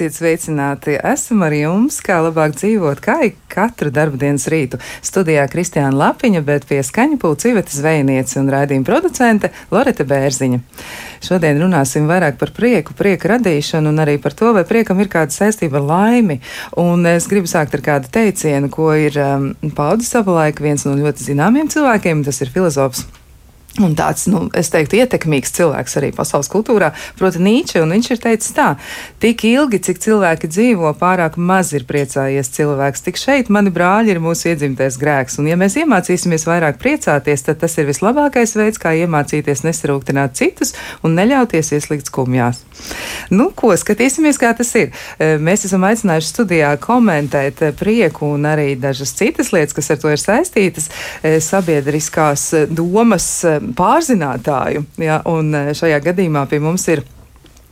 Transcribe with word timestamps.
Esiet 0.00 0.14
sveicināti! 0.16 0.94
Esam 0.96 1.42
ar 1.44 1.52
jums, 1.52 1.98
kā 2.00 2.22
labāk 2.24 2.54
dzīvot, 2.56 3.02
kā 3.04 3.18
ik 3.26 3.34
katru 3.52 3.90
darbdienas 3.92 4.46
rītu. 4.48 4.78
Studijā 5.04 5.42
Kristiāna 5.52 5.92
Lapiņa, 5.92 6.40
bet 6.46 6.64
pie 6.70 6.78
skaņa 6.80 7.18
pulca 7.20 7.50
Iveta 7.50 7.76
Zvejniece 7.76 8.38
un 8.40 8.48
raidījuma 8.48 8.88
producente 8.88 9.52
Loreta 9.68 10.08
Bērziņa. 10.08 10.62
Šodien 11.20 11.60
runāsim 11.60 12.08
vairāk 12.08 12.40
par 12.40 12.54
prieku, 12.56 12.96
prieka 12.96 13.34
radīšanu 13.34 13.92
un 13.92 14.00
arī 14.00 14.16
par 14.24 14.32
to, 14.40 14.54
vai 14.56 14.64
priekam 14.64 15.04
ir 15.04 15.12
kāda 15.12 15.36
saistība 15.36 15.82
ar 15.84 15.88
laimi. 15.92 16.40
Un 16.80 17.04
es 17.12 17.28
gribu 17.28 17.52
sākt 17.52 17.76
ar 17.76 17.84
kādu 17.92 18.08
teicienu, 18.16 18.72
ko 18.72 18.94
ir 18.96 19.20
um, 19.20 19.50
paudis 19.76 20.08
savulaik 20.16 20.64
viens 20.64 20.88
no 20.88 20.96
ļoti 20.96 21.28
zināmiem 21.28 21.68
cilvēkiem, 21.68 22.24
tas 22.24 22.40
ir 22.40 22.56
filozofs 22.56 23.04
Un 23.78 23.92
tāds, 23.94 24.24
nu, 24.26 24.48
es 24.58 24.66
teiktu, 24.72 24.96
ietekmīgs 24.98 25.52
cilvēks 25.54 25.92
arī 26.00 26.08
pasaules 26.14 26.48
kultūrā, 26.50 26.88
proti, 27.20 27.38
Nīče. 27.38 27.84
Viņš 27.86 28.08
ir 28.10 28.18
teicis 28.18 28.54
tā, 28.56 28.72
tik 29.22 29.44
ilgi, 29.46 29.78
cik 29.86 30.00
cilvēki 30.02 30.50
dzīvo, 30.50 30.90
pārāk 30.98 31.36
maz 31.38 31.70
ir 31.78 31.84
priecājies 31.86 32.50
cilvēks. 32.56 33.04
Tik 33.06 33.20
šeit 33.20 33.52
mani 33.54 33.70
brāļi 33.70 34.10
ir 34.10 34.20
mūsu 34.22 34.50
iedzimtais 34.50 34.98
grēks. 34.98 35.38
Un, 35.38 35.46
ja 35.52 35.58
mēs 35.60 35.78
iemācīsimies 35.78 36.48
vairāk 36.50 36.80
priecāties, 36.82 37.46
tad 37.46 37.60
tas 37.62 37.78
ir 37.78 37.86
vislabākais 37.86 38.56
veids, 38.58 38.80
kā 38.82 38.96
iemācīties 39.04 39.62
nesarūktināt 39.68 40.34
citus 40.40 40.74
un 41.06 41.14
neļauties 41.20 41.70
ieslīgt 41.78 42.10
skumjās. 42.10 42.64
Nu, 43.30 43.52
ko 43.54 43.70
skatīsimies, 43.78 44.40
kā 44.40 44.50
tas 44.58 44.74
ir? 44.80 44.90
E, 45.20 45.36
mēs 45.38 45.68
esam 45.68 45.86
aicinājuši 45.86 46.32
studijā 46.32 46.74
komentēt 46.82 47.62
prieku 47.78 48.32
un 48.34 48.50
arī 48.50 48.72
dažas 48.80 49.14
citas 49.14 49.54
lietas, 49.54 49.78
kas 49.78 49.94
ar 49.94 50.02
to 50.02 50.10
ir 50.10 50.20
saistītas, 50.22 50.90
e, 51.22 51.36
sabiedriskās 51.44 52.48
domas 52.74 53.30
pārzinātāju. 53.76 54.84
Ja, 55.02 55.20
un 55.30 55.54
eh, 55.54 55.72
šajā 55.76 56.00
gadījumā 56.10 56.46
pie 56.50 56.60
mums 56.62 56.86
ir 56.92 57.04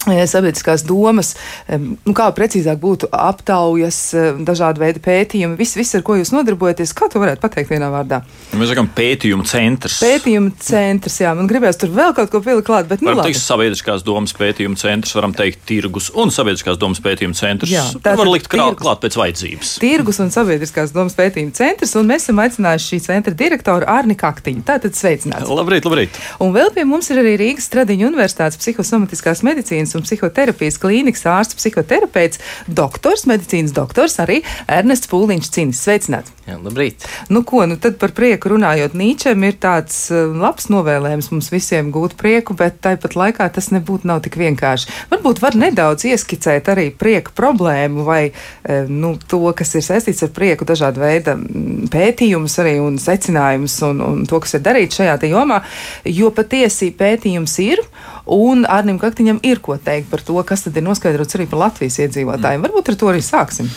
sabiedriskās 0.08 0.84
domas, 0.88 1.34
nu, 1.68 2.14
kā 2.16 2.28
precīzāk 2.36 2.80
būtu 2.82 3.10
aptaujas, 3.14 4.00
dažādi 4.46 4.82
veidi 4.82 5.02
pētījumi, 5.04 5.58
viss, 5.58 5.76
viss, 5.78 5.96
ar 5.98 6.04
ko 6.06 6.18
jūs 6.18 6.32
nodarbojaties. 6.34 6.94
Kā 6.96 7.10
to 7.12 7.22
varētu 7.22 7.42
pateikt 7.44 7.72
vienā 7.72 7.90
vārdā? 7.92 8.22
Mēs 8.58 8.72
sakām, 8.72 8.90
pētījuma 8.96 9.46
centrs. 9.48 9.98
Pētījuma 10.02 10.54
centrs, 10.62 11.18
jā, 11.22 11.34
man 11.38 11.50
gribējās 11.50 11.80
tur 11.82 11.92
vēl 11.94 12.14
kaut 12.16 12.32
ko 12.32 12.42
pielikt 12.44 12.68
klāt, 12.68 12.88
bet, 12.90 13.02
nu, 13.04 13.12
varam 13.12 13.28
teikt, 13.28 13.40
sabiedriskās 13.42 14.04
domas 14.06 14.34
pētījuma 14.38 14.78
centrs, 14.80 15.14
varam 15.18 15.34
teikt, 15.36 15.62
tirgus 15.68 16.10
un 16.16 16.32
sabiedriskās 16.34 16.80
domas 16.80 17.02
pētījuma 17.04 17.36
centrs. 17.38 17.72
Jā, 17.72 17.84
tā 18.04 18.14
var 18.18 18.30
likt 18.32 18.50
krāt, 18.52 18.78
klāt 18.80 19.02
pēc 19.04 19.18
vajadzības. 19.20 19.74
Tirgus 19.82 20.20
un 20.24 20.32
sabiedriskās 20.34 20.94
domas 20.96 21.16
pētījuma 21.18 21.54
centrs, 21.58 21.94
un 21.98 22.08
mēs 22.08 22.26
esam 22.26 22.40
aicinājuši 22.44 22.92
šī 22.92 23.00
centra 23.08 23.36
direktoru 23.38 23.88
Arni 23.88 24.16
Kaktiņu. 24.18 24.64
Tātad 24.68 24.96
sveicināts. 24.98 25.48
Labrīt, 25.48 25.86
labrīt. 25.88 26.18
Un 26.44 26.52
vēl 26.54 26.72
pie 26.74 26.84
mums 26.88 27.10
ir 27.12 27.20
arī 27.22 27.36
Rīgas 27.40 27.68
Stradiņu 27.68 28.08
universitātes 28.10 28.58
psihosomatiskās 28.60 29.44
medicīnas 29.46 29.94
un 29.98 30.06
psihoterapijas 30.06 30.78
klīnikas 30.82 31.26
ārsts, 31.28 31.58
psihoterapeits, 31.58 32.40
doktors, 32.66 33.26
medicīnas 33.28 33.74
doktors, 33.76 34.18
arī 34.22 34.40
Ernests 34.66 35.10
Pūliņš 35.10 35.52
Cinis. 35.54 35.82
Sveicināts! 35.84 36.34
Jā, 36.48 36.56
labrīt! 36.64 37.04
Nu, 37.28 37.42
ko, 37.44 37.64
nu 37.68 37.76
tad 37.76 37.98
par 38.00 38.14
prieku 38.16 38.54
runājot, 38.54 38.94
Nīčem 38.96 39.42
ir 39.44 39.58
tāds 39.60 40.06
uh, 40.08 40.30
labs 40.32 40.70
novēlējums 40.72 41.28
mums 41.34 41.50
visiem 41.52 41.90
gūt 41.92 42.14
prieku, 42.20 42.56
bet 42.56 42.78
tāpat 42.84 43.18
laikā 43.18 43.50
tas 43.52 43.68
nebūtu 43.74 44.08
nav 44.08 44.22
tik 44.24 44.38
vienkārši. 44.40 44.88
Varbūt 45.10 45.42
var 45.44 45.58
nedaudz 45.60 46.06
ieskicēt 46.08 46.70
arī 46.72 46.88
prieka 46.96 47.34
problēmu 47.36 48.06
vai 48.06 48.22
uh, 48.30 48.88
nu, 48.88 49.12
to, 49.28 49.42
kas 49.58 49.74
ir 49.76 49.84
saistīts 49.84 50.24
ar 50.24 50.32
prieku, 50.32 50.64
dažādu 50.68 51.04
veidu 51.04 51.36
pētījumus 51.92 52.56
arī 52.62 52.78
un 52.80 52.96
secinājumus 53.02 53.76
un, 53.90 54.00
un 54.04 54.24
to, 54.28 54.40
kas 54.44 54.56
ir 54.56 54.64
darīts 54.64 55.02
šajā 55.02 55.18
jomā, 55.28 55.60
jo 56.08 56.32
patiesi 56.34 56.92
pētījums 56.96 57.58
ir 57.64 57.84
un 58.32 58.64
Arnim 58.68 58.98
Kaktiņam 59.00 59.40
ir 59.46 59.60
ko 59.64 59.76
teikt 59.80 60.10
par 60.10 60.22
to, 60.24 60.36
kas 60.46 60.64
tad 60.66 60.76
ir 60.76 60.84
noskaidrots 60.86 61.36
arī 61.38 61.48
par 61.50 61.62
Latvijas 61.66 61.98
iedzīvotājiem. 62.04 62.64
Varbūt 62.66 62.92
ar 62.92 62.98
to 63.00 63.10
arī 63.10 63.22
sāksim. 63.24 63.70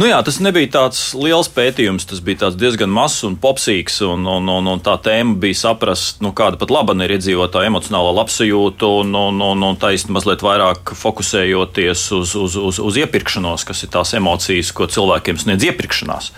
Nu 0.00 0.08
jā, 0.08 0.18
tas 0.26 0.40
nebija 0.44 0.70
tāds 0.78 1.02
liels 1.18 1.50
pētījums 1.52 2.08
tas 2.08 2.22
bija 2.24 2.50
diezgan 2.56 2.92
mazs 2.92 3.24
un 3.28 3.36
popsīgs, 3.40 4.00
un, 4.06 4.26
un, 4.28 4.48
un, 4.52 4.70
un 4.74 4.82
tā 4.84 4.96
tēma 5.02 5.38
bija 5.42 5.60
saprast, 5.62 6.20
nu, 6.24 6.32
kāda 6.36 6.60
pat 6.60 6.72
laba 6.74 6.96
ir 7.04 7.16
iedzīvotāja 7.16 7.70
emocionālā 7.70 8.14
labsajūta, 8.20 8.90
un, 9.02 9.14
un, 9.18 9.42
un, 9.52 9.66
un 9.70 9.80
taisnība 9.80 10.18
mazliet 10.18 10.44
vairāk 10.44 10.94
fokusējoties 10.98 12.06
uz, 12.18 12.34
uz, 12.38 12.56
uz, 12.58 12.80
uz 12.82 13.02
iepirkšanos, 13.04 13.66
kas 13.68 13.84
ir 13.86 13.92
tās 13.94 14.14
emocijas, 14.18 14.72
ko 14.76 14.88
cilvēkiem 14.90 15.40
sniedz 15.40 15.70
iepirkšanās. 15.70 16.32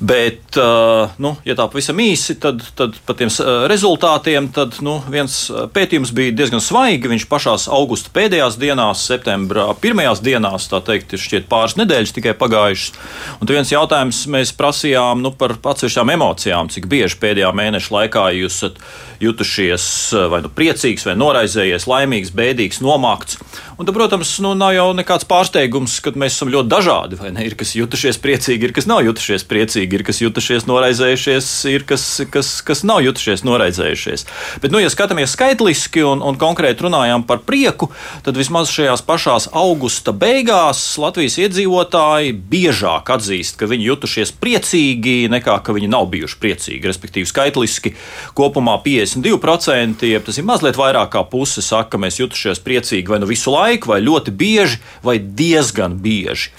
Bet, 0.00 0.56
uh, 0.58 1.12
nu, 1.22 1.34
ja 1.46 1.54
tā 1.58 1.68
pavisam 1.70 2.00
īsi, 2.02 2.34
tad, 2.42 2.62
tad 2.78 2.96
par 3.06 3.18
tiem 3.18 3.30
uh, 3.30 3.64
rezultātiem 3.70 4.48
tad, 4.54 4.80
nu, 4.84 4.96
viens 5.10 5.36
uh, 5.52 5.64
pētījums 5.70 6.10
bija 6.16 6.34
diezgan 6.34 6.62
svaigi. 6.64 7.10
Viņš 7.12 7.26
pašās 7.30 7.68
augusta 7.72 8.10
pēdējās 8.14 8.58
dienās, 8.60 9.04
septembra 9.06 9.68
pirmajās 9.80 10.22
dienās, 10.24 10.68
tā 10.72 10.82
teikt, 10.84 11.14
ir 11.14 11.22
šķiet 11.22 11.48
pāris 11.50 11.78
nedēļas 11.78 12.14
tikai 12.16 12.34
pagājušas. 12.40 12.98
Un 13.38 13.54
viens 13.54 13.70
jautājums 13.70 14.24
mēs 14.34 14.54
prasījām 14.58 15.22
nu, 15.22 15.34
par 15.38 15.56
atsevišķām 15.58 16.14
emocijām, 16.16 16.72
cik 16.74 16.90
bieži 16.90 17.20
pēdējā 17.22 17.54
mēneša 17.54 17.98
laikā 17.98 18.28
jūs 18.40 18.58
esat 18.64 18.82
jutušies 19.22 19.84
vai 20.30 20.40
nu 20.44 20.50
priecīgs, 20.52 21.06
vai 21.08 21.14
noraizējies, 21.18 21.86
laimīgs, 21.90 22.32
bēdīgs, 22.34 22.80
nomākts. 22.84 23.38
Un, 23.78 23.86
tad, 23.86 23.94
protams, 23.96 24.36
nu, 24.44 24.52
nav 24.58 24.74
jau 24.76 24.86
nekāds 24.94 25.26
pārsteigums, 25.26 25.96
ka 26.04 26.12
mēs 26.18 26.36
esam 26.36 26.52
ļoti 26.52 26.70
dažādi. 26.70 27.18
Ir 27.42 27.56
kas 27.58 27.74
jutušies 27.74 28.20
priecīgi, 28.22 28.68
ir 28.68 28.74
kas 28.76 28.86
nav 28.90 29.02
jutušies 29.06 29.46
priecīgi, 29.50 29.83
ir 29.92 30.04
kas 30.06 30.22
jutušies 30.22 30.64
noraizējušies, 30.70 31.48
ir 31.68 31.84
kas, 31.88 32.04
kas, 32.32 32.56
kas 32.64 32.84
nav 32.86 33.02
jutušies 33.04 33.44
noraizējušies. 33.44 34.26
Bet, 34.62 34.72
nu, 34.72 34.80
ja 34.80 34.92
skatāmies 34.92 35.34
skaitliski 35.36 36.04
un, 36.06 36.22
un 36.24 36.38
konkrēti 36.40 36.86
runājam 36.86 37.26
par 37.28 37.42
prieku, 37.44 37.90
tad 38.24 38.38
vismaz 38.40 38.72
šajās 38.72 39.04
pašās 39.04 39.50
augusta 39.52 40.14
beigās 40.16 40.82
Latvijas 41.00 41.36
iedzīvotāji 41.42 42.32
biežāk 42.50 43.12
atzīst, 43.16 43.58
ka 43.60 43.68
viņi 43.70 43.88
jutušies 43.90 44.34
priecīgi 44.40 45.16
nekā 45.32 45.58
ka 45.64 45.74
viņi 45.76 45.90
nav 45.92 46.08
bijuši 46.12 46.40
priecīgi. 46.40 46.88
Respektīvi, 46.90 47.28
skaitliski 47.28 47.94
kopumā 48.38 48.78
52%, 48.84 50.06
jeb 50.08 50.26
tas 50.26 50.38
ir 50.40 50.48
mazliet 50.48 50.78
vairāk 50.80 51.14
kā 51.14 51.24
puse, 51.28 51.64
saka, 51.64 51.94
ka 51.94 52.02
mēs 52.02 52.20
jutušies 52.22 52.62
priecīgi 52.64 53.10
vai 53.10 53.20
nu 53.22 53.30
visu 53.30 53.52
laiku, 53.54 53.92
vai 53.92 54.00
ļoti 54.04 54.34
bieži, 54.34 54.80
vai 55.04 55.18
diezgan 55.18 55.98
bieži. 56.04 56.52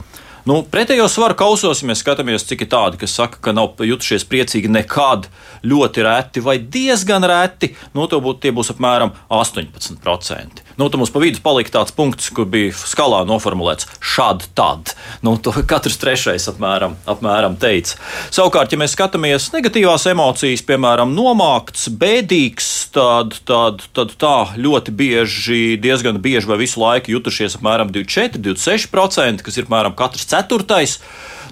Nu, 0.45 0.59
pretējo 0.61 1.07
svaru 1.09 1.33
kausos, 1.33 1.79
ja 1.81 1.87
mēs 1.89 2.03
skatāmies, 2.03 2.43
cik 2.45 2.67
ir 2.67 2.69
tādi, 2.69 2.99
kas 3.01 3.15
saka, 3.17 3.39
ka 3.41 3.49
nav 3.55 3.79
jutušies 3.81 4.27
priecīgi 4.29 4.69
nekad, 4.69 5.25
ļoti 5.65 6.03
reti 6.05 6.43
vai 6.45 6.59
diezgan 6.61 7.25
reti, 7.25 7.71
nu, 7.97 8.05
būt, 8.05 8.43
tie 8.43 8.51
būs 8.53 8.69
apmēram 8.75 9.15
18%. 9.33 10.61
Nu, 10.77 10.89
tad 10.91 10.99
mums 10.99 11.09
pa 11.09 11.21
vidu 11.23 11.41
palika 11.41 11.71
tāds 11.79 11.95
punkts, 11.95 12.29
kur 12.35 12.45
bija 12.51 12.75
skalā 12.77 13.23
noformulēts 13.25 13.87
šādi, 14.03 14.51
tad. 14.53 14.93
Nu, 15.25 15.33
katrs 15.41 15.97
trešais 16.01 16.45
apmēram, 16.51 16.93
apmēram 17.09 17.57
teica. 17.57 17.97
Savukārt, 18.29 18.75
ja 18.75 18.81
mēs 18.81 18.93
skatāmies 18.93 19.49
negatīvās 19.55 20.05
emocijas, 20.11 20.61
piemēram, 20.67 21.15
nomākts, 21.17 21.87
bēdīgs, 21.89 22.69
tad, 22.93 23.39
tad, 23.49 23.81
tad 23.97 24.13
tā 24.21 24.35
ļoti 24.59 24.93
bieži, 24.93 25.63
diezgan 25.81 26.21
bieži 26.21 26.53
vai 26.53 26.59
visu 26.61 26.83
laiku 26.83 27.15
jutušies 27.15 27.57
apmēram 27.57 27.89
24, 27.95 28.43
26%, 28.45 29.41
kas 29.47 29.57
ir 29.57 29.65
apmēram 29.65 29.97
katrs 29.97 30.27
ceturtais. 30.35 30.99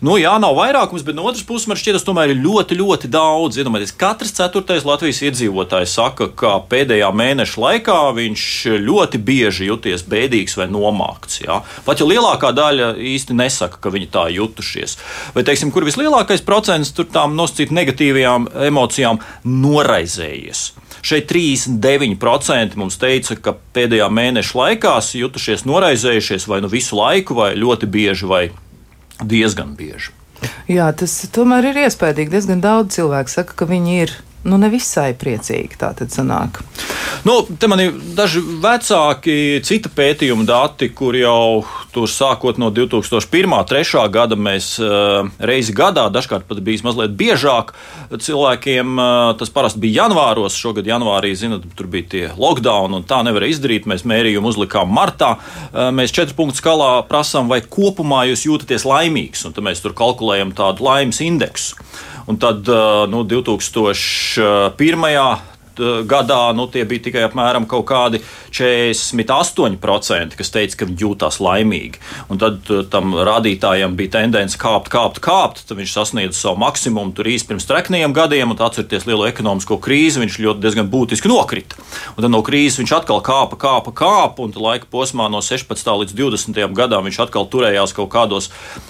Nu, 0.03 0.17
jā, 0.19 0.33
nav 0.41 0.57
vairākums, 0.57 1.03
bet 1.07 1.15
no 1.15 1.23
otras 1.29 1.45
puses 1.47 1.69
man 1.69 1.77
šķiet, 1.79 1.95
tas 1.95 2.03
tomēr 2.03 2.33
ir 2.33 2.41
ļoti, 2.43 2.75
ļoti 2.75 3.07
daudz. 3.13 3.55
Iedomājieties, 3.61 3.93
katrs 3.95 4.33
ceturtais 4.35 4.83
Latvijas 4.83 5.21
iedzīvotājs 5.29 5.93
saka, 5.95 6.27
ka 6.27 6.57
pēdējā 6.67 7.07
mēneša 7.15 7.61
laikā 7.63 7.95
viņš 8.17 8.47
ļoti 8.83 9.21
bieži 9.23 9.69
jūties 9.69 10.03
bēdīgs 10.11 10.57
vai 10.59 10.67
nomākts. 10.73 11.39
Jā. 11.45 11.61
Pat 11.85 12.03
ja 12.03 12.07
lielākā 12.09 12.51
daļa 12.57 12.89
īsti 13.13 13.37
nesaka, 13.39 13.79
ka 13.79 13.93
viņi 13.93 14.09
tā 14.11 14.25
jutušies. 14.33 14.97
Vai, 15.37 15.45
teiksim, 15.47 15.71
kur 15.71 15.87
vislielākais 15.87 16.43
procents 16.43 16.91
tur 16.97 17.07
tām 17.07 17.37
nosacīt 17.39 17.71
negatīvajām 17.71 18.49
emocijām 18.73 19.21
noraizējies. 19.47 20.65
Šeit 21.03 21.31
39% 21.31 22.75
mums 22.79 22.99
teica, 22.99 23.39
ka 23.39 23.55
pēdējā 23.75 24.11
mēneša 24.11 24.59
laikā 24.59 24.97
jutušies 25.19 25.63
noraizējušies 25.67 26.47
vai 26.51 26.59
nu 26.63 26.71
visu 26.71 26.99
laiku, 26.99 27.39
vai 27.39 27.53
ļoti 27.59 27.87
bieži, 27.91 28.27
vai 28.27 28.43
diezgan 29.21 29.75
bieži. 29.77 30.13
Jā, 30.67 30.89
tas 30.97 31.13
tomēr 31.31 31.69
ir 31.71 31.81
iespējams. 31.85 32.31
Diezgan 32.31 32.63
daudz 32.63 32.97
cilvēku 32.97 33.31
saka, 33.31 33.55
ka 33.61 33.67
viņi 33.69 33.99
ir 34.05 34.15
nu, 34.43 34.59
nevisai 34.59 35.13
priecīgi. 35.19 35.77
Tā 35.79 35.93
tad 35.97 36.13
sanāk. 36.13 36.61
Nu, 37.23 37.39
te 37.59 37.69
man 37.71 37.79
ir 37.79 37.93
daži 38.17 38.41
vecāki, 38.63 39.61
cita 39.63 39.91
pētījuma 39.93 40.45
dati, 40.47 40.89
kur 40.95 41.15
jau 41.15 41.63
tur 41.93 42.09
sākot 42.09 42.57
no 42.59 42.71
2001. 42.73 43.47
un 43.47 43.67
2003. 43.69 44.03
gada 44.11 44.35
mēs 44.35 44.73
uh, 44.81 45.29
reizi 45.39 45.75
gadā, 45.75 46.07
dažkārt 46.11 46.47
pat 46.49 46.59
bijis 46.65 46.83
mazliet 46.83 47.13
biežāk, 47.17 47.73
cilvēkiem 48.11 48.97
uh, 48.97 49.31
tas 49.39 49.53
parasti 49.53 49.81
bija 49.83 50.03
janvāros. 50.03 50.57
Šogad 50.59 50.89
janvārī, 50.89 51.33
zinot, 51.37 51.67
tur 51.77 51.89
bija 51.91 52.09
tie 52.15 52.23
lockdown 52.37 52.97
un 52.97 53.07
tā 53.07 53.21
nevarēja 53.25 53.57
izdarīt. 53.57 53.87
Mēs 53.89 54.07
mērījumu 54.09 54.51
uzlikām 54.51 54.91
martā. 54.93 55.35
Uh, 55.37 55.91
mēs 55.95 56.15
četru 56.15 56.37
punktu 56.41 56.59
skalā 56.59 56.91
prasām, 57.07 57.51
vai 57.51 57.61
kopumā 57.63 58.25
jūs 58.31 58.47
jūtaties 58.49 58.87
laimīgs, 58.89 59.45
un 59.47 59.55
tad 59.55 59.65
mēs 59.67 59.83
tur 59.85 59.95
kalkulējam 59.97 60.55
tādu 60.57 60.89
laimes 60.89 61.21
indeksu. 61.23 61.79
Un 62.25 62.37
tad 62.37 62.67
nu, 63.09 63.23
2001. 63.23 65.52
Gadā 65.79 66.53
nu, 66.55 66.67
tie 66.71 66.83
bija 66.87 67.07
tikai 67.07 67.23
apmēram 67.27 67.65
kaut 67.69 67.85
kādi 67.89 68.21
48%, 68.53 70.37
kas 70.39 70.53
teica, 70.53 70.77
ka 70.79 70.87
viņi 70.89 71.01
jūtas 71.03 71.39
laimīgi. 71.43 72.01
Un 72.31 72.41
tad 72.41 72.69
tam 72.93 73.15
rādītājam 73.17 73.95
bija 73.97 74.19
tendence 74.19 74.59
kāpt, 74.61 74.91
kāpt, 74.93 75.21
kāpt. 75.23 75.63
Tad 75.67 75.79
viņš 75.79 75.95
sasniedza 75.95 76.37
savu 76.37 76.61
maksimumu 76.63 77.15
tur 77.17 77.29
īsi 77.29 77.47
pirms 77.49 77.67
trekniem 77.69 78.13
gadiem, 78.15 78.53
un 78.53 78.61
atcerieties 78.63 79.07
lielo 79.09 79.27
ekonomisko 79.29 79.79
krīzi, 79.83 80.21
viņš 80.23 80.39
ļoti 80.45 80.63
diezgan 80.63 80.89
būtiski 80.91 81.31
nokrita. 81.31 81.79
Un 82.15 82.21
tad 82.21 82.31
no 82.33 82.43
krīzes 82.45 82.79
viņš 82.81 82.95
atkal 82.99 83.23
kāpa, 83.25 83.57
kāpa, 83.59 83.93
kāpa, 83.95 84.45
un 84.45 84.53
laika 84.55 84.89
posmā 84.91 85.29
no 85.31 85.41
16. 85.43 85.93
līdz 86.03 86.13
20. 86.17 86.61
gadam 86.77 87.07
viņš 87.07 87.19
atkal 87.25 87.47
turējās 87.49 87.95
kaut 87.95 88.11
kādos 88.13 88.49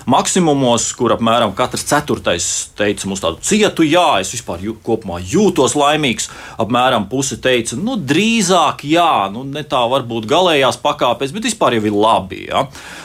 maksimumos, 0.09 0.89
kur 0.97 1.15
apmēram 1.15 1.55
katrs 1.57 1.85
ceturtais 1.87 2.49
teica 2.77 3.09
mums 3.09 3.23
tādu 3.23 3.41
cietu, 3.45 3.85
jā, 3.87 4.19
es 4.23 4.33
vispār 4.35 4.63
jū, 4.63 4.75
kopumā 4.85 5.19
jūtos 5.21 5.77
laimīgs. 5.79 6.29
Apmēram 6.73 7.03
puse 7.05 7.35
teica, 7.37 7.75
nu, 7.77 7.99
drīzāk 8.01 8.79
jā, 8.89 9.29
nu, 9.29 9.43
ne 9.45 9.61
tā 9.69 9.83
varbūt 9.91 10.25
galējās 10.25 10.79
pakāpēs, 10.81 11.29
bet 11.35 11.45
vispār 11.45 11.77
jau 11.77 11.83
ir 11.85 11.93
labi. 11.93 12.39
Ja? 12.47 12.63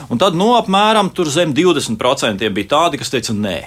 Un 0.09 0.17
tad, 0.17 0.33
nu, 0.33 0.55
apmēram 0.57 1.11
zem 1.29 1.53
20% 1.53 2.49
bija 2.49 2.71
tādi, 2.73 2.97
kas 2.97 3.13
teica, 3.13 3.37
nē 3.37 3.59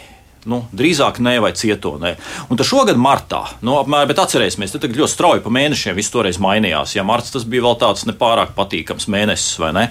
Nu, 0.42 0.64
drīzāk 0.74 1.20
nē, 1.22 1.36
vai 1.42 1.52
cietonē. 1.54 2.16
Un 2.50 2.58
tad 2.58 2.66
šogad 2.66 2.98
martā, 2.98 3.44
nu, 3.62 3.76
apmēram, 3.78 4.08
bet 4.10 4.18
atcerēsimies, 4.24 4.72
tad 4.74 4.88
ļoti 4.90 5.12
strauji 5.12 5.42
pa 5.44 5.52
mēnešiem 5.54 5.94
viss 5.94 6.10
toreiz 6.10 6.40
mainījās. 6.42 6.96
Ja 6.96 7.04
marts 7.06 7.30
tas 7.34 7.44
bija 7.46 7.62
vēl 7.68 7.76
tāds 7.78 8.02
nepārāk 8.08 8.50
patīkams 8.56 9.06
mēnesis, 9.12 9.60
vai 9.62 9.70
ne? 9.76 9.84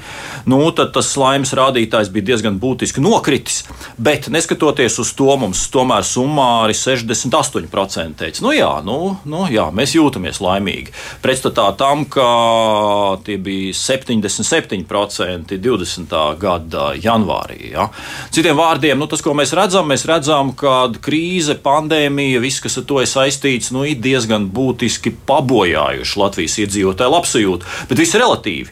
Nu, 0.52 0.60
tad 0.76 0.92
tas 0.96 1.14
laimes 1.16 1.54
rādītājs 1.56 2.12
bija 2.12 2.32
diezgan 2.34 2.60
būtiski 2.60 3.04
nokritis. 3.04 3.62
Bet 3.96 4.28
neskatoties 4.34 5.00
uz 5.00 5.14
to, 5.16 5.30
mums 5.40 5.62
tomēr 5.72 6.04
summāri 6.08 6.76
68% 6.76 8.20
teica, 8.20 8.44
nu 8.44 8.52
jā, 8.56 8.72
nu, 8.84 8.98
nu 9.32 9.46
jā, 9.52 9.70
mēs 9.72 9.96
jūtamies 9.96 10.42
laimīgi. 10.44 10.92
Pretstatā 11.24 11.70
tam, 11.80 12.04
ka 12.12 12.28
tie 13.24 13.38
bija 13.40 13.72
77% 13.78 15.56
20. 15.64 16.20
gada 16.42 16.92
janvārī. 17.00 17.72
Ja? 17.72 17.88
Citiem 18.34 18.60
vārdiem, 18.60 19.00
nu, 19.00 19.08
tas, 19.08 19.24
ko 19.24 19.36
mēs 19.38 19.56
redzam, 19.56 19.88
mēs 19.92 20.04
redzam, 20.10 20.41
redzam, 20.42 20.56
ka 20.58 20.90
krīze, 21.02 21.56
pandēmija, 21.62 22.42
viss, 22.42 22.62
kas 22.62 22.78
ar 22.78 22.86
to 22.86 23.02
ir 23.02 23.08
saistīts, 23.08 23.72
nu, 23.72 23.84
ir 23.86 24.00
diezgan 24.02 24.50
būtiski 24.50 25.14
pabojājuši 25.28 26.20
Latvijas 26.20 26.58
iedzīvotāju 26.66 27.12
labsajūtu. 27.12 27.66
Bet 27.90 27.98
viss 27.98 28.16
ir 28.16 28.22
relatīvi. 28.22 28.72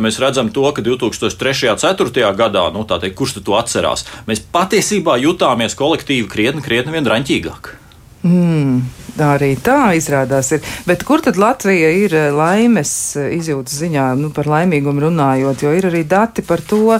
Mēs 0.00 0.20
redzam, 0.22 0.50
to, 0.54 0.64
ka 0.72 0.82
2003. 0.82 1.72
un 1.72 1.78
2004. 1.78 2.34
gadā, 2.36 2.70
nu, 2.72 2.84
teikt, 2.84 3.16
kurš 3.16 3.40
to 3.42 3.56
atcerās, 3.58 4.06
mēs 4.26 4.40
patiesībā 4.40 5.18
jutāmies 5.20 5.74
kolektīvi 5.74 6.28
krietni, 6.28 6.62
krietni 6.62 6.94
vien 6.94 7.04
raņķīgāk. 7.04 7.83
Mm, 8.24 8.78
arī 9.20 9.50
tā 9.60 9.92
izrādās. 9.98 10.48
Ir. 10.56 10.64
Bet 10.88 11.02
kur 11.04 11.20
tad 11.20 11.36
Latvija 11.36 11.90
ir 11.92 12.14
laimes 12.32 12.90
izjūtas 13.20 13.76
ziņā, 13.82 14.06
nu, 14.16 14.30
par 14.32 14.48
laimīgumu 14.48 15.04
runājot? 15.04 15.64
Jo 15.66 15.72
ir 15.76 15.90
arī 15.90 16.00
dati 16.08 16.40
par 16.46 16.62
to, 16.64 16.96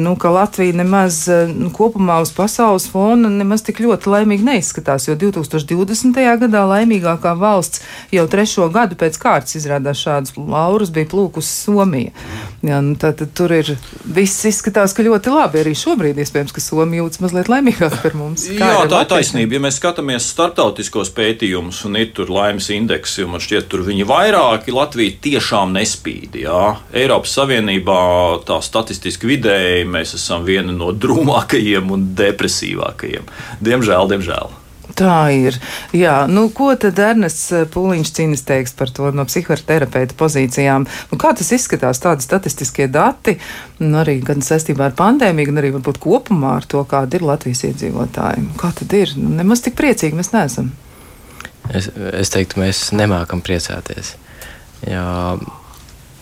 nu, 0.00 0.14
ka 0.16 0.32
Latvija 0.32 0.72
nemaz 0.80 1.26
nu, 1.52 1.68
kopumā 1.76 2.22
uz 2.24 2.32
pasaules 2.32 2.86
fona 2.88 3.28
nemaz 3.28 3.66
tik 3.66 3.82
ļoti 3.84 4.14
laimīgi 4.14 4.48
neizskatās. 4.48 5.10
Jo 5.10 5.18
2020. 5.20 6.22
gadā 6.40 6.64
laimīgākā 6.70 7.34
valsts 7.36 7.84
jau 8.14 8.24
trešo 8.32 8.70
gadu 8.72 8.96
pēc 8.96 9.20
kārtas 9.20 9.60
izrādās 9.60 10.00
šādas 10.00 10.32
laurus 10.40 10.94
bija 10.94 11.10
plūkus 11.12 11.52
Somija. 11.66 12.16
Jā, 12.64 12.80
nu, 12.80 12.96
tad, 12.96 13.20
tad 13.20 13.36
tur 13.36 13.52
ir 13.52 13.74
viss 14.08 14.48
izskatās, 14.48 14.96
ka 14.96 15.04
ļoti 15.04 15.36
labi. 15.36 15.60
Arī 15.66 15.76
šobrīd 15.76 16.24
iespējams, 16.24 16.56
ka 16.56 16.64
Somija 16.64 17.04
jūtas 17.04 17.20
mazliet 17.20 17.52
laimīgāk 17.52 18.00
par 18.00 18.16
mums. 18.16 18.48
Kā 18.56 18.72
Jā, 18.72 18.82
tā 18.88 19.04
ir 19.04 19.12
taisnība. 19.12 19.58
Ja 19.58 19.64
mēs 19.68 19.76
skatāmies 19.82 20.32
starptautiski 20.32 20.61
starptautiskos 20.62 21.10
pētījumus, 21.16 21.80
un 21.88 21.98
ir 21.98 22.12
tur 22.14 22.30
laimes 22.30 22.68
indeksi, 22.70 23.24
un 23.24 23.34
man 23.34 23.42
šķiet, 23.42 23.66
tur 23.70 23.82
viņi 23.82 24.06
vairāki 24.06 24.74
Latvija 24.74 25.16
tiešām 25.24 25.74
nespīd. 25.74 26.38
Jā. 26.38 26.76
Eiropas 26.94 27.34
Savienībā 27.34 27.98
tā 28.46 28.60
statistiski 28.62 29.26
vidēji 29.26 29.90
mēs 29.90 30.14
esam 30.14 30.46
viena 30.46 30.72
no 30.76 30.92
drūmākajiem 30.94 31.90
un 31.90 32.10
depresīvākajiem. 32.14 33.26
Diemžēl, 33.58 34.10
diemžēl. 34.14 34.61
Tā 34.98 35.18
ir. 35.32 35.56
Jā, 35.96 36.26
nu, 36.28 36.46
ko 36.52 36.72
tad 36.80 36.98
Ernests 37.00 37.48
Pūliņš 37.72 38.12
cīnās 38.16 38.44
teiks 38.48 38.74
par 38.76 38.92
to 38.92 39.08
no 39.14 39.24
psihoterapeita 39.28 40.16
pozīcijām? 40.18 40.84
Nu, 41.10 41.18
kā 41.20 41.32
tas 41.38 41.52
izskatās, 41.56 42.02
tādi 42.02 42.26
statistiskie 42.26 42.88
dati, 42.92 43.38
nu, 43.80 43.94
arī 44.02 44.18
gan 44.26 44.44
saistībā 44.44 44.90
ar 44.90 44.96
pandēmiju, 44.98 45.48
gan 45.50 45.62
arī 45.62 45.72
varbūt 45.78 46.00
kopumā 46.02 46.58
ar 46.60 46.68
to, 46.68 46.84
kāda 46.88 47.18
ir 47.18 47.26
Latvijas 47.28 47.64
iedzīvotāji? 47.70 48.46
Kā 48.60 48.72
tad 48.82 48.92
ir? 48.98 49.16
Nu, 49.16 49.32
nemaz 49.40 49.64
tik 49.64 49.78
priecīgi 49.80 50.18
mēs 50.18 50.34
neesam. 50.36 50.72
Es, 51.72 51.88
es 52.18 52.32
teiktu, 52.34 52.60
mēs 52.60 52.90
nemākam 52.96 53.40
priecāties. 53.44 54.16
Jā, 54.82 55.06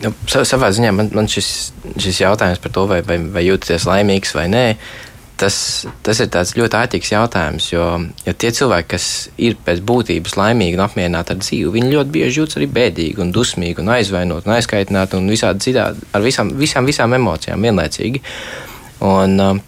nu, 0.04 0.12
savā 0.28 0.70
ziņā 0.76 0.92
man, 0.94 1.10
man 1.16 1.30
šis, 1.30 1.70
šis 1.96 2.22
jautājums 2.22 2.60
par 2.62 2.74
to, 2.76 2.84
vai, 2.90 3.00
vai, 3.06 3.18
vai 3.32 3.46
jūties 3.46 3.88
laimīgs 3.88 4.36
vai 4.36 4.46
nē, 4.52 4.66
tas, 5.40 5.56
tas 6.04 6.20
ir 6.20 6.28
ļoti 6.60 6.78
ātrīgs 6.78 7.12
jautājums. 7.14 7.70
Jo, 7.72 7.86
jo 8.26 8.34
tie 8.36 8.50
cilvēki, 8.56 8.88
kas 8.92 9.06
ir 9.40 9.56
pēc 9.64 9.80
būtības 9.86 10.36
laimīgi 10.40 10.78
un 10.78 10.84
apmierināti 10.84 11.34
ar 11.34 11.40
dzīvi, 11.40 11.72
viņi 11.76 11.94
ļoti 11.94 12.14
bieži 12.16 12.42
jūtas 12.42 12.60
arī 12.60 12.68
bēdīgi, 12.76 13.20
un 13.24 13.32
dusmīgi, 13.34 13.80
un 13.82 13.94
aizvainoti, 13.96 14.48
un 14.48 14.56
aizkaitināti 14.58 15.18
un 15.18 15.32
visādi 15.32 15.70
citādi 15.70 16.06
ar 16.12 16.24
visām, 16.24 16.52
visām, 16.60 16.88
visām 16.88 17.16
emocijām 17.16 17.68
vienlaicīgi. 17.68 18.22
Un, 19.08 19.36
um, 19.40 19.66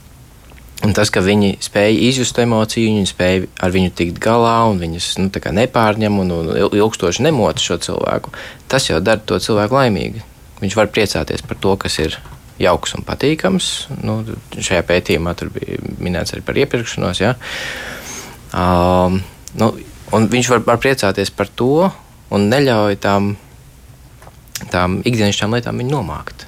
Un 0.82 0.90
tas, 0.90 1.12
ka 1.14 1.20
viņi 1.22 1.60
spēja 1.62 1.94
izjust 2.08 2.40
emociju, 2.42 2.88
viņi 2.90 3.06
spēja 3.06 3.44
ar 3.62 3.70
viņu 3.70 3.92
tikt 3.94 4.16
galā 4.22 4.56
un 4.66 4.80
viņus 4.82 5.12
nu, 5.20 5.28
nepārņem 5.30 6.16
un, 6.18 6.32
un 6.34 6.48
ilgstoši 6.74 7.22
nemot 7.22 7.62
šo 7.62 7.76
cilvēku, 7.84 8.32
tas 8.66 8.88
jau 8.88 8.98
dara 8.98 9.22
to 9.22 9.38
cilvēku 9.38 9.78
laimīgu. 9.78 10.24
Viņš 10.58 10.74
var 10.74 10.90
priecāties 10.90 11.46
par 11.46 11.60
to, 11.62 11.76
kas 11.84 12.00
ir 12.02 12.18
jauks 12.60 12.96
un 12.98 13.06
patīkams. 13.06 13.70
Nu, 14.02 14.20
šajā 14.56 14.82
pētījumā 14.88 15.34
tur 15.38 15.52
bija 15.54 15.80
minēts 16.02 16.34
arī 16.34 16.44
par 16.46 16.60
iepirkšanos. 16.62 17.22
Ja? 17.22 17.34
Um, 18.52 19.20
nu, 19.58 19.72
viņš 20.12 20.52
var, 20.52 20.64
var 20.66 20.80
priecāties 20.82 21.32
par 21.34 21.48
to 21.48 21.88
un 22.32 22.48
neļauj 22.52 22.98
tām, 23.02 23.34
tām 24.72 25.00
ikdienišķām 25.08 25.56
lietām 25.56 25.80
viņu 25.82 25.96
nomākt. 25.96 26.46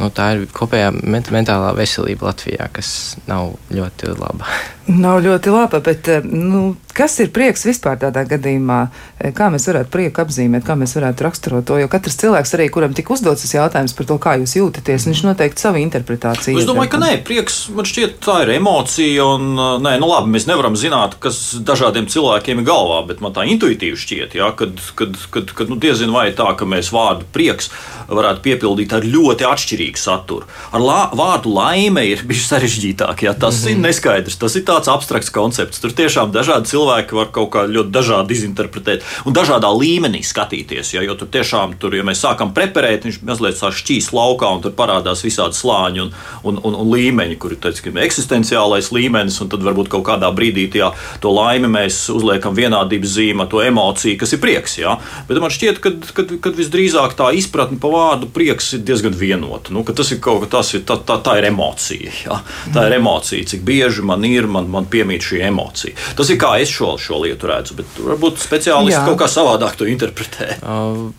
Nu, 0.00 0.08
tā 0.08 0.30
ir 0.32 0.46
kopējā 0.56 0.94
mentālā 0.96 1.74
veselība 1.76 2.30
Latvijā, 2.30 2.70
kas 2.72 3.18
nav 3.28 3.56
ļoti 3.74 4.14
laba. 4.16 4.48
Nav 4.90 5.20
ļoti 5.22 5.52
laba, 5.52 5.78
bet 5.84 6.08
eh, 6.10 6.24
nu, 6.24 6.72
kas 6.96 7.14
ir 7.22 7.28
prieks 7.34 7.62
vispār 7.68 7.98
tādā 8.00 8.24
gadījumā? 8.26 8.78
Eh, 9.20 9.30
kā 9.36 9.46
mēs 9.52 9.68
varētu 9.68 9.92
prieku 9.92 10.22
apzīmēt, 10.24 10.64
kā 10.66 10.74
mēs 10.78 10.96
varētu 10.96 11.26
raksturot 11.26 11.66
to? 11.68 11.76
Jo 11.78 11.86
katrs 11.92 12.18
cilvēks, 12.18 12.54
arī 12.56 12.66
kuram 12.72 12.96
tika 12.96 13.14
uzdots 13.14 13.44
tas 13.44 13.54
jautājums 13.54 13.94
par 13.94 14.08
to, 14.08 14.16
kā 14.22 14.34
jūs 14.40 14.56
jūtaties, 14.58 15.06
viņš 15.06 15.22
noteikti 15.28 15.62
savu 15.62 15.78
interpretāciju. 15.84 16.58
Es 16.58 16.66
domāju, 16.66 16.90
ka 16.94 17.02
nē, 17.04 17.12
prieks 17.26 17.60
man 17.76 17.86
šķiet 17.86 18.18
tā 18.24 18.40
ir 18.46 18.54
emocija, 18.56 19.28
un 19.36 19.52
eh, 19.52 19.76
nē, 19.86 19.94
nu 20.02 20.10
labi, 20.10 20.32
mēs 20.34 20.48
nevaram 20.50 20.78
zināt, 20.80 21.20
kas 21.22 21.38
dažādiem 21.60 22.10
cilvēkiem 22.10 22.64
ir 22.64 22.68
galvā, 22.72 23.04
bet 23.12 23.22
man 23.22 23.36
tā 23.36 23.46
intuitīvi 23.52 24.00
šķiet, 24.00 24.34
ja, 24.40 24.50
kad, 24.58 24.80
kad, 24.98 25.14
kad, 25.30 25.54
kad 25.54 25.70
nu, 25.70 25.78
diezin 25.78 26.10
vai 26.16 26.30
tā, 26.34 26.50
ka 26.58 26.66
mēs 26.66 26.90
vārdu 26.96 27.28
prieks 27.30 27.70
varētu 28.10 28.42
piepildīt 28.48 28.96
ar 28.96 29.06
ļoti 29.06 29.46
atšķirīgu 29.46 29.89
saturu. 29.98 30.46
Ar 30.72 30.80
lā, 30.80 31.00
vārdu 31.16 31.54
laime 31.54 32.04
ir 32.06 32.22
bijis 32.26 32.48
sarežģītāk, 32.50 33.22
ja 33.22 33.34
tas 33.34 33.62
mm 33.62 33.66
-hmm. 33.66 33.70
ir 33.70 33.78
neskaidrs, 33.78 34.38
tas 34.38 34.56
ir 34.56 34.64
tā 34.64 34.80
tāds 34.80 34.90
abstrakts 34.92 35.30
koncepts. 35.34 35.80
Tur 35.80 35.92
tiešām 35.92 36.32
dažādi 36.32 36.70
cilvēki 36.72 37.16
var 37.16 37.30
kaut 37.34 37.50
kā 37.52 37.64
ļoti 37.68 37.92
dažādi 37.92 38.36
izinterpretēt 38.36 39.04
un 39.28 39.36
dažādā 39.36 39.68
līmenī 39.74 40.22
skatīties. 40.24 40.94
Ja, 40.94 41.04
jo 41.04 41.16
tur 41.20 41.28
tiešām, 41.32 41.76
tur, 41.80 41.94
ja 41.96 42.04
mēs 42.06 42.22
sākam 42.24 42.54
preparēt, 42.56 43.04
viņš 43.04 43.20
mazliet 43.26 43.60
šķīs 43.60 44.10
laukā 44.16 44.48
un 44.56 44.64
tur 44.64 44.74
parādās 44.76 45.24
visādi 45.24 45.58
slāņi 45.58 46.04
un, 46.06 46.12
un, 46.44 46.60
un, 46.64 46.78
un 46.82 46.92
līmeņi, 46.94 47.36
kur 47.40 47.54
ir 47.54 47.60
teiksim, 47.62 47.98
eksistenciālais 48.00 48.90
līmenis, 48.94 49.40
un 49.44 49.50
tad 49.52 49.64
varbūt 49.66 49.90
kaut 49.92 50.06
kādā 50.08 50.30
brīdī 50.34 50.68
tajā, 50.72 50.92
to 51.20 51.32
laimi 51.34 51.70
mēs 51.70 52.02
uzliekam 52.14 52.56
vienādības 52.56 53.16
zīmē, 53.18 53.48
to 53.50 53.62
emociju, 53.64 54.18
kas 54.20 54.34
ir 54.36 54.42
prieks. 54.42 54.78
Ja. 54.80 54.96
Bet 55.28 55.42
man 55.42 55.52
šķiet, 55.52 55.82
ka 55.82 56.54
visdrīzāk 56.56 57.16
tā 57.18 57.30
izpratne 57.36 57.80
pa 57.80 57.92
vārdu 57.92 58.30
prieks 58.32 58.74
ir 58.78 58.84
diezgan 58.86 59.16
vienota. 59.16 59.74
Nu, 59.74 59.79
tas 59.96 60.10
ir 60.14 60.20
kaut 60.22 60.44
kas, 60.50 60.72
tā, 60.86 60.98
tā, 61.06 61.16
tā 61.24 61.36
ir 61.40 61.48
emocija. 61.50 62.12
Ja. 62.24 62.40
Tā 62.74 62.86
ir 62.88 62.98
emocija, 62.98 63.46
cik 63.52 63.64
bieži 63.66 64.04
man 64.06 64.24
ir, 64.28 64.48
man 64.50 64.68
man 64.70 64.88
piemīt 64.90 65.24
šī 65.26 65.42
emocija. 65.48 65.96
Tas 66.18 66.30
ir 66.30 66.38
kā 66.40 66.56
es 66.62 66.72
šo, 66.72 66.96
šo 67.00 67.22
lietu 67.24 67.50
redzu, 67.50 67.78
bet 67.80 67.98
varbūt 67.98 68.42
speciālisti 68.42 68.98
Jā. 68.98 69.06
kaut 69.08 69.20
kā 69.22 69.30
savādāk 69.30 69.78
to 69.80 69.88
interpretē. 69.90 70.60
Uh. 70.62 71.10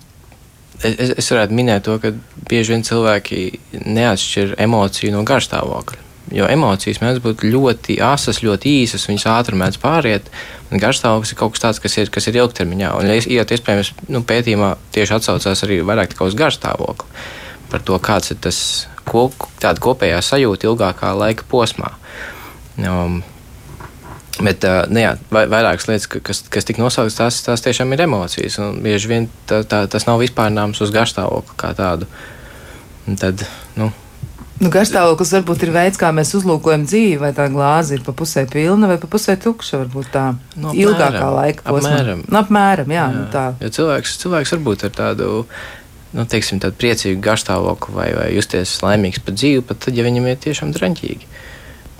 Es, 0.82 1.12
es 1.13 1.27
varētu 1.30 1.53
minēt 1.53 1.84
to, 1.86 2.00
ka 2.01 2.10
bieži 2.50 2.74
vien 2.74 2.82
cilvēki 2.86 3.41
neatšķir 3.86 4.56
emociju 4.65 5.13
no 5.13 5.22
garstāvokļa. 5.30 6.08
Jo 6.32 6.48
emocijas 6.48 7.01
mēdz 7.01 7.20
būt 7.24 7.44
ļoti 7.44 7.98
asas, 8.06 8.39
ļoti 8.46 8.72
īsas, 8.84 9.08
viņas 9.10 9.27
ātri 9.34 9.58
mēdz 9.60 9.80
pāriet. 9.82 10.30
Garstāvoklis 10.72 11.34
ir 11.34 11.39
kaut 11.39 11.56
kas 11.56 11.63
tāds, 11.65 11.82
kas 11.84 11.98
ir, 12.00 12.12
kas 12.13 12.30
ir 12.30 12.38
ilgtermiņā. 12.39 12.91
Un, 12.98 13.10
ja 13.34 13.44
iespējams, 13.44 13.91
nu, 14.13 14.22
pētījumā 14.27 14.75
tieši 14.96 15.18
atsaucās 15.18 15.65
arī 15.68 15.82
vairāk 15.86 16.15
uz 16.24 16.38
garstāvokli, 16.39 17.25
par 17.71 17.83
to, 17.87 17.97
kāds 18.03 18.33
ir 18.33 18.39
tas 18.43 18.61
kop, 19.07 19.35
kopējā 19.59 20.21
sajūta 20.23 20.69
ilgākā 20.69 21.13
laika 21.17 21.47
posmā. 21.51 21.95
Um, 22.81 23.21
Bet 24.41 24.63
nu, 24.89 24.97
jā, 24.97 25.11
vairākas 25.29 25.85
lietas, 25.89 26.07
kas, 26.09 26.39
kas 26.49 26.65
tika 26.65 26.81
nosauktas, 26.81 27.17
tās, 27.19 27.39
tās 27.45 27.61
tiešām 27.61 27.91
ir 27.93 28.05
emocijas. 28.07 28.55
Bieži 28.81 29.11
vien 29.11 29.27
tā, 29.45 29.59
tā, 29.67 29.83
tas 29.91 30.07
nav 30.07 30.21
vispārnāms 30.23 30.81
uz 30.81 30.93
garstāvokli 30.95 31.57
kā 31.61 31.73
tādu. 31.77 32.07
Un 33.05 33.19
tad, 33.21 33.43
nu, 33.77 33.91
Nu, 34.61 34.69
Garstāvoklis 34.69 35.31
varbūt 35.33 35.63
ir 35.65 35.71
veids, 35.73 35.97
kā 35.97 36.11
mēs 36.13 36.35
uzlūkojam 36.37 36.83
dzīvi, 36.85 37.15
vai 37.17 37.31
tā 37.33 37.47
glāze 37.49 37.95
ir 37.95 38.03
pa 38.05 38.13
pusē 38.13 38.43
pilna 38.45 38.85
vai 38.91 38.99
pa 39.01 39.07
pusē 39.09 39.33
tukša. 39.41 39.79
Varbūt 39.81 40.11
tā 40.13 40.25
Nu, 40.53 40.69
apmēram, 40.69 40.81
ilgākā 40.83 41.29
laika 41.33 41.65
posmā. 41.65 41.93
apmēram. 41.95 42.21
Nu, 42.27 42.37
apmēram, 42.43 42.93
jā, 42.93 43.05
jā. 43.07 43.15
Nu, 43.15 43.23
tā. 43.33 43.45
Jo 43.57 43.71
cilvēks, 43.73 44.13
cilvēks 44.21 44.53
varbūt 44.53 44.85
ar 44.85 44.93
tādu. 44.99 45.29
Nu, 46.12 46.25
teiksim, 46.27 46.60
tādu 46.60 46.75
priecīgu 46.75 47.22
garstāvokli 47.24 47.96
vai, 47.96 48.10
vai 48.18 48.27
justies 48.36 48.74
laimīgs 48.84 49.22
par 49.24 49.36
dzīvi, 49.38 49.63
pat 49.63 49.80
tad, 49.86 49.96
ja 49.96 50.03
viņam 50.03 50.27
ir 50.27 50.41
tiešām 50.44 50.74
draņķīgi. 50.75 51.30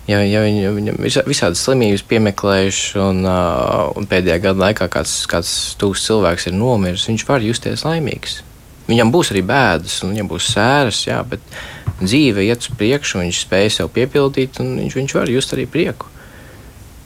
Ja, 0.10 0.20
ja 0.26 0.42
viņi, 0.44 0.66
viņam 0.76 0.98
ir 1.08 1.18
visādas 1.30 1.62
slimības 1.64 2.04
piemeklējuši, 2.10 3.00
un, 3.00 3.22
uh, 3.24 3.92
un 3.96 4.08
pēdējā 4.12 4.40
gada 4.44 4.66
laikā 4.66 4.90
kāds, 4.92 5.14
kāds 5.32 5.54
tūs 5.80 6.04
cilvēks 6.10 6.50
ir 6.50 6.58
nomiris, 6.58 7.08
viņš 7.08 7.28
var 7.30 7.46
justies 7.46 7.86
laimīgs. 7.88 8.42
Viņam 8.90 9.14
būs 9.14 9.32
arī 9.32 9.46
bēdas, 9.48 10.02
un 10.04 10.12
viņam 10.12 10.32
būs 10.34 10.50
sēras, 10.58 11.06
jā, 11.08 11.22
bet 11.32 11.46
dzīve 12.02 12.44
iet 12.50 12.66
uz 12.66 12.74
priekšu, 12.76 13.22
viņš 13.22 13.44
spēj 13.46 13.70
sev 13.78 13.92
piepildīt, 13.96 14.60
un 14.60 14.74
viņš, 14.82 14.98
viņš 14.98 15.16
var 15.16 15.32
just 15.32 15.56
arī 15.56 15.70
prieku. 15.70 16.10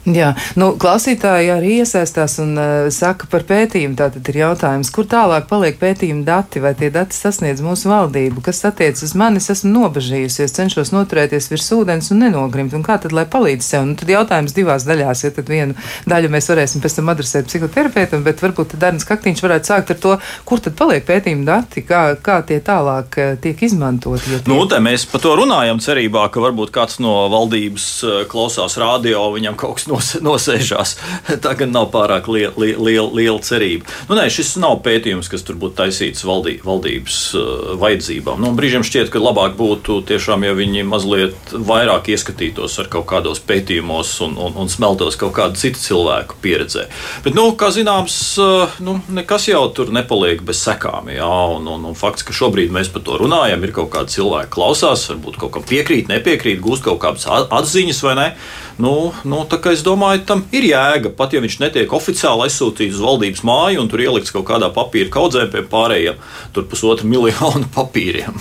Jā, 0.06 0.28
nu, 0.54 0.68
klausītāji 0.78 1.48
arī 1.50 1.80
iesaistās 1.80 2.36
un 2.38 2.52
uh, 2.54 2.86
saka 2.94 3.26
par 3.30 3.42
pētījumu. 3.48 3.96
Tātad 3.98 4.28
ir 4.30 4.36
jautājums, 4.38 4.92
kur 4.94 5.08
tālāk 5.10 5.48
paliek 5.50 5.80
pētījuma 5.80 6.22
dati, 6.22 6.60
vai 6.62 6.76
tie 6.78 6.92
dati 6.94 7.16
sasniedz 7.16 7.58
mūsu 7.64 7.90
valdību? 7.90 8.38
Kas 8.46 8.62
attiecas 8.68 9.02
uz 9.02 9.16
mani, 9.18 9.42
es 9.42 9.50
esmu 9.50 9.72
nobežījusies, 9.72 10.54
cenšos 10.54 10.92
noturēties 10.94 11.50
virs 11.50 11.66
ūdens 11.74 12.12
un 12.14 12.22
nenogrimt. 12.22 12.76
Un 12.78 12.84
kā 12.86 13.00
tad, 13.02 13.16
lai 13.16 13.24
palīdz 13.32 13.66
sev? 13.66 13.88
Nu, 13.88 13.96
tad 13.98 14.12
jautājums 14.14 14.54
divās 14.54 14.86
daļās, 14.86 15.24
ja 15.26 15.32
tad 15.34 15.50
vienu 15.50 15.74
daļu 16.06 16.30
mēs 16.36 16.50
varēsim 16.52 16.86
pēc 16.86 17.00
tam 17.00 17.10
adresēt 17.10 17.50
psihoterapeitam, 17.50 18.22
bet 18.22 18.46
varbūt 18.46 18.76
tad 18.76 18.86
Arnis 18.92 19.08
Kaktiņš 19.10 19.42
varētu 19.42 19.72
sākt 19.72 19.90
ar 19.96 20.00
to, 20.06 20.14
kur 20.46 20.62
tad 20.62 20.78
paliek 20.78 21.02
pētījuma 21.10 21.48
dati, 21.50 21.82
kā, 21.82 22.04
kā 22.22 22.38
tie 22.46 22.60
tālāk 22.62 23.18
uh, 23.18 23.34
tiek 23.42 23.66
izmantoti. 23.66 24.36
Ja 24.36 24.38
tie... 24.38 24.54
Nu, 24.54 24.62
te 24.70 24.78
mēs 24.78 25.08
par 25.10 25.26
to 25.26 25.34
runājam, 25.42 25.82
cerībā, 25.82 26.28
ka 26.30 26.46
varbūt 26.46 26.70
kāds 26.78 27.02
no 27.02 27.18
valdības 27.34 27.90
uh, 28.06 28.22
klausās 28.30 28.78
radio, 28.78 29.26
viņam 29.34 29.58
kaut 29.58 29.80
kas 29.80 29.90
no 29.90 29.95
nos, 29.96 30.12
nosēžās. 30.22 30.96
Tā 31.44 31.54
gan 31.58 31.72
nav 31.74 31.90
pārāk 31.94 32.28
liela, 32.30 32.54
liela, 32.58 33.08
liela 33.14 33.40
cerība. 33.44 33.88
Nu, 34.10 34.16
nē, 34.18 34.28
šis 34.32 34.56
nav 34.62 34.80
pētījums, 34.84 35.30
kas 35.32 35.44
tur 35.46 35.58
būtu 35.60 35.78
taisīts 35.80 36.24
valdī, 36.26 36.58
valdības 36.64 37.20
uh, 37.38 37.72
vajadzībām. 37.80 38.42
Nu, 38.42 38.52
brīžiem 38.56 38.84
šķiet, 38.86 39.10
ka 39.12 39.22
labāk 39.22 39.56
būtu 39.58 40.00
tiešām, 40.08 40.46
ja 40.46 40.56
viņi 40.56 40.84
mazliet 40.88 41.54
vairāk 41.56 42.10
ieskatītos 42.12 42.78
ar 42.82 42.90
kaut 42.92 43.08
kādos 43.10 43.42
pētījumos 43.46 44.12
un, 44.26 44.36
un, 44.40 44.56
un 44.62 44.72
smeltos 44.72 45.18
kaut 45.20 45.34
kādu 45.38 45.60
citu 45.60 45.82
cilvēku 45.82 46.40
pieredzē. 46.44 46.86
Bet, 47.24 47.36
nu, 47.36 47.48
kā 47.58 47.72
zināms, 47.74 48.18
uh, 48.42 48.76
nu, 48.84 48.98
nekas 49.16 49.48
jau 49.50 49.64
tur 49.76 49.92
nepaliek 49.94 50.44
bez 50.46 50.62
sekām. 50.66 51.10
Jā, 51.14 51.32
un, 51.56 51.68
un, 51.72 51.88
un 51.90 51.98
fakts, 51.98 52.26
ka 52.26 52.36
šobrīd 52.36 52.74
mēs 52.74 52.92
par 52.92 53.04
to 53.06 53.18
runājam, 53.22 53.64
ir 53.64 53.74
kaut 53.76 53.92
kādi 53.94 54.18
cilvēki 54.18 54.52
klausās, 54.56 55.08
varbūt 55.12 55.40
kaut 55.40 55.56
kam 55.56 55.66
piekrīt, 55.66 56.10
nepiekrīt, 56.12 56.62
gūst 56.62 56.86
kaut 56.86 57.00
kādas 57.02 57.26
atziņas 57.26 58.02
vai 58.06 58.16
ne. 58.18 58.30
Nu, 58.82 59.12
nu, 59.24 59.38
tā 59.48 59.56
kā 59.62 59.72
es 59.72 59.84
domāju, 59.84 60.24
tam 60.28 60.42
ir 60.52 60.66
jēga. 60.68 61.12
Pat 61.16 61.32
ja 61.32 61.40
viņš 61.44 61.60
netiek 61.62 61.94
oficiāli 61.96 62.44
aizsūtīts 62.46 62.98
uz 62.98 63.04
valdības 63.04 63.44
māju 63.48 63.80
un 63.80 63.88
tur 63.92 64.02
ielikts 64.04 64.34
kaut 64.34 64.44
kādā 64.50 64.68
papīra 64.74 65.12
kaudzē 65.12 65.46
pie 65.52 65.64
pārējiem, 65.70 66.20
tur 66.52 66.68
pusotru 66.68 67.08
miljonu 67.08 67.70
papīriem. 67.76 68.36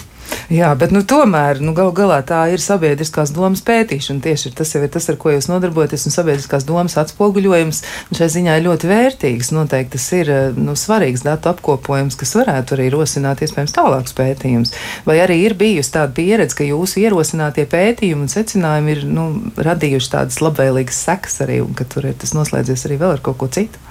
Jā, 0.54 0.70
bet 0.78 0.92
nu, 0.94 1.02
tomēr 1.02 1.58
nu, 1.64 1.74
gal 1.78 1.90
galā 1.96 2.20
tā 2.26 2.44
ir 2.54 2.62
sabiedriskās 2.62 3.32
domas 3.34 3.64
pētīšana. 3.66 4.22
Tieši 4.22 4.52
tas 4.58 4.74
jau 4.76 4.82
ir 4.86 4.92
tas, 4.94 5.08
ar 5.10 5.18
ko 5.22 5.34
jūs 5.34 5.48
nodarbojaties, 5.50 6.06
un 6.06 6.14
sabiedriskās 6.14 6.68
domas 6.68 6.98
atspoguļojums 7.02 7.82
šai 8.14 8.28
ziņā 8.36 8.58
ir 8.60 8.68
ļoti 8.68 8.92
vērtīgs. 8.92 9.50
Noteikti 9.56 9.98
tas 9.98 10.06
ir 10.18 10.32
nu, 10.58 10.76
svarīgs 10.78 11.26
datu 11.26 11.50
apkopojums, 11.54 12.18
kas 12.20 12.36
varētu 12.38 12.78
arī 12.78 12.92
rosināt 12.94 13.42
iespējams 13.46 13.74
tālākus 13.76 14.18
pētījumus. 14.18 14.76
Vai 15.10 15.18
arī 15.24 15.40
ir 15.48 15.58
bijusi 15.58 15.96
tāda 15.98 16.14
pieredze, 16.18 16.58
ka 16.60 16.70
jūsu 16.70 17.02
ierosinātie 17.06 17.66
pētījumi 17.72 18.28
un 18.28 18.32
secinājumi 18.36 18.96
ir 18.96 19.04
nu, 19.10 19.28
radījuši 19.58 20.14
tādas 20.14 20.42
labvēlīgas 20.46 21.02
sekas 21.10 21.42
arī, 21.46 21.62
un 21.66 21.74
ka 21.78 21.90
tur 21.90 22.12
ir 22.12 22.18
tas 22.22 22.38
noslēdzies 22.38 22.86
arī 22.86 23.02
vēl 23.02 23.18
ar 23.18 23.26
kaut 23.26 23.42
ko 23.42 23.50
citu? 23.50 23.82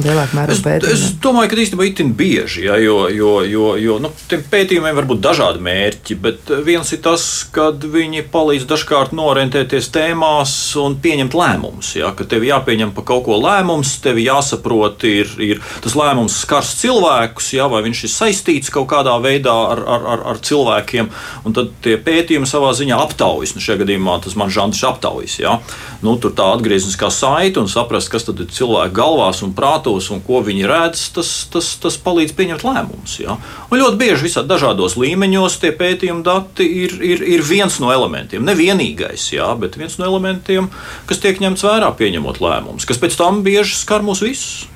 Lielākā 0.00 0.36
mērā 0.38 0.56
pētījumi? 0.64 0.94
Es 0.94 1.16
domāju, 1.22 1.50
ka 1.52 1.58
īstenībā 1.62 1.86
itin 1.88 2.12
bieži, 2.16 2.64
ja, 2.66 2.78
jo, 2.80 3.04
jo, 3.12 3.32
jo, 3.44 3.66
jo 3.76 3.98
nu, 4.02 4.10
tiem 4.30 4.44
pētījumiem 4.52 4.96
var 4.96 5.08
būt 5.10 5.20
dažādi 5.24 5.60
mērķi, 5.62 6.16
bet 6.24 6.52
viens 6.64 6.88
ir 6.94 7.02
tas, 7.04 7.26
ka 7.52 7.68
viņi 7.76 8.24
palīdz 8.32 8.64
dažkārt 8.70 9.12
norientēties 9.16 9.90
tēmās 9.92 10.54
un 10.80 10.96
pieņemt 11.02 11.36
lēmumus. 11.36 11.92
Ja, 11.98 12.14
ka 12.16 12.24
tev 12.28 12.46
jāpieņem 12.48 12.94
par 12.96 13.06
kaut 13.10 13.26
ko 13.28 13.36
lēmums, 13.42 13.98
tev 14.04 14.20
jāsaprot, 14.22 15.04
ir, 15.08 15.30
ir 15.44 15.60
tas 15.84 15.96
lēmums 15.98 16.40
skars 16.46 16.72
cilvēkus, 16.80 17.52
ja, 17.58 17.68
vai 17.72 17.84
viņš 17.84 18.04
ir 18.08 18.14
saistīts 18.14 18.72
kaut 18.72 18.88
kādā 18.94 19.18
veidā 19.22 19.52
ar, 19.74 19.84
ar, 19.84 20.08
ar, 20.16 20.24
ar 20.32 20.42
cilvēkiem, 20.42 21.12
un 21.44 21.58
tad 21.58 21.74
tie 21.84 21.98
pētījumi 22.00 22.48
savā 22.48 22.72
ziņā 22.78 22.96
aptaujas. 23.04 23.52
Nu, 23.56 23.64
šajā 23.64 23.82
gadījumā 23.84 24.18
tas 24.24 24.38
man 24.40 24.52
žanrs 24.52 24.82
aptaujas. 24.88 25.36
Ja. 25.42 25.58
Nu, 26.02 26.16
tur 26.16 26.32
tā 26.36 26.48
atgriezniskā 26.56 27.12
saite 27.12 27.60
un 27.60 27.68
saprast, 27.70 28.10
kas 28.12 28.26
tad 28.26 28.40
ir 28.42 28.50
cilvēku 28.52 28.96
galvās 28.96 29.42
un 29.44 29.52
prātā 29.56 29.81
datos 29.82 30.10
un 30.14 30.22
ko 30.22 30.40
viņi 30.46 30.66
redz, 30.70 31.08
tas, 31.16 31.30
tas, 31.50 31.74
tas 31.82 31.98
palīdz 31.98 32.34
pieņemt 32.38 32.64
lēmumus. 32.66 33.18
Ja? 33.22 33.36
Un 33.70 33.80
ļoti 33.80 33.98
bieži 33.98 34.28
visā 34.28 34.44
dažādos 34.46 34.96
līmeņos 35.00 35.58
tie 35.62 35.72
pētījuma 35.74 36.22
dati 36.26 36.66
ir, 36.84 36.96
ir, 37.02 37.24
ir 37.34 37.42
viens 37.42 37.80
no 37.82 37.90
elementiem, 37.92 38.44
ne 38.46 38.54
vienīgais, 38.54 39.32
ja? 39.34 39.50
bet 39.58 39.78
viens 39.80 39.98
no 39.98 40.06
elementiem, 40.06 40.70
kas 41.10 41.22
tiek 41.22 41.42
ņemts 41.42 41.66
vērā 41.66 41.90
pieņemot 41.98 42.42
lēmumus, 42.42 42.86
kas 42.86 43.00
pēc 43.02 43.18
tam 43.18 43.42
bieži 43.46 43.74
skar 43.80 44.06
mūs 44.06 44.22
visus. 44.22 44.68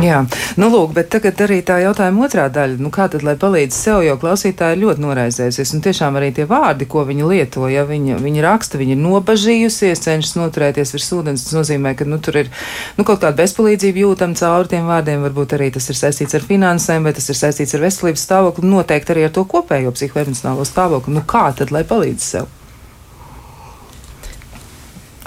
Jā, 0.00 0.22
nu 0.56 0.68
lūk, 0.72 0.94
bet 0.96 1.10
tagad 1.12 1.40
arī 1.44 1.58
tā 1.66 1.76
jautājuma 1.82 2.24
otrā 2.24 2.46
daļa. 2.52 2.78
Nu, 2.80 2.88
kā 2.94 3.08
tad, 3.12 3.24
lai 3.26 3.34
palīdz 3.40 3.76
sev, 3.76 4.00
jo 4.06 4.14
klausītāji 4.20 4.80
ļoti 4.80 5.02
noraizējusies, 5.04 5.72
un 5.76 5.82
tiešām 5.84 6.16
arī 6.16 6.30
tie 6.36 6.46
vārdi, 6.48 6.88
ko 6.88 7.02
viņi 7.08 7.26
lieto, 7.28 7.66
ja 7.68 7.84
viņi, 7.88 8.16
viņi 8.22 8.44
raksta, 8.46 8.80
viņi 8.80 8.96
ir 8.96 9.02
nobažījusies, 9.02 10.04
cenšas 10.06 10.38
noturēties 10.38 10.94
virs 10.96 11.10
ūdens, 11.18 11.44
tas 11.44 11.58
nozīmē, 11.58 11.92
ka 11.98 12.08
nu, 12.08 12.20
tur 12.22 12.40
ir 12.44 12.50
nu, 12.96 13.04
kaut 13.04 13.20
kāda 13.20 13.34
bezpalīdzība 13.42 14.04
jūtama 14.06 14.38
cauri 14.38 14.72
tiem 14.72 14.88
vārdiem, 14.88 15.26
varbūt 15.28 15.58
arī 15.58 15.72
tas 15.76 15.90
ir 15.92 15.98
saistīts 15.98 16.38
ar 16.38 16.48
finansēm, 16.48 17.04
vai 17.04 17.12
tas 17.18 17.28
ir 17.28 17.40
saistīts 17.42 17.76
ar 17.76 17.84
veselības 17.84 18.26
stāvokli, 18.30 18.72
noteikti 18.72 19.16
arī 19.16 19.28
ar 19.28 19.36
to 19.36 19.44
kopējo 19.44 19.92
psihoemocionālo 19.98 20.66
stāvokli. 20.68 21.18
Nu, 21.18 21.26
kā 21.26 21.50
tad, 21.58 21.74
lai 21.74 21.84
palīdz 21.88 22.32
sev? 22.32 22.50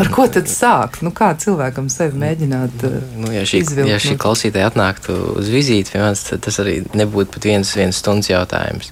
Ar 0.02 0.10
ko 0.12 0.26
tad 0.28 0.50
sākt? 0.52 1.00
Nu, 1.06 1.12
kā 1.16 1.30
cilvēkam 1.40 1.88
sevi 1.92 2.20
mēģināt? 2.20 2.82
Uh, 2.84 2.98
nu, 3.22 3.30
ja 3.32 3.46
šī, 3.48 3.62
izvilkt, 3.64 3.92
ja 3.94 4.00
šī 4.04 4.18
klausītāja 4.20 4.68
atnāktu 4.72 5.16
uz 5.40 5.52
vizīti 5.52 5.94
pie 5.94 6.02
manis, 6.04 6.26
tad 6.28 6.44
tas 6.44 6.60
arī 6.64 6.82
nebūtu 6.98 7.32
pat 7.36 7.48
viens, 7.48 7.72
viens 7.80 8.02
stundas 8.04 8.32
jautājums. 8.32 8.92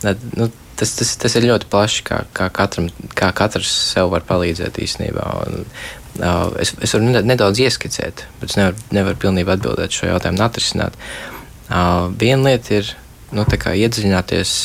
Tad, 0.00 0.22
nu, 0.40 0.48
tas, 0.80 0.94
tas, 0.96 1.12
tas 1.20 1.36
ir 1.36 1.48
ļoti 1.50 1.68
plaši, 1.68 2.04
kā, 2.08 2.22
kā, 2.36 2.48
katram, 2.54 2.88
kā 3.18 3.28
katrs 3.36 3.74
sev 3.90 4.08
var 4.14 4.24
palīdzēt 4.28 4.80
īstenībā. 4.86 5.26
Un, 5.44 5.68
uh, 6.22 6.46
es, 6.64 6.72
es 6.80 6.96
varu 6.96 7.12
nedaudz 7.28 7.60
ieskicēt, 7.66 8.24
bet 8.40 8.54
es 8.54 8.56
nevaru, 8.60 8.88
nevaru 8.96 9.22
pilnībā 9.26 9.58
atbildēt 9.58 10.00
šo 10.00 10.08
jautājumu 10.14 10.40
un 10.40 10.48
atrisināt. 10.48 10.96
Uh, 11.68 12.08
viena 12.16 12.54
lieta 12.54 12.80
ir 12.80 12.94
nu, 13.36 13.44
iedziļināties 13.44 14.58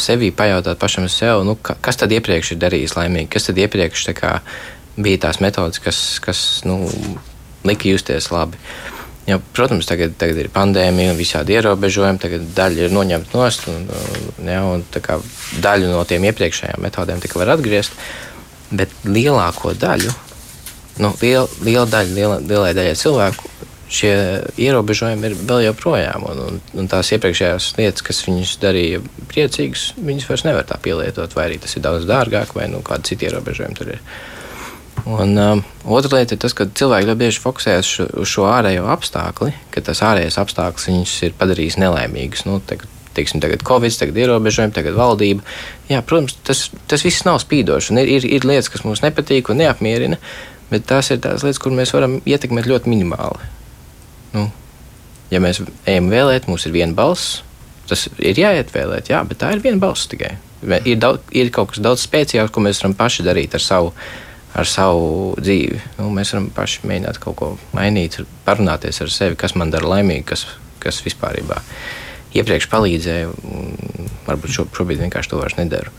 sevī, 0.00 0.30
pajautāt 0.32 0.78
pašam 0.78 1.08
sev, 1.08 1.42
nu, 1.44 1.56
ka, 1.56 1.74
kas 1.80 1.96
tad 1.96 2.12
iepriekš 2.12 2.52
ir 2.54 2.60
darījis 2.62 2.96
laimīgi, 2.96 3.30
kas 3.32 3.48
tad 3.48 3.58
iepriekš 3.58 4.06
kā, 4.16 4.40
bija 4.96 5.26
tās 5.26 5.40
metodas, 5.44 5.80
kas, 5.82 6.02
kas 6.24 6.42
nu, 6.68 6.84
lika 7.66 7.88
justies 7.88 8.30
labi. 8.32 8.60
Jo, 9.26 9.40
protams, 9.56 9.88
tagad, 9.88 10.12
tagad 10.20 10.38
ir 10.38 10.52
pandēmija 10.54 11.10
un 11.10 11.18
visādi 11.18 11.56
ierobežojumi. 11.56 12.20
Tagad 12.22 12.44
daļa 12.54 12.86
ir 12.86 12.94
noņemta 12.94 13.34
nost, 13.34 13.66
un, 13.72 13.88
ja, 14.46 14.60
un 14.62 14.84
daļu 15.64 15.90
no 15.90 16.04
tiem 16.06 16.28
iepriekšējām 16.30 16.84
metodēm 16.86 17.24
var 17.34 17.56
atgriezt. 17.56 17.96
Bet 18.70 18.94
lielāko 19.06 19.74
daļu, 19.78 20.12
nu, 21.02 21.10
liel, 21.22 21.50
liela 21.66 21.86
daļa, 21.90 22.14
liela, 22.14 22.38
lielai 22.38 22.70
daļai 22.78 22.94
cilvēku, 22.98 23.50
šie 23.90 24.12
ierobežojumi 24.62 25.30
ir 25.30 25.36
vēl 25.42 25.66
joprojām. 25.68 26.26
Un, 26.30 26.42
un, 26.46 26.62
un 26.78 26.90
tās 26.90 27.10
iepriekšējās 27.14 27.72
lietas, 27.80 28.06
kas 28.06 28.22
viņus 28.26 28.56
darīja 28.62 29.02
priecīgus, 29.30 29.88
viņas 29.98 30.30
vairs 30.30 30.46
nevar 30.46 30.66
tā 30.70 30.78
pielietot, 30.82 31.34
vai 31.34 31.50
arī 31.50 31.60
tas 31.62 31.74
ir 31.74 31.82
daudz 31.86 32.06
dārgāk, 32.06 32.54
vai 32.58 32.70
nu, 32.70 32.82
kādi 32.86 33.12
citi 33.12 33.26
ierobežojumi 33.26 33.78
tur 33.78 33.94
ir. 33.94 34.02
Un, 35.06 35.36
um, 35.38 35.62
otra 35.84 36.18
lieta 36.18 36.34
ir 36.34 36.40
tas, 36.42 36.54
ka 36.56 36.66
cilvēki 36.66 37.06
ļoti 37.06 37.20
bieži 37.20 37.42
fokusējas 37.44 37.90
šo, 37.94 38.06
uz 38.24 38.30
šo 38.32 38.48
ārējo 38.50 38.88
apstākli, 38.90 39.52
ka 39.70 39.82
tas 39.86 40.02
ārējais 40.02 40.38
apstākļus 40.42 40.88
viņus 40.90 41.12
ir 41.28 41.36
padarījis 41.38 41.78
nelaimīgus. 41.78 42.42
Nu, 42.48 42.58
tagad, 42.66 42.90
teiksim, 43.14 43.38
tagad 43.44 43.62
Covid, 43.66 43.94
tagad 44.00 44.18
ierobežojumi, 44.24 44.74
tagad 44.74 44.98
valdība. 44.98 45.46
Jā, 45.86 46.02
protams, 46.02 46.34
tas, 46.46 46.64
tas 46.90 47.06
viss 47.06 47.22
nav 47.28 47.38
spīdoši. 47.44 47.94
Ir, 48.02 48.12
ir, 48.16 48.28
ir 48.40 48.48
lietas, 48.50 48.72
kas 48.72 48.82
mums 48.82 49.04
nepatīk 49.06 49.52
un 49.54 49.62
neapmierina, 49.62 50.18
bet 50.72 50.90
tās 50.90 51.12
ir 51.14 51.22
tās 51.22 51.46
lietas, 51.46 51.62
kur 51.62 51.76
mēs 51.76 51.94
varam 51.94 52.18
ietekmēt 52.26 52.66
ļoti 52.66 52.90
minimāli. 52.90 53.50
Nu, 54.34 54.48
ja 55.30 55.42
mēs 55.42 55.62
ejam 55.86 56.10
vēlēt, 56.10 56.50
mums 56.50 56.66
ir 56.66 56.74
viena 56.74 56.98
balss. 56.98 57.44
Tas 57.86 58.08
ir 58.18 58.42
jāiet 58.42 58.74
vēlēt, 58.74 59.14
jā, 59.14 59.22
bet 59.22 59.38
tā 59.38 59.54
ir 59.54 59.62
viena 59.62 59.78
balss 59.78 60.10
tikai. 60.10 60.34
Ir, 60.66 60.96
daudz, 60.98 61.22
ir 61.30 61.54
kaut 61.54 61.70
kas 61.70 61.78
daudz 61.84 62.02
spēcīgāks, 62.02 62.50
ko 62.50 62.64
mēs 62.64 62.82
varam 62.82 62.96
paši 62.98 63.22
darīt 63.22 63.54
ar 63.54 63.62
savu 63.62 63.92
ar 64.56 64.68
savu 64.68 65.34
dzīvi. 65.40 65.80
Nu, 65.98 66.08
mēs 66.14 66.32
varam 66.34 66.48
paši 66.56 66.86
mēģināt 66.88 67.20
kaut 67.22 67.36
ko 67.40 67.50
mainīt, 67.76 68.20
parunāties 68.46 69.02
ar 69.04 69.12
sevi, 69.12 69.38
kas 69.38 69.56
man 69.58 69.72
dara 69.74 69.88
laimīgu, 69.96 70.24
kas, 70.32 70.46
kas 70.82 71.02
vispār 71.04 71.42
iepriekš 72.36 72.68
palīdzēja. 72.72 73.30
Varbūt 74.26 74.56
šo, 74.56 74.66
šobrīd 74.76 75.04
vienkārši 75.04 75.32
to 75.32 75.40
vairs 75.40 75.58
nedaru. 75.60 75.92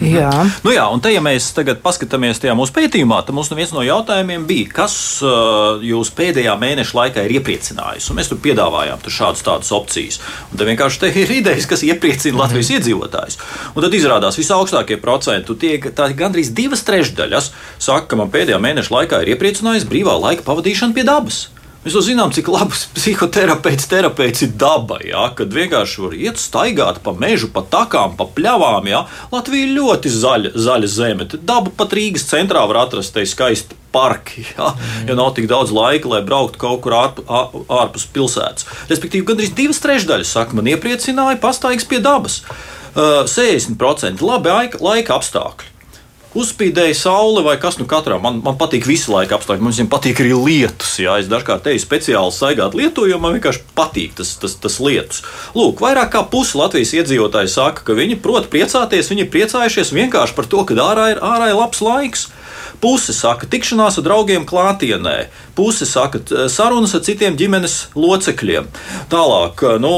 Jā. 0.00 0.30
Nu 0.64 0.72
jā, 0.72 0.86
un 0.88 1.02
te, 1.04 1.10
ja 1.12 1.20
mēs 1.20 1.50
tagad 1.52 1.82
paskatāmies 1.84 2.40
tajā 2.40 2.54
mūsu 2.56 2.72
pētījumā, 2.76 3.18
tad 3.26 3.36
mums 3.36 3.50
viens 3.52 3.74
no 3.76 3.84
jautājumiem 3.84 4.46
bija, 4.48 4.70
kas 4.80 4.94
uh, 5.20 5.82
jūs 5.84 6.12
pēdējā 6.16 6.54
mēneša 6.60 6.96
laikā 6.96 7.26
ir 7.26 7.36
iepriecinājis. 7.36 8.08
Un 8.08 8.20
mēs 8.20 8.32
tur 8.32 8.40
piedāvājām 8.40 9.04
tur 9.04 9.16
šādas 9.18 9.44
tādas 9.44 9.72
opcijas. 9.76 10.20
Un 10.48 10.56
tad 10.56 10.72
vienkārši 10.72 11.04
te 11.04 11.12
ir 11.20 11.34
idejas, 11.40 11.68
kas 11.68 11.84
iepriecina 11.84 12.40
Latvijas 12.40 12.72
mm. 12.72 12.80
iedzīvotājus. 12.80 13.40
Un 13.74 13.84
tad 13.84 14.00
izrādās 14.00 14.40
visaugstākie 14.40 15.00
procenti, 15.04 15.58
tie 15.60 15.76
gandrīz 16.16 16.54
divas 16.56 16.86
trešdaļas, 16.88 17.52
saka, 17.76 18.08
ka 18.08 18.20
man 18.22 18.32
pēdējā 18.32 18.60
mēneša 18.62 18.96
laikā 18.96 19.20
ir 19.20 19.34
iepriecinājis 19.36 19.88
brīvā 19.90 20.16
laika 20.16 20.48
pavadīšana 20.48 20.96
pie 20.96 21.04
dabas. 21.04 21.48
Mēs 21.80 21.94
jau 21.96 22.02
zinām, 22.04 22.28
cik 22.28 22.50
labs 22.52 22.82
psihoterapeits 22.92 23.86
terapeits 23.88 24.42
ir 24.44 24.50
daba. 24.60 24.98
Ja? 25.00 25.30
Kad 25.32 25.54
vienkārši 25.56 26.02
var 26.04 26.16
iet 26.18 26.40
staigāt 26.40 26.98
pa 27.00 27.14
mežu, 27.16 27.48
pa 27.54 27.62
takām, 27.64 28.18
pa 28.18 28.26
pļavām. 28.28 28.90
Ja? 28.90 29.06
Latvija 29.32 29.64
ir 29.64 29.72
ļoti 29.78 30.12
zaļa, 30.12 30.52
zaļa 30.60 30.90
zeme. 30.92 31.28
Tad 31.32 31.46
daba 31.48 31.72
pat 31.72 31.96
Rīgas 31.96 32.28
centrā 32.28 32.66
var 32.68 32.82
atrast 32.82 33.16
te 33.16 33.24
skaisti 33.24 33.78
parki. 33.96 34.44
Ja? 34.58 34.74
ja 35.08 35.16
nav 35.16 35.32
tik 35.38 35.48
daudz 35.48 35.72
laika, 35.72 36.12
lai 36.12 36.20
brauktu 36.26 36.60
kaut 36.60 36.84
kur 36.84 36.98
ārp, 37.00 37.24
ārpus 37.24 38.04
pilsētas. 38.12 38.68
Respektīvi, 38.92 39.24
gandrīz 39.32 39.56
divas 39.56 39.80
trešdaļas 39.80 40.36
saka, 40.36 40.60
man 40.60 40.68
iepriecināja 40.68 41.40
pastaigas 41.40 41.88
pie 41.88 42.04
dabas. 42.04 42.42
Uh, 42.90 43.22
60% 43.24 44.20
labi 44.20 44.52
laika 44.84 45.16
apstākļi 45.16 45.79
uzspīdēja 46.38 46.94
saule 46.94 47.42
vai 47.46 47.56
kas 47.60 47.78
nu 47.80 47.86
katram. 47.90 48.22
Man, 48.24 48.40
man 48.44 48.58
patīk 48.60 48.86
visu 48.88 49.12
laiku 49.14 49.36
apstākļi. 49.36 49.64
Man 49.64 49.74
viņiem 49.74 49.90
patīk 49.90 50.22
arī 50.22 50.34
lietus. 50.36 50.94
Jā. 51.02 51.16
Es 51.20 51.30
dažkārt 51.30 51.66
eju 51.70 51.82
speciāli 51.82 52.34
staigāt 52.34 52.76
lietu, 52.78 53.06
jo 53.10 53.18
man 53.22 53.36
vienkārši 53.36 53.64
patīk 53.78 54.16
tas, 54.20 54.36
tas, 54.40 54.56
tas 54.62 54.78
lietus. 54.82 55.24
Lūk, 55.58 55.82
vairāk 55.82 56.12
kā 56.14 56.24
pusi 56.30 56.58
Latvijas 56.60 56.94
iedzīvotāji 57.00 57.50
saka, 57.52 57.86
ka 57.86 57.98
viņi 57.98 58.20
prot 58.22 58.50
priecāties, 58.52 59.10
viņi 59.12 59.30
priecājušies 59.32 59.94
vienkārši 59.96 60.36
par 60.38 60.50
to, 60.50 60.66
ka 60.68 60.78
ārā 60.84 61.10
ir, 61.14 61.24
ārā 61.24 61.50
ir 61.52 61.58
labs 61.58 61.82
laiks. 61.84 62.28
Puse 62.80 63.12
saka, 63.12 63.44
tikšanās 63.50 63.98
ar 64.00 64.04
draugiem 64.06 64.46
klātienē, 64.48 65.28
puse 65.56 65.84
saka, 65.84 66.20
sarunas 66.48 66.94
ar 66.96 67.02
citiem 67.04 67.36
ģimenes 67.36 67.74
locekļiem. 67.92 68.68
Tālāk, 69.12 69.64
nu, 69.82 69.92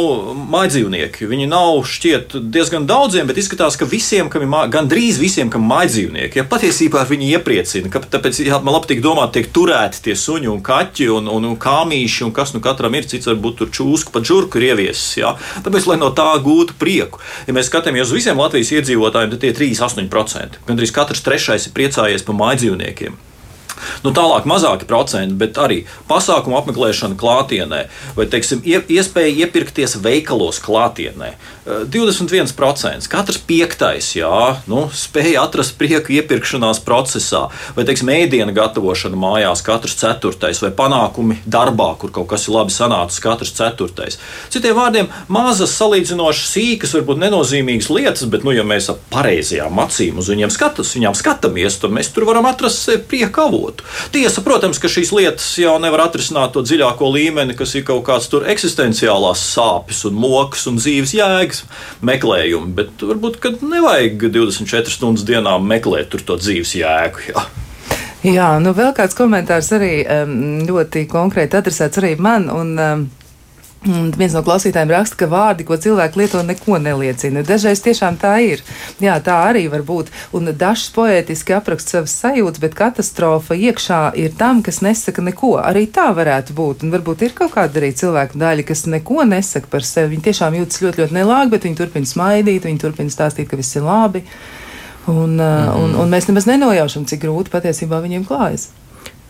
mājdzīvnieki. 0.51 1.29
Viņi 1.31 1.47
nav 1.51 1.85
šķiet 1.87 2.35
diezgan 2.53 2.89
daudziem, 2.91 3.29
bet 3.31 3.39
izskatās, 3.39 3.79
ka 3.79 3.87
visiem, 3.87 4.31
kam 4.33 4.47
ir 4.47 4.73
gandrīz 4.73 5.21
visiem, 5.23 5.51
kam 5.53 5.63
ir 5.63 5.71
mājdzīvnieki, 5.73 6.41
ja 6.41 6.47
patiesībā 6.49 7.05
viņi 7.07 7.31
iepriecina. 7.37 7.93
Ka, 7.93 8.03
tāpēc 8.17 8.43
jā, 8.43 8.59
man 8.65 8.81
patīk 8.83 9.03
domāt, 9.05 9.35
tiek 9.37 9.53
turēti 9.55 10.03
tie 10.09 10.17
suņi 10.19 10.51
un 10.51 10.63
kaķi 10.67 11.09
un, 11.15 11.31
un, 11.31 11.47
un 11.53 11.57
kāmīši, 11.63 12.27
un 12.27 12.35
kas 12.35 12.55
nu 12.57 12.63
katram 12.65 12.99
ir 12.99 13.07
cits, 13.07 13.31
varbūt 13.31 13.61
tur 13.61 13.73
čūsku 13.79 14.15
pa 14.15 14.25
džurku 14.25 14.59
ir 14.59 14.73
ieviesis. 14.73 15.21
Ja? 15.21 15.37
Tāpēc, 15.63 15.87
lai 15.91 16.01
no 16.03 16.11
tā 16.17 16.29
gūtu 16.43 16.77
prieku, 16.81 17.23
ja 17.47 17.55
mēs 17.55 17.71
skatāmies 17.71 18.09
uz 18.09 18.17
visiem 18.19 18.43
Latvijas 18.43 18.75
iedzīvotājiem, 18.81 19.33
tad 19.35 19.45
tie 19.45 19.53
ir 19.53 19.59
3,8%. 19.61 20.63
Gandrīz 20.67 20.95
katrs 20.95 21.23
trešais 21.25 21.69
ir 21.69 21.77
priecājies 21.77 22.27
par 22.27 22.39
mājdzīvniekiem. 22.73 23.17
Nu, 24.05 24.13
tālāk 24.15 24.47
mazāki 24.49 24.89
procenti, 24.89 25.37
bet 25.39 25.59
arī 25.61 25.83
pasākumu 26.11 26.59
apmeklēšana 26.61 27.19
klātienē, 27.19 27.87
vai 28.17 28.29
teiksim, 28.31 28.63
iespēja 28.67 29.47
iepirkties 29.47 29.99
veikalos 30.03 30.61
klātienē. 30.63 31.35
21%. 31.67 33.07
Eh, 33.07 33.09
Katrs 33.13 33.39
piektais 33.47 34.09
jā, 34.17 34.57
nu, 34.71 34.89
spēja 34.95 35.45
atrast 35.47 35.77
prieku 35.79 36.15
iepirkšanās 36.17 36.81
procesā, 36.83 37.45
vai 37.77 37.85
teiksim, 37.87 38.11
ēdienu 38.11 38.55
gatavošana 38.57 39.19
mājās, 39.19 39.63
katrs 39.67 39.95
ceturtais, 40.01 40.63
vai 40.63 40.73
panākumi 40.75 41.39
darbā, 41.47 41.93
kur 42.01 42.11
kaut 42.15 42.29
kas 42.33 42.49
ir 42.49 42.57
labi 42.57 42.75
sanācis, 42.75 43.23
katrs 43.23 43.55
ceturtais. 43.55 44.19
Citiem 44.53 44.75
vārdiem, 44.79 45.11
mazas, 45.33 45.77
salīdzinoši 45.79 46.49
sīkas, 46.49 46.97
varbūt 46.99 47.23
nenozīmīgas 47.23 47.91
lietas, 47.95 48.27
bet, 48.33 48.47
nu, 48.47 48.55
ja 48.57 48.67
mēs 48.67 48.91
ar 48.91 48.99
pareizajām 49.13 49.83
acīm 49.87 50.19
uz 50.23 50.33
viņiem 50.33 50.51
skatas, 50.53 50.95
viņām 50.99 51.17
skatāmies, 51.19 51.79
tad 51.83 51.95
mēs 51.95 52.11
tur 52.15 52.27
varam 52.29 52.51
atrast 52.51 52.91
prieku 53.09 53.47
avotu. 53.47 53.72
Tiesa, 54.13 54.43
protams, 54.45 54.81
ka 54.83 54.91
šīs 54.93 55.13
lietas 55.17 55.47
jau 55.61 55.79
nevar 55.83 56.05
atrisināt 56.07 56.53
to 56.53 56.63
dziļāko 56.67 57.09
līmeni, 57.15 57.57
kas 57.59 57.75
ir 57.79 57.87
kaut 57.89 58.05
kāds 58.09 58.29
tur 58.33 58.47
eksistenciālās 58.53 59.43
sāpes 59.55 60.05
un 60.09 60.19
mokas 60.21 60.67
un 60.71 60.79
dzīves 60.83 61.15
jēgas 61.17 61.65
meklējumi, 62.05 62.75
bet 62.77 63.07
varbūt 63.09 63.41
nevajag 63.63 64.29
24 64.29 64.93
stundas 64.93 65.27
dienā 65.29 65.57
meklēt 65.63 66.17
to 66.27 66.39
dzīves 66.39 66.77
jēgu. 66.79 67.29
Jā. 67.33 67.47
Jā, 68.23 68.53
nu 68.63 68.71
vēl 68.77 68.93
kāds 68.95 69.17
komentārs 69.19 69.73
arī 69.75 70.05
ļoti 70.69 71.09
konkrēti 71.11 71.59
adresēts 71.59 71.99
arī 71.99 72.13
man. 72.23 72.47
Un, 72.55 72.77
Un 73.83 74.13
viens 74.15 74.31
no 74.31 74.45
klausītājiem 74.47 74.93
raksta, 74.95 75.17
ka 75.19 75.27
vārdi, 75.27 75.65
ko 75.67 75.75
cilvēki 75.81 76.21
lieto, 76.21 76.43
neko 76.47 76.79
neliecina. 76.79 77.43
Dažreiz 77.47 77.81
tiešām 77.83 78.15
tā 78.21 78.37
ir. 78.47 78.61
Jā, 79.03 79.17
tā 79.25 79.41
arī 79.49 79.65
var 79.73 79.83
būt. 79.87 80.13
Un 80.39 80.53
dažs 80.55 80.93
poētiski 80.95 81.57
apraksta 81.57 81.97
savas 81.97 82.15
sajūtas, 82.21 82.63
bet 82.63 82.77
katastrofa 82.79 83.57
iekšā 83.59 84.03
ir 84.23 84.37
tam, 84.39 84.61
kas 84.63 84.79
nesaka 84.87 85.25
neko. 85.27 85.57
Arī 85.65 85.89
tā 85.91 86.13
varētu 86.15 86.55
būt. 86.55 86.85
Un 86.87 86.95
varbūt 86.95 87.25
ir 87.27 87.35
kaut 87.35 87.57
kāda 87.57 87.83
arī 87.83 87.91
cilvēku 87.99 88.39
daļa, 88.39 88.67
kas 88.71 88.85
neko 88.87 89.27
nesaka 89.33 89.73
par 89.73 89.83
sevi. 89.89 90.15
Viņi 90.15 90.29
tiešām 90.29 90.61
jūtas 90.61 90.85
ļoti, 90.85 91.03
ļoti 91.03 91.19
nelāgi, 91.19 91.55
bet 91.57 91.67
viņi 91.67 91.81
turpina 91.83 92.13
smaidīt, 92.13 92.71
viņi 92.71 92.83
turpina 92.87 93.11
stāstīt, 93.11 93.51
ka 93.51 93.59
viss 93.59 93.81
ir 93.81 93.87
labi. 93.89 94.23
Un, 95.11 95.35
mm. 95.35 95.75
un, 95.83 95.99
un 95.99 96.15
mēs 96.15 96.31
nemaz 96.31 96.47
nenojaušam, 96.47 97.11
cik 97.11 97.25
grūti 97.27 97.51
patiesībā 97.51 97.99
viņiem 98.05 98.31
klājas. 98.31 98.71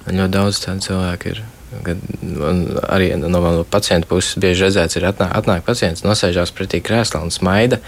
Ļoti 0.05 0.33
daudz 0.37 0.61
tādu 0.61 0.91
cilvēku 0.91 1.33
ir. 1.33 1.45
Kad 1.87 2.01
arī 2.93 3.13
no 3.17 3.41
manas 3.41 3.69
pacienta 3.73 4.09
puses 4.11 4.37
bieži 4.43 4.67
redzēts, 4.67 4.99
ir 4.99 5.09
atnāk, 5.09 5.33
atnāk 5.41 5.65
pacients, 5.67 6.05
nosēžās 6.05 6.53
pretī 6.57 6.83
krēslā 6.85 7.23
un 7.25 7.33
smaida, 7.35 7.81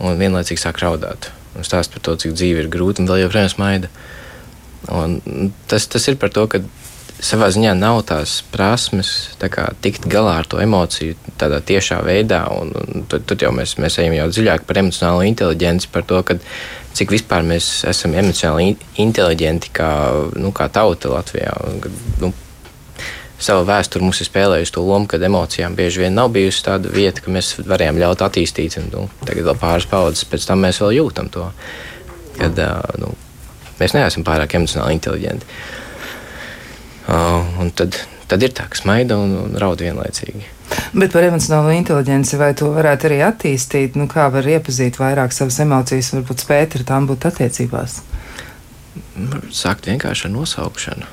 un 0.00 0.16
vienlaicīgi 0.20 0.62
sāk 0.62 0.80
raudāt. 0.82 1.30
Un 1.54 1.66
stāst 1.66 1.92
par 1.94 2.02
to, 2.02 2.16
cik 2.18 2.34
dzīve 2.34 2.64
ir 2.64 2.72
grūta, 2.72 3.02
un 3.02 3.10
vēl 3.10 3.26
joprojām 3.26 3.52
smaida. 3.52 3.92
Un 4.92 5.20
tas, 5.70 5.86
tas 5.88 6.08
ir 6.10 6.18
par 6.20 6.32
to, 6.34 6.48
ka 6.50 6.60
savā 7.24 7.48
ziņā 7.54 7.72
nav 7.78 8.02
tās 8.08 8.38
prasmes 8.52 9.10
tā 9.40 9.48
kā, 9.52 9.68
tikt 9.84 10.08
galā 10.10 10.38
ar 10.40 10.48
to 10.50 10.60
emociju 10.62 11.16
tādā 11.40 11.60
tiešā 11.64 12.00
veidā. 12.06 12.44
Un, 12.52 12.72
un 12.74 13.04
tad, 13.10 13.26
tad 13.30 13.44
jau 13.44 13.52
mēs, 13.54 13.76
mēs 13.80 13.98
ejam 14.02 14.16
jau 14.18 14.30
dziļāk 14.32 14.66
par 14.68 14.82
emocionālo 14.82 15.24
inteligenci, 15.28 15.90
par 15.94 16.06
to, 16.08 16.20
ka, 16.26 16.38
cik 16.94 17.14
vispār 17.14 17.46
mēs 17.46 17.68
esam 17.90 18.14
emocionāli 18.18 18.74
inteliģenti 19.02 19.72
kā, 19.74 19.92
nu, 20.40 20.52
kā 20.54 20.68
tauta 20.72 21.14
Latvijā. 21.14 21.54
Un, 21.68 21.80
nu, 22.22 22.32
savu 23.44 23.66
vēsturi 23.68 24.06
mums 24.06 24.20
ir 24.22 24.28
spēlējusi 24.28 24.74
to 24.74 24.84
lomu, 24.84 25.08
kad 25.10 25.22
emocijām 25.22 25.76
bieži 25.76 26.04
vien 26.04 26.16
nav 26.16 26.32
bijusi 26.34 26.64
tāda 26.66 26.90
vieta, 26.92 27.22
ka 27.24 27.32
mēs 27.34 27.54
varējām 27.60 28.00
ļaut 28.00 28.24
attīstīt. 28.26 28.78
Un, 28.80 28.88
nu, 28.92 29.04
tagad 29.28 29.50
vēl 29.50 29.60
pāris 29.60 29.88
paudzes 29.90 30.28
pēc 30.30 30.48
tam 30.48 30.64
mēs 30.64 30.80
vēl 30.82 30.96
jūtam 30.98 31.30
to, 31.34 31.50
kad 32.38 32.58
nu, 33.02 33.12
mēs 33.80 33.96
neesam 33.96 34.26
pārāk 34.26 34.56
emocionāli 34.58 34.98
inteliģenti. 34.98 35.60
Uh, 37.04 37.68
tad, 37.76 38.00
tad 38.30 38.44
ir 38.46 38.54
tā, 38.56 38.64
ka 38.72 38.80
smaida 38.80 39.18
un, 39.20 39.36
un 39.42 39.58
raud 39.60 39.82
vienlaicīgi. 39.84 40.46
Bet 40.96 41.12
par 41.12 41.26
emocionālo 41.26 41.74
inteligenci 41.74 42.38
vai 42.40 42.52
to 42.56 42.70
varētu 42.72 43.10
arī 43.10 43.18
attīstīt? 43.26 43.98
Nu, 44.00 44.08
kā 44.10 44.30
var 44.32 44.46
iepazīt 44.48 44.96
vairāk 45.00 45.34
savas 45.36 45.60
emocijas 45.62 46.14
varbūt 46.16 46.46
spēt 46.46 46.78
ar 46.78 46.86
tām 46.88 47.10
būt 47.10 47.28
attiecībās? 47.28 48.00
Sākt 49.52 49.90
vienkārši 49.90 50.30
ar 50.30 50.34
nosaukšanu. 50.34 51.10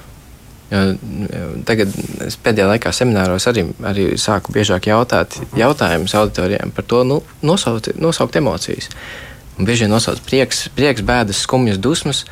Tagad 0.72 1.92
es 2.24 2.38
pēdējā 2.40 2.70
laikā 2.70 2.94
semināros 2.96 3.44
arī, 3.52 3.66
arī 3.84 4.06
sāku 4.20 4.54
biežāk 4.56 4.88
jautāt 4.88 5.36
jautājumus 5.60 6.16
auditorijām 6.16 6.72
par 6.72 6.86
to, 6.88 7.02
nu, 7.08 7.18
nosaukt, 7.44 7.90
nosaukt 8.00 8.38
emocijas. 8.40 8.88
Un 9.60 9.68
bieži 9.68 9.84
vien 9.84 9.92
nosaukt 9.92 10.24
prieks, 10.24 10.70
prieks, 10.78 11.04
bēdas, 11.04 11.44
skumjas, 11.44 11.82
dusmas, 11.82 12.24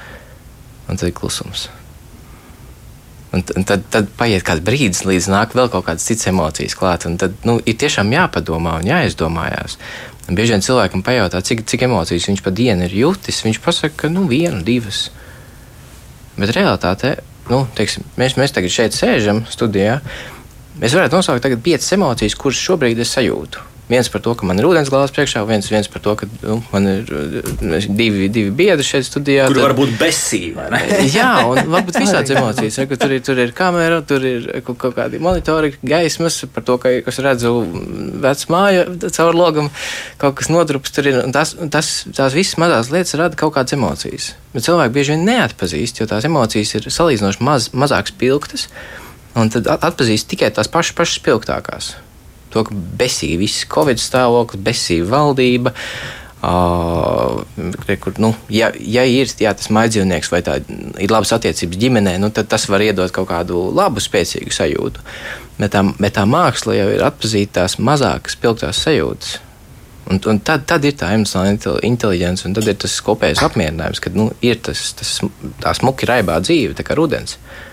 un 0.88 0.96
tad 0.96 1.10
ir 1.10 1.18
klusums. 1.18 1.68
Un, 3.36 3.44
un 3.60 3.66
tad, 3.68 3.84
tad 3.92 4.08
paiet 4.18 4.46
kāds 4.48 4.64
brīdis, 4.66 5.04
līdz 5.06 5.28
nāk 5.30 5.52
vēl 5.58 5.68
kaut 5.70 5.86
kādas 5.90 6.08
citas 6.08 6.32
emocijas 6.32 6.78
klāt. 6.80 7.06
Tad 7.22 7.44
nu, 7.46 7.60
ir 7.60 7.76
tiešām 7.78 8.10
jāpadomā 8.16 8.80
un 8.80 8.88
jāizdomājās. 8.88 9.76
Un 10.30 10.38
bieži 10.38 10.56
vien 10.56 10.64
cilvēkam 10.64 11.04
pajautā, 11.06 11.44
cik, 11.46 11.66
cik 11.70 11.84
emocijas 11.90 12.30
viņš 12.32 12.42
pa 12.46 12.56
dienu 12.56 12.88
ir 12.88 12.96
jutis. 13.04 13.44
Viņš 13.46 13.60
pasaka, 13.66 14.06
ka 14.06 14.14
nu, 14.14 14.24
viena, 14.32 14.64
divas. 14.66 15.10
Bet 16.40 16.56
realitātē 16.56 17.20
nu, 17.50 17.64
teiksim, 17.78 18.06
mēs, 18.20 18.38
mēs 18.40 18.54
tagad 18.56 18.74
šeit 18.74 18.98
sēžam 18.98 19.44
studijā. 19.50 20.00
Mēs 20.80 20.96
varētu 20.96 21.20
nosaukt 21.20 21.50
piecas 21.64 21.92
emocijas, 21.98 22.38
kuras 22.40 22.62
šobrīd 22.64 23.02
es 23.04 23.12
sajūtu. 23.18 23.69
Viens 23.90 24.06
par 24.14 24.22
to, 24.22 24.36
ka 24.38 24.46
man 24.46 24.60
ir 24.62 24.68
ūdens 24.70 24.92
glāzes 24.94 25.10
priekšā, 25.16 25.42
viens, 25.50 25.66
viens 25.66 25.88
par 25.90 26.04
to, 26.06 26.12
ka 26.20 26.28
nu, 26.44 26.60
man 26.70 26.86
ir 26.92 27.08
divi, 27.90 28.28
divi 28.30 28.52
biedri 28.54 28.86
šeit 28.86 29.08
studijā. 29.08 29.48
Kur 29.50 29.58
tad, 29.58 29.64
var 29.64 29.74
būt 29.80 29.96
besīva. 29.98 30.68
jā, 31.18 31.30
un 31.50 31.72
varbūt 31.74 31.98
visādas 32.04 32.36
emocijas. 32.38 32.78
Ja, 32.78 32.86
tur, 32.92 33.16
ir, 33.16 33.24
tur 33.26 33.40
ir 33.42 33.54
kamera, 33.58 34.04
tur 34.06 34.28
ir 34.30 34.46
kaut 34.68 34.94
kādi 34.94 35.18
monitori, 35.26 35.72
gaismas, 35.82 36.38
par 36.54 36.68
to, 36.68 36.76
ka 36.84 36.92
es 37.00 37.18
redzu 37.26 37.56
vecu 38.22 38.52
māju 38.54 38.84
caur 39.08 39.40
logam, 39.40 39.72
kaut 40.22 40.38
kas 40.38 40.52
nodrups. 40.54 40.94
Tas, 41.34 41.56
tas, 41.74 41.90
tās 42.14 42.36
visas 42.38 42.60
mazās 42.62 42.92
lietas 42.94 43.18
rada 43.18 43.40
kaut 43.40 43.56
kādas 43.56 43.74
emocijas. 43.74 44.36
Bet 44.54 44.68
cilvēki 44.68 44.94
bieži 45.00 45.16
vien 45.16 45.26
neatpazīst, 45.32 46.04
jo 46.04 46.06
tās 46.12 46.30
emocijas 46.30 46.76
ir 46.78 46.86
salīdzinoši 46.94 47.42
maz, 47.48 47.72
mazāk 47.74 48.14
spilgtas. 48.14 48.68
Un 49.34 49.50
tad 49.50 49.66
atpazīst 49.66 50.30
tikai 50.30 50.52
tās 50.54 50.70
pašas, 50.70 50.94
pašas 51.02 51.18
spilgtākās 51.24 51.90
to, 52.54 52.64
ka 52.68 52.76
besīga 53.00 53.40
viss 53.42 53.68
Covid 53.70 54.02
stāvoklis, 54.02 54.64
besīga 54.66 55.10
valdība. 55.10 55.74
Uh, 56.40 57.44
kur, 58.00 58.14
nu, 58.24 58.32
ja, 58.48 58.70
ja 58.80 59.04
ir 59.04 59.28
jā, 59.28 59.52
tas 59.52 59.68
maidzīvnieks 59.76 60.32
vai 60.32 60.40
tā 60.46 60.56
ir 60.64 61.12
labas 61.12 61.34
attiecības 61.36 61.82
ģimenē, 61.82 62.14
nu, 62.24 62.30
tad 62.32 62.48
tas 62.48 62.70
var 62.72 62.86
iedot 62.86 63.12
kaut 63.12 63.28
kādu 63.28 63.66
labu, 63.76 64.00
spēcīgu 64.00 64.56
sajūtu. 64.56 65.04
Bet 65.60 65.76
tā, 65.76 65.84
bet 66.00 66.16
tā 66.16 66.24
māksla 66.24 66.78
jau 66.78 66.88
ir 66.96 67.04
atpazīt 67.04 67.52
tās 67.60 67.76
mazākas, 67.84 68.38
spilgtās 68.40 68.80
sajūtas. 68.88 69.36
Un, 70.10 70.22
un 70.32 70.40
tad, 70.40 70.64
tad 70.66 70.88
ir 70.88 70.96
tā 70.98 71.12
emocionāla 71.14 71.84
inteligence, 71.86 72.48
un 72.48 72.56
tad 72.56 72.72
ir 72.72 72.80
tas 72.82 72.96
kopējais 73.06 73.44
apmierinājums, 73.46 74.00
ka 74.02 74.16
nu, 74.16 74.32
ir 74.42 74.64
tas, 74.64 74.94
tas, 74.98 75.18
tā 75.60 75.76
smuki 75.76 76.08
raibā 76.10 76.40
dzīve, 76.42 76.72
tā 76.80 76.88
kā 76.88 76.96
rudens. 76.98 77.36
Uh, 77.36 77.69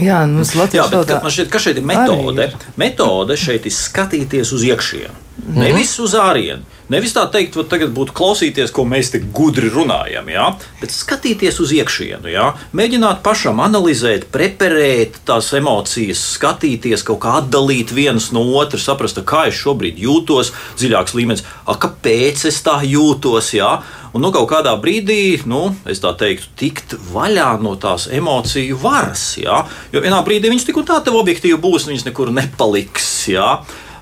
Jā, 0.00 0.24
Latvijas 0.26 0.90
Jā, 0.90 1.02
bet, 1.06 1.12
man 1.22 1.30
šķiet, 1.30 1.50
ka 1.52 1.60
šeit 1.62 1.78
ir 1.78 1.84
metode. 1.86 2.48
Ir. 2.48 2.70
Metode 2.80 3.36
šeit 3.38 3.68
ir 3.68 3.74
skatīties 3.74 4.50
uz 4.56 4.64
iekšienu, 4.66 5.14
mm. 5.44 5.58
nevis 5.60 5.94
uz 6.02 6.16
ārienu. 6.18 6.66
Nevis 6.92 7.14
tā 7.16 7.22
teikt, 7.32 7.54
ka 7.56 7.64
tagad 7.64 7.94
būtu 7.96 8.12
klausīties, 8.12 8.72
ko 8.74 8.82
mēs 8.84 9.08
te 9.14 9.20
gudri 9.34 9.70
runājam, 9.72 10.26
jā, 10.28 10.50
bet 10.82 10.92
skatīties 10.92 11.56
uz 11.64 11.72
iekšienu. 11.78 12.28
Jā. 12.28 12.50
Mēģināt 12.76 13.22
pašam 13.24 13.62
analizēt, 13.64 14.26
preparēt 14.34 15.16
tās 15.24 15.48
emocijas, 15.56 16.20
skatīties, 16.34 17.06
kaut 17.08 17.22
kā 17.24 17.38
atdalīt 17.40 17.94
vienas 17.96 18.28
no 18.36 18.42
otras, 18.60 18.84
saprast, 18.84 19.22
kā 19.24 19.46
es 19.48 19.56
šobrīd 19.62 20.02
jūtos, 20.04 20.52
dziļāks 20.76 21.16
līmenis, 21.16 21.44
a, 21.64 21.78
kāpēc 21.80 22.44
es 22.50 22.60
tā 22.66 22.76
jūtos. 22.84 23.54
Jā. 23.56 23.78
Un 24.14 24.22
nu, 24.22 24.28
kaut 24.34 24.50
kādā 24.52 24.76
brīdī, 24.78 25.40
nu, 25.50 25.72
es 25.90 26.04
tā 26.04 26.12
teiktu, 26.20 26.52
tikt 26.60 26.92
vaļā 27.10 27.48
no 27.64 27.72
tās 27.80 28.06
emociju 28.12 28.76
varas. 28.84 29.24
Jā? 29.40 29.64
Jo 29.90 30.04
vienā 30.04 30.20
brīdī 30.26 30.52
viņas 30.52 30.68
tik 30.68 30.78
un 30.78 30.86
tā 30.92 31.00
tev 31.02 31.16
objektīvi 31.18 31.56
būs, 31.64 31.88
viņas 31.88 32.06
nekur 32.12 32.30
nepaliks. 32.36 33.08
Jā? 33.32 33.48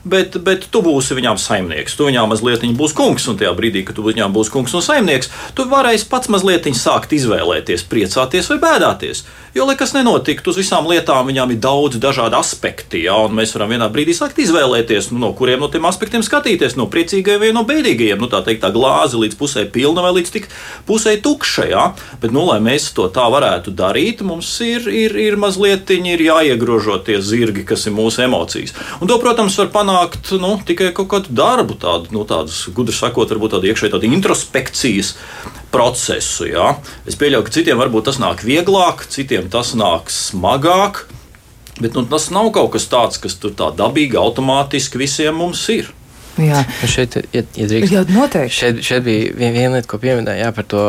Bet, 0.05 0.37
bet 0.45 0.67
tu 0.73 0.83
būsi 0.85 1.17
viņām 1.19 1.39
saimnieks. 1.41 1.97
Tu 1.97 2.09
viņām 2.09 2.33
mazliet 2.33 2.65
būsi 2.79 2.97
kungs, 2.99 3.29
un 3.31 3.39
tajā 3.41 3.53
brīdī, 3.59 3.85
kad 3.87 3.99
tu 3.99 4.07
viņām 4.07 4.35
būsi 4.35 4.53
kungs 4.55 4.75
un 4.75 4.85
saimnieks, 4.85 5.31
tu 5.57 5.67
varēsi 5.71 6.09
pats 6.11 6.31
mazliet 6.33 6.67
sākt 6.73 7.13
izvēlēties, 7.15 7.87
priecāties 7.91 8.49
vai 8.53 8.59
bēdāties. 8.63 9.25
Jo, 9.53 9.67
lai 9.69 9.75
kas 9.77 9.93
nenotiktu, 9.93 10.49
uz 10.49 10.57
visām 10.57 10.87
lietām 10.89 11.27
viņām 11.29 11.51
ir 11.53 11.59
daudz 11.61 11.99
dažādu 12.01 12.39
aspektu, 12.39 12.97
ja, 13.03 13.19
un 13.21 13.35
mēs 13.37 13.53
varam 13.53 13.75
vienā 13.75 13.89
brīdī 13.93 14.15
sākt 14.17 14.39
izvēlēties, 14.41 15.11
nu, 15.13 15.21
no 15.27 15.33
kuriem 15.37 15.61
no 15.61 15.69
tiem 15.69 15.85
aspektiem 15.85 16.25
skatīties, 16.25 16.79
no 16.81 16.87
priecīgajiem 16.89 17.43
vai 17.43 17.51
no 17.53 17.65
bēdīgajiem. 17.69 18.23
Nu, 18.23 18.31
tā 18.33 18.41
teikt, 18.47 18.63
tā 18.65 18.71
glāze 18.73 19.21
līdz 19.21 19.37
pusē 19.37 19.67
pilna 19.69 20.07
vai 20.07 20.15
līdz 20.17 20.47
pusē 20.89 21.19
tukša. 21.21 21.67
Ja. 21.69 21.85
Bet, 22.23 22.33
nu, 22.33 22.47
lai 22.49 22.63
mēs 22.65 22.89
to 22.97 23.11
tā 23.13 23.27
varētu 23.29 23.75
darīt, 23.77 24.25
mums 24.25 24.49
ir, 24.65 24.89
ir, 24.89 25.19
ir 25.21 25.37
mazliet 25.37 25.91
ir 25.93 26.25
jāiegrožo 26.25 26.97
tie 27.05 27.21
zirgi, 27.21 27.67
kas 27.69 27.85
ir 27.87 27.97
mūsu 27.97 28.25
emocijas. 28.25 28.73
Un 29.05 29.11
to, 29.11 29.21
protams, 29.21 29.59
var 29.61 29.69
panākt 29.75 29.92
nu, 30.43 30.53
tikai 30.67 30.91
kaut 30.97 31.11
kādu 31.13 31.35
darbu, 31.37 31.77
tādu, 31.81 32.13
nu, 32.15 32.27
tādus, 32.29 32.65
gudri 32.75 32.95
sakot, 32.97 33.31
varbūt 33.33 33.57
tādu 33.57 33.71
iekšēju 33.71 33.95
tādu 33.95 34.11
introspekcijas 34.11 35.15
procesu. 35.75 36.49
Ja? 36.51 36.77
Es 37.09 37.19
pieļauju, 37.21 37.47
ka 37.47 37.57
citiem 37.57 37.81
varbūt 37.81 38.11
tas 38.11 38.21
nāk 38.23 38.45
vieglāk, 38.47 39.07
citiem 39.13 39.51
tas 39.53 39.75
nāk 39.79 40.13
smagāk. 40.13 41.07
Bet 41.81 41.97
nu, 41.97 42.05
tas 42.07 42.29
nav 42.35 42.51
kaut 42.55 42.75
kas 42.75 42.87
tāds, 42.91 43.19
kas 43.23 43.39
tur 43.41 43.55
tā 43.57 43.71
dabīgi, 43.75 44.19
automātiski 44.21 45.01
visiem 45.01 45.39
mums 45.41 45.65
ir. 45.73 45.89
Jā, 46.41 46.63
nu 46.81 46.89
šeit 46.89 47.19
ja, 47.35 47.43
ja 47.45 47.67
drīkst, 47.69 47.93
jā, 47.93 48.03
noteikti. 48.09 48.55
Šeit, 48.57 48.79
šeit 48.87 49.05
bija 49.05 49.51
viena 49.53 49.75
lieta, 49.77 49.89
ko 49.91 49.99
pieminēja 50.01 50.49
par 50.57 50.65
to, 50.69 50.85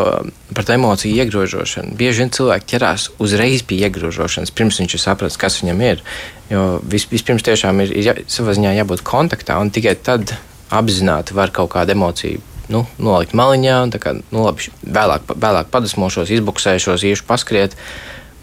par 0.55 0.67
to 0.67 0.75
emociju 0.77 1.19
iegrožošanu. 1.19 1.97
Bieži 1.99 2.23
vien 2.23 2.31
cilvēki 2.31 2.69
ķerās 2.71 3.09
uzreiz 3.23 3.65
pie 3.67 3.81
iegrožošanas, 3.83 4.53
pirms 4.55 4.79
viņš 4.79 4.95
ir 4.95 5.03
sapratis, 5.03 5.39
kas 5.41 5.59
viņam 5.59 5.83
ir. 5.83 6.05
Jo 6.53 6.63
vis, 6.87 7.09
vispirms 7.11 7.43
tiešām 7.43 7.83
ir, 7.83 7.91
ir 7.91 8.07
jā, 8.07 8.15
savā 8.31 8.55
ziņā 8.55 8.71
jābūt 8.77 9.03
kontaktā, 9.07 9.59
un 9.59 9.73
tikai 9.73 9.97
tad 9.99 10.35
apzināti 10.73 11.35
var 11.35 11.51
kaut 11.55 11.73
kādu 11.75 11.97
emociju 11.97 12.39
nu, 12.71 12.85
nolikt 13.01 13.35
maliņā, 13.35 13.75
un 13.85 13.93
kā, 13.99 14.15
nu, 14.15 14.45
labi, 14.45 14.71
vēlāk, 14.83 15.27
vēlāk 15.35 15.71
padusmošos, 15.73 16.31
izbuksēšos, 16.37 17.03
iešu 17.09 17.27
paskriet. 17.27 17.75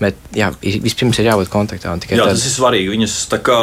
Bet 0.00 0.16
jā, 0.32 0.48
vispirms 0.60 1.18
ir 1.20 1.28
jābūt 1.28 1.50
kontaktā. 1.52 1.92
Jā, 1.92 2.24
tad... 2.24 2.32
tas 2.32 2.46
ir 2.48 2.54
svarīgi. 2.54 2.88
Viņas 2.94 3.16
kā, 3.44 3.58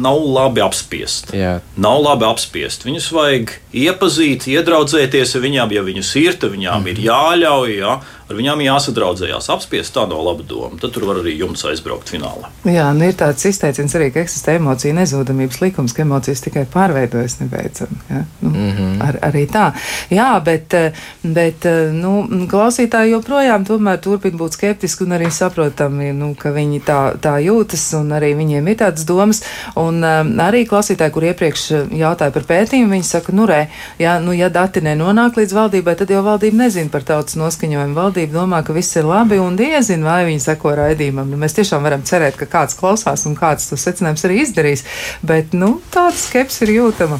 nav 0.00 0.22
labi 0.24 0.64
apspiest. 0.64 1.34
Jā. 1.36 1.58
Nav 1.76 2.00
labi 2.06 2.24
apspiest. 2.24 2.86
Viņas 2.88 3.10
vajag 3.12 3.52
iepazīt, 3.84 4.48
iedraudzēties 4.48 5.36
ar 5.36 5.44
viņām. 5.44 5.74
Ja 5.76 5.84
viņas 5.84 6.14
ir, 6.22 6.38
tad 6.40 6.54
viņām 6.56 6.80
mm 6.80 6.86
-hmm. 6.86 6.92
ir 6.94 7.04
jāļauj. 7.10 7.74
Jā 7.82 7.98
ar 8.28 8.38
viņām 8.38 8.62
jāsadraudzējās. 8.64 9.48
Apspiest 9.52 9.94
tā 9.94 10.06
nav 10.08 10.22
laba 10.24 10.44
doma. 10.48 10.78
Tad 10.80 10.94
tur 10.94 11.06
var 11.08 11.20
arī 11.20 11.34
jums 11.36 11.64
aizbraukt 11.68 12.10
finālā. 12.12 12.48
Jā, 12.68 12.86
nu 12.96 13.08
ir 13.08 13.16
tāds 13.18 13.44
izteiciens 13.48 13.94
arī, 13.98 14.10
ka 14.14 14.22
eksistē 14.24 14.56
emociju 14.58 14.96
nezudamības 14.96 15.60
likums, 15.60 15.94
ka 15.96 16.04
emocijas 16.06 16.40
tikai 16.46 16.64
pārveidojas 16.72 17.38
nebeidzami. 17.42 17.98
Ja? 18.10 18.22
Nu, 18.40 18.50
mm 18.50 18.70
-hmm. 18.70 18.94
ar, 19.08 19.18
arī 19.30 19.44
tā. 19.50 19.66
Jā, 20.10 20.40
bet, 20.44 20.74
bet 21.22 21.68
nu, 21.92 22.14
klausītāji 22.50 23.12
joprojām 23.12 23.64
turpina 23.64 24.38
būt 24.38 24.52
skeptiski 24.52 25.04
un 25.04 25.10
arī 25.18 25.30
saprotami, 25.30 26.12
nu, 26.12 26.34
ka 26.34 26.50
viņi 26.50 26.80
tā, 26.80 27.16
tā 27.20 27.36
jūtas 27.44 28.00
un 28.00 28.08
arī 28.12 28.34
viņiem 28.36 28.68
ir 28.68 28.76
tādas 28.76 29.04
domas. 29.04 29.42
Un 29.76 30.04
arī 30.40 30.66
klausītāji, 30.66 31.10
kur 31.10 31.24
iepriekš 31.24 31.70
jautāja 31.92 32.30
par 32.30 32.42
pētījumu, 32.42 32.90
viņi 32.90 33.04
saka, 33.04 33.32
nu, 33.32 33.46
re, 33.46 33.68
ja, 33.98 34.20
nu, 34.20 34.32
ja 34.32 34.48
dati 34.48 34.80
nenonāk 34.80 35.36
līdz 35.36 35.52
valdībai, 35.52 35.96
tad 35.96 36.10
jau 36.10 36.22
valdība 36.22 36.56
nezina 36.56 36.88
par 36.90 37.02
tautas 37.02 37.36
noskaņojumu 37.36 37.94
valdība 37.94 38.13
domā, 38.30 38.62
ka 38.64 38.74
viss 38.76 38.94
ir 38.96 39.06
labi 39.08 39.40
un 39.42 39.56
diezin, 39.58 40.04
vai 40.06 40.22
viņi 40.28 40.42
seko 40.46 40.74
raidījumam. 40.78 41.30
Nu, 41.30 41.38
mēs 41.40 41.56
tiešām 41.58 41.82
varam 41.86 42.04
cerēt, 42.06 42.38
ka 42.40 42.46
kāds 42.50 42.78
klausās 42.78 43.26
un 43.28 43.34
kāds 43.38 43.66
to 43.70 43.78
secinājums 43.80 44.24
arī 44.28 44.42
izdarīs, 44.44 44.84
bet 45.26 45.56
nu, 45.56 45.80
tāda 45.94 46.16
skepse 46.18 46.64
ir 46.66 46.76
jūtama. 46.78 47.18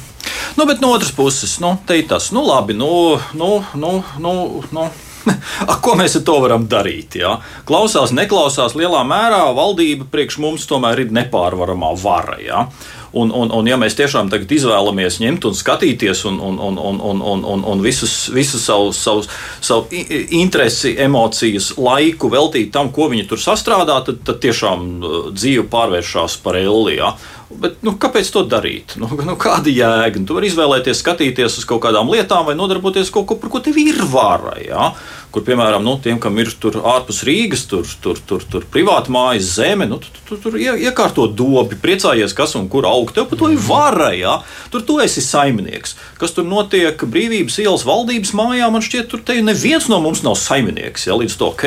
Nu, 0.59 0.67
bet 0.71 0.81
no 0.81 0.93
otras 0.95 1.13
puses, 1.15 1.59
nu, 1.63 1.75
te 1.87 1.99
ir 1.99 2.07
tas, 2.11 2.31
nu, 2.35 2.45
labi, 2.47 2.77
nu, 2.79 3.19
nu, 3.35 3.59
nu, 3.75 3.97
nu, 4.23 4.37
nu. 4.71 4.87
A, 5.71 5.79
ko 5.81 5.95
mēs 5.99 6.19
ar 6.19 6.25
to 6.27 6.37
varam 6.43 6.67
darīt? 6.71 7.17
Ja? 7.21 7.39
Klausās, 7.69 8.13
neklausās 8.17 8.77
lielā 8.79 9.01
mērā, 9.09 9.41
valdība 9.57 10.09
priekš 10.13 10.39
mums 10.43 10.69
tomēr 10.71 11.07
ir 11.07 11.15
nepārvaramā 11.17 11.95
vara. 12.03 12.39
Ja? 12.45 12.67
Un, 13.15 13.31
un, 13.31 13.53
un 13.55 13.69
ja 13.71 13.77
mēs 13.79 13.95
tiešām 13.99 14.31
tagad 14.33 14.51
izvēlamies 14.57 15.21
ņemt 15.23 15.47
un 15.47 15.55
skatīties 15.55 16.25
un, 16.31 16.41
un, 16.43 16.59
un, 16.59 16.79
un, 16.79 16.99
un, 16.99 17.23
un, 17.23 17.45
un, 17.55 17.63
un 17.71 17.85
visus, 17.85 18.15
visus 18.35 18.65
savus, 18.67 18.99
savus, 18.99 19.29
savu 19.63 19.87
interesi, 20.35 20.97
emocijas, 21.05 21.73
laiku 21.79 22.33
veltīt 22.33 22.73
tam, 22.75 22.91
ko 22.95 23.07
viņi 23.13 23.29
tur 23.31 23.43
sastrādā, 23.43 24.01
tad, 24.07 24.21
tad 24.27 24.43
tiešām 24.43 24.85
uh, 24.99 25.17
dzīve 25.31 25.69
pārvēršas 25.71 26.41
par 26.43 26.59
elijā. 26.59 27.15
Bet, 27.55 27.77
nu, 27.87 27.95
kāpēc 28.01 28.31
to 28.35 28.43
darīt? 28.51 28.97
Nu, 29.01 29.09
nu, 29.29 29.37
kāda 29.41 29.71
jēga? 29.71 30.19
Nu, 30.21 30.29
tu 30.29 30.39
vari 30.39 30.51
izvēlēties, 30.51 31.03
skatīties 31.05 31.61
uz 31.61 31.69
kaut 31.69 31.83
kādām 31.85 32.11
lietām, 32.13 32.47
vai 32.49 32.57
nodarboties 32.59 33.11
ar 33.11 33.19
kaut 33.19 33.29
ko, 33.31 33.39
par 33.43 33.53
ko 33.53 33.63
tev 33.65 33.79
ir 33.81 34.01
vara. 34.11 34.57
Ja? 34.65 34.91
Kur, 35.35 35.43
piemēram, 35.43 35.83
nu, 35.83 35.97
tiem, 36.03 36.21
kam 36.23 36.37
ir 36.39 36.53
tur 36.63 36.79
ārpus 36.87 37.25
Rīgas, 37.27 37.65
tur, 37.71 37.89
tur, 38.03 38.21
tur, 38.29 38.45
tur 38.51 38.67
privāti 38.71 39.11
mājas 39.15 39.51
zeme, 39.57 39.89
nu, 39.91 39.99
tu, 40.03 40.13
tu, 40.29 40.39
tur 40.39 40.59
iekārto 40.61 41.27
dobi, 41.27 41.79
priecājies, 41.81 42.37
kas 42.37 42.55
un 42.59 42.69
kur 42.71 42.87
aug. 42.87 43.11
Tev 43.15 43.27
par 43.31 43.41
to 43.41 43.51
ir 43.51 43.59
vara, 43.65 44.13
ja? 44.15 44.37
tur 44.71 44.85
tu 44.87 45.01
esi 45.03 45.25
saimnieks. 45.25 45.97
Kas 46.21 46.37
tur 46.37 46.47
notiek 46.47 47.03
brīvības 47.03 47.59
ielas 47.65 47.87
valdības 47.89 48.35
mājā, 48.39 48.71
man 48.71 48.87
šķiet, 48.87 49.11
tur 49.11 49.25
te 49.27 49.41
neviens 49.43 49.91
no 49.91 49.99
mums 50.05 50.23
nav 50.27 50.39
saimnieks. 50.39 51.09
Ja? 51.09 51.19
Līdz 51.19 51.39
to, 51.41 51.51
ok, 51.51 51.67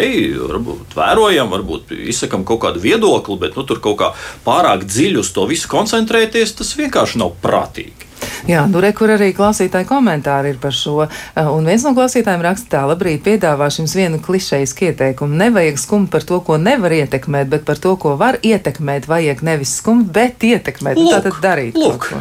varbūt 0.53 0.97
vērojam, 0.97 1.51
varbūt 1.51 1.95
izsakam 2.07 2.47
kaut 2.47 2.63
kādu 2.63 2.83
viedokli, 2.83 3.39
bet 3.43 3.59
nu, 3.59 3.67
tur 3.67 3.83
kaut 3.83 3.99
kā 3.99 4.13
pārāk 4.47 4.87
dziļi 4.87 5.23
uz 5.25 5.35
to 5.35 5.47
visu 5.51 5.67
koncentrēties, 5.71 6.55
tas 6.61 6.75
vienkārši 6.79 7.23
nav 7.25 7.35
prātīgi. 7.43 8.06
Jā, 8.47 8.63
nu 8.71 8.79
re, 8.83 8.93
kur 8.95 9.11
arī 9.11 9.31
klausītāji 9.35 9.87
komentāri 9.89 10.53
ir 10.53 10.59
par 10.61 10.75
šo. 10.75 11.07
Eh, 11.07 11.49
un 11.51 11.67
viens 11.67 11.83
no 11.83 11.93
klausītājiem 11.97 12.43
raksta 12.45 12.71
tā, 12.77 12.83
labrīt, 12.89 13.23
piedāvāšu 13.25 13.83
jums 13.83 13.95
vienu 13.97 14.21
klišejas 14.23 14.75
ieteikumu. 14.87 15.37
Nevajag 15.41 15.79
skumt 15.81 16.11
par 16.13 16.25
to, 16.27 16.39
ko 16.45 16.59
nevar 16.61 16.95
ietekmēt, 16.95 17.49
bet 17.51 17.65
par 17.67 17.81
to, 17.83 17.95
ko 17.99 18.15
var 18.19 18.39
ietekmēt. 18.41 19.09
Vajag 19.09 19.43
nevis 19.47 19.77
skumt, 19.81 20.11
bet 20.13 20.43
ietekmēt. 20.47 20.99
Lūk, 20.99 21.13
Tātad 21.17 21.41
darīt. 21.43 21.77
Lūk. 21.79 22.11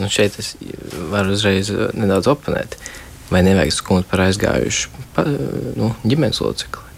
Nu 0.00 0.08
šeit 0.10 0.34
es 0.42 0.56
varu 1.12 1.36
uzreiz 1.36 1.68
eh, 1.70 1.92
nedaudz 1.94 2.26
oponēt. 2.32 2.74
Vai 3.30 3.44
nevajag 3.46 3.76
skumt 3.76 4.08
par 4.10 4.24
aizgājušu 4.24 5.04
pa, 5.14 5.22
nu, 5.78 5.92
ģimenes 6.02 6.42
locekli? 6.42 6.88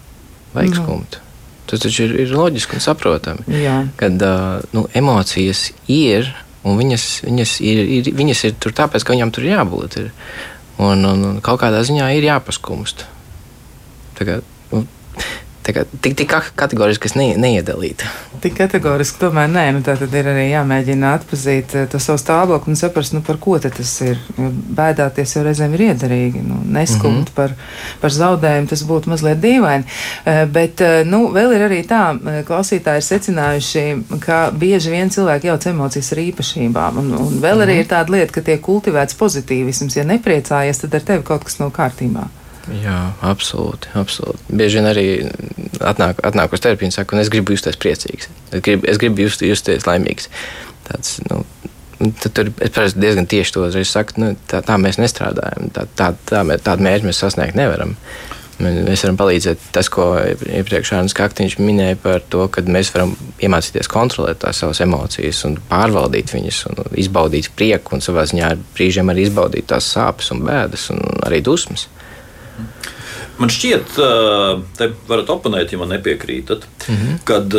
Vajag 0.55 0.73
no. 0.73 0.81
skumt. 0.81 1.19
Tas 1.69 1.83
taču 1.85 2.07
ir, 2.07 2.15
ir 2.25 2.33
loģiski 2.35 2.77
un 2.77 2.83
saprotami. 2.83 3.45
Jā. 3.61 3.77
Kad 3.97 4.21
uh, 4.25 4.65
nu, 4.75 4.83
emocijas 4.97 5.69
ir 5.87 6.27
Un 6.63 6.77
viņas, 6.79 7.05
viņas, 7.27 7.53
ir, 7.65 7.81
ir, 7.99 8.09
viņas 8.15 8.43
ir 8.47 8.57
tur 8.63 8.75
tāpēc, 8.75 9.03
ka 9.03 9.15
viņam 9.15 9.33
tur 9.35 9.47
ir 9.47 9.57
jābūt. 9.57 9.97
Ir. 9.99 10.11
Un, 10.83 11.03
un, 11.05 11.25
un 11.29 11.41
kaut 11.43 11.59
kādā 11.61 11.83
ziņā 11.85 12.09
ir 12.17 12.29
jāpaskumst. 12.31 13.07
Nu, 14.19 14.23
Kā, 14.23 14.37
tik, 15.63 16.15
tik 16.19 16.33
kategoriski 16.55 17.11
ne, 17.17 17.27
neiedalītu. 17.39 18.07
Tik 18.43 18.55
kategoriski 18.57 19.21
tomēr 19.21 19.47
nē, 19.51 19.63
nu 19.75 19.81
tā 19.85 19.95
tad 19.99 20.13
ir 20.17 20.27
arī 20.33 20.49
jāmēģina 20.49 21.13
atpazīt 21.19 21.75
eh, 21.77 21.85
to 21.91 22.01
savu 22.03 22.19
stāvokli 22.21 22.73
un 22.73 22.79
saprast, 22.79 23.15
nu 23.15 23.23
par 23.25 23.39
ko 23.41 23.55
tas 23.63 23.93
ir. 24.03 24.19
Bēdāties 24.37 25.35
jau 25.37 25.43
reizēm 25.45 25.75
ir 25.77 25.85
iederīgi, 25.89 26.41
nu, 26.43 26.59
neskumt 26.75 27.13
mm 27.13 27.23
-hmm. 27.23 27.35
par, 27.35 27.55
par 28.01 28.15
zaudējumu, 28.15 28.69
tas 28.69 28.83
būtu 28.89 29.13
mazliet 29.13 29.39
dīvaini. 29.43 29.83
Eh, 30.25 30.43
bet, 30.45 30.81
eh, 30.81 31.03
nu, 31.05 31.27
vēl 31.33 31.55
ir 31.55 31.65
arī 31.69 31.81
tā, 31.87 32.03
klausītāji 32.47 33.01
ir 33.01 33.07
secinājuši, 33.09 33.85
ka 34.19 34.51
bieži 34.51 34.91
vien 34.91 35.09
cilvēki 35.09 35.47
jauc 35.47 35.65
emocijas 35.65 36.11
ar 36.11 36.23
īpašībām, 36.27 36.97
un, 36.97 37.13
un 37.13 37.33
vēl 37.39 37.55
mm 37.55 37.59
-hmm. 37.59 37.63
arī 37.63 37.73
mhm. 37.73 37.79
ir 37.79 37.87
tāda 37.87 38.09
lieta, 38.11 38.33
ka 38.33 38.41
tiek 38.41 38.61
kultivēts 38.61 39.15
pozitīvisms, 39.15 39.97
ja 39.97 40.03
nepriecājies, 40.03 40.81
tad 40.81 40.95
ar 40.95 41.01
tevi 41.01 41.23
kaut 41.23 41.43
kas 41.43 41.59
nav 41.59 41.71
kārtībā. 41.71 42.27
Jā, 42.71 42.97
absolūti. 43.25 43.89
absolūti. 43.99 44.55
Bieži 44.55 44.79
vien 44.79 44.87
arī 44.87 45.07
atnāk, 45.83 46.21
atnāk 46.23 46.53
uz 46.55 46.63
terapiju 46.63 46.87
un 46.87 46.95
saka, 46.95 47.19
es 47.19 47.31
gribu 47.33 47.57
justies 47.57 47.79
priecīgs. 47.79 48.29
Es 48.51 48.63
gribu, 48.63 48.87
es 48.87 49.01
gribu 49.01 49.25
just, 49.25 49.43
justies 49.43 49.87
laimīgs. 49.89 50.29
Tāds, 50.87 51.17
nu, 51.27 51.41
tur 52.23 52.53
es 52.85 52.95
diezgan 52.95 53.27
tieši 53.27 53.55
to 53.55 53.65
saku, 53.87 54.15
nu, 54.23 54.31
tā, 54.47 54.63
tā 54.63 54.77
mēs 54.79 54.99
nestrādājam. 55.01 55.73
Tā, 55.75 55.87
tā, 55.99 56.13
tā, 56.29 56.45
tādu 56.63 56.87
mērķi 56.87 57.09
mēs 57.09 57.19
sasniegt 57.23 57.59
nevaram. 57.59 57.97
Mēs 58.63 59.01
varam 59.03 59.17
palīdzēt 59.17 59.63
tas, 59.75 59.89
ko 59.91 60.13
iepriekš 60.21 60.93
Arnēs 60.95 61.15
Kaktiņš 61.17 61.57
minēja 61.59 61.97
par 61.99 62.21
to, 62.31 62.45
ka 62.53 62.61
mēs 62.69 62.91
varam 62.93 63.15
iemācīties 63.43 63.89
kontrolēt 63.91 64.43
tās 64.43 64.61
savas 64.61 64.79
emocijas 64.85 65.41
un 65.49 65.57
pārvaldīt 65.71 66.31
viņas 66.35 66.59
un 66.69 66.83
izbaudīt 67.01 67.49
prieku 67.57 67.97
un 67.97 68.05
savā 68.05 68.27
ziņā 68.29 68.53
brīžiem 68.77 69.09
arī 69.11 69.25
izbaudīt 69.27 69.67
tās 69.73 69.89
sāpes 69.95 70.29
un 70.35 70.45
bēdas 70.45 70.91
un 70.93 71.01
arī 71.25 71.41
dusmas. 71.43 71.89
Man 73.37 73.49
šķiet, 73.49 73.95
te 74.77 74.87
varat 75.09 75.29
oponēt, 75.33 75.71
ja 75.73 75.79
man 75.81 75.89
nepiekrītat, 75.89 76.67
mm 76.85 76.95
-hmm. 76.95 77.15
kad 77.25 77.55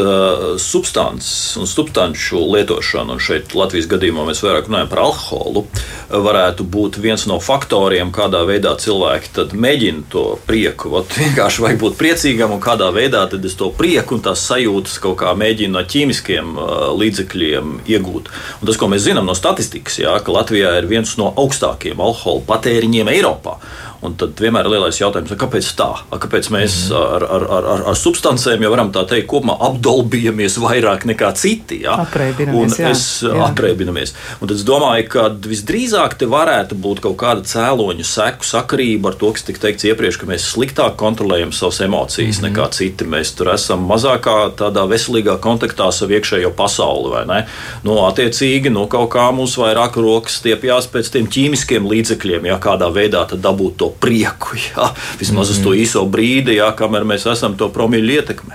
substances 0.63 1.57
un 1.57 1.67
substanču 1.67 2.39
lietošana, 2.53 3.13
un 3.13 3.19
šeit 3.19 3.55
Latvijas 3.55 3.89
gadījumā 3.91 4.27
mēs 4.29 4.43
vairāk 4.45 4.69
runājam 4.69 4.89
par 4.89 4.99
alkoholu, 4.99 5.65
varētu 6.11 6.65
būt 6.65 6.99
viens 7.03 7.27
no 7.27 7.41
faktoriem, 7.41 8.13
kādā 8.13 8.45
veidā 8.47 8.77
cilvēki 8.79 9.51
mēģina 9.53 10.03
to 10.09 10.39
prieku. 10.47 10.91
Vat, 10.91 11.17
vienkārši 11.25 11.63
vajag 11.63 11.81
būt 11.81 11.99
priecīgam, 11.99 12.53
un 12.53 12.61
kādā 12.61 12.93
veidā 12.95 13.27
tad 13.31 13.45
es 13.45 13.55
to 13.55 13.71
prieku 13.71 14.15
un 14.15 14.23
tās 14.23 14.47
sajūtas 14.47 15.01
kaut 15.01 15.19
kā 15.19 15.35
mēģinu 15.35 15.73
no 15.73 15.83
ķīmiskiem 15.83 16.55
līdzekļiem 16.99 17.81
iegūt. 17.87 18.31
Un 18.61 18.67
tas, 18.67 18.77
ko 18.77 18.89
mēs 18.89 19.09
zinām 19.09 19.27
no 19.27 19.35
statistikas, 19.35 19.99
jā, 19.99 20.15
ka 20.23 20.33
Latvijā 20.33 20.79
ir 20.79 20.87
viens 20.87 21.17
no 21.17 21.33
augstākajiem 21.37 22.01
alkohola 22.01 22.47
patēriņiem 22.47 23.09
Eiropā. 23.09 23.59
Un 24.05 24.17
tad 24.21 24.37
vienmēr 24.37 24.67
ir 24.67 24.75
lielais 24.75 24.99
jautājums, 25.01 25.33
kāpēc 25.41 25.69
tā? 25.79 25.89
Kāpēc 26.13 26.51
mēs 26.53 26.75
mm. 26.91 26.97
ar, 27.17 27.25
ar, 27.25 27.45
ar, 27.57 27.69
ar, 27.73 27.85
ar 27.93 27.97
substancēm 27.97 28.65
jau 28.67 28.73
varam 28.75 28.91
tā 28.93 29.07
teikt, 29.09 29.27
kopumā 29.31 29.57
apdolbījamies 29.71 30.59
vairāk 30.61 31.07
nekā 31.09 31.31
citi? 31.41 31.81
Ja? 31.87 31.97
Apreibinamies. 32.03 32.77
Un 32.77 32.91
es 32.91 33.05
jā. 33.25 33.33
apreibinamies. 33.47 34.13
Un 34.41 34.51
tad 34.51 34.59
es 34.59 34.67
domāju, 34.69 35.07
ka 35.15 35.25
visdrīzāk 35.49 36.19
te 36.21 36.29
varētu 36.29 36.77
būt 36.85 37.01
kaut 37.07 37.17
kāda 37.23 37.47
cēloņu 37.49 38.05
seku 38.09 38.49
sakarība 38.49 39.13
ar 39.13 39.19
to, 39.23 39.33
kas 39.37 39.47
tika 39.49 39.65
teikts 39.65 39.89
iepriekš, 39.89 40.21
ka 40.21 40.29
mēs 40.29 40.51
sliktāk 40.53 40.99
kontrolējam 41.01 41.55
savas 41.57 41.81
emocijas 41.87 42.43
mm. 42.43 42.49
nekā 42.51 42.69
citi. 42.77 43.09
Mēs 43.09 43.33
tur 43.39 43.55
esam 43.55 43.89
mazākā 43.89 44.37
tādā 44.61 44.85
veselīgā 44.91 45.39
kontaktā 45.45 45.89
ar 45.89 46.15
iekšējo 46.19 46.53
pasauli, 46.59 47.09
vai 47.15 47.25
ne? 47.31 47.41
Nu, 47.87 47.97
attiecīgi, 48.05 48.73
nu, 48.75 48.85
kaut 48.93 49.15
kā 49.17 49.31
mums 49.33 49.57
vairāk 49.61 49.97
rokas 49.97 50.43
stiepjas 50.43 50.91
pēc 50.93 51.11
tiem 51.17 51.33
ķīmiskiem 51.33 51.89
līdzekļiem, 51.89 52.53
ja 52.53 52.61
kādā 52.63 52.93
veidā 52.93 53.25
dabūt 53.33 53.81
to 53.81 53.94
prieku. 54.01 54.57
Jā, 54.69 54.91
vismaz 55.21 55.49
mm 55.49 55.55
-hmm. 55.55 55.59
uz 55.59 55.63
to 55.63 55.71
mhm. 55.71 55.79
īso 55.83 56.07
brīdi, 56.11 56.59
jā, 56.61 56.71
kamēr 56.77 57.05
mēs 57.05 57.31
esam 57.33 57.57
to 57.57 57.69
promīļu 57.69 58.21
ietekmē. 58.21 58.55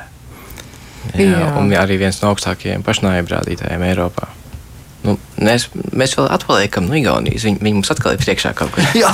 Jā, 1.15 1.39
jā. 1.39 1.57
Un 1.57 1.71
arī 1.73 1.97
viens 1.97 2.21
no 2.21 2.33
augstākajiem 2.33 2.83
pašnāvību 2.83 3.33
rādītājiem 3.33 3.83
Eiropā. 3.83 4.27
Nu, 4.99 5.13
mēs, 5.39 5.69
mēs 5.95 6.13
vēl 6.17 6.25
atpaliekam 6.27 6.89
no 6.89 6.97
Igaunijas. 6.99 7.45
Viņi, 7.47 7.61
viņi 7.63 7.77
mums 7.77 7.91
atkal 7.93 8.17
ir 8.17 8.19
priekšā 8.19 8.51
kaut 8.57 8.73
kur. 8.75 8.83
jā, 9.03 9.11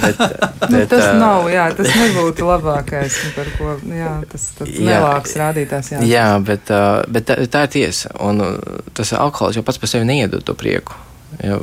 bet, 0.00 0.22
bet, 0.22 0.70
nu, 0.72 0.80
tas 0.88 1.04
uh, 1.10 1.18
nav. 1.20 1.48
Jā, 1.52 1.66
tas 1.76 1.90
nebūtu 1.92 2.48
labākais, 2.48 3.18
par 3.36 3.50
ko 3.58 3.74
jā, 3.92 4.14
tas 4.32 4.46
lielāks 4.64 5.36
rādītājs. 5.42 5.92
Jā, 5.92 6.06
jā 6.08 6.30
bet, 6.44 6.72
uh, 6.72 7.02
bet 7.04 7.28
tā, 7.28 7.36
tā 7.52 7.66
ir 7.68 7.74
tiesa. 7.76 8.14
Un 8.24 8.40
tas 8.96 9.12
alkohols 9.12 9.60
jau 9.60 9.66
pats 9.66 9.80
par 9.82 9.92
sevi 9.92 10.08
neiedod 10.08 10.44
to 10.46 10.56
prieku. 10.56 10.96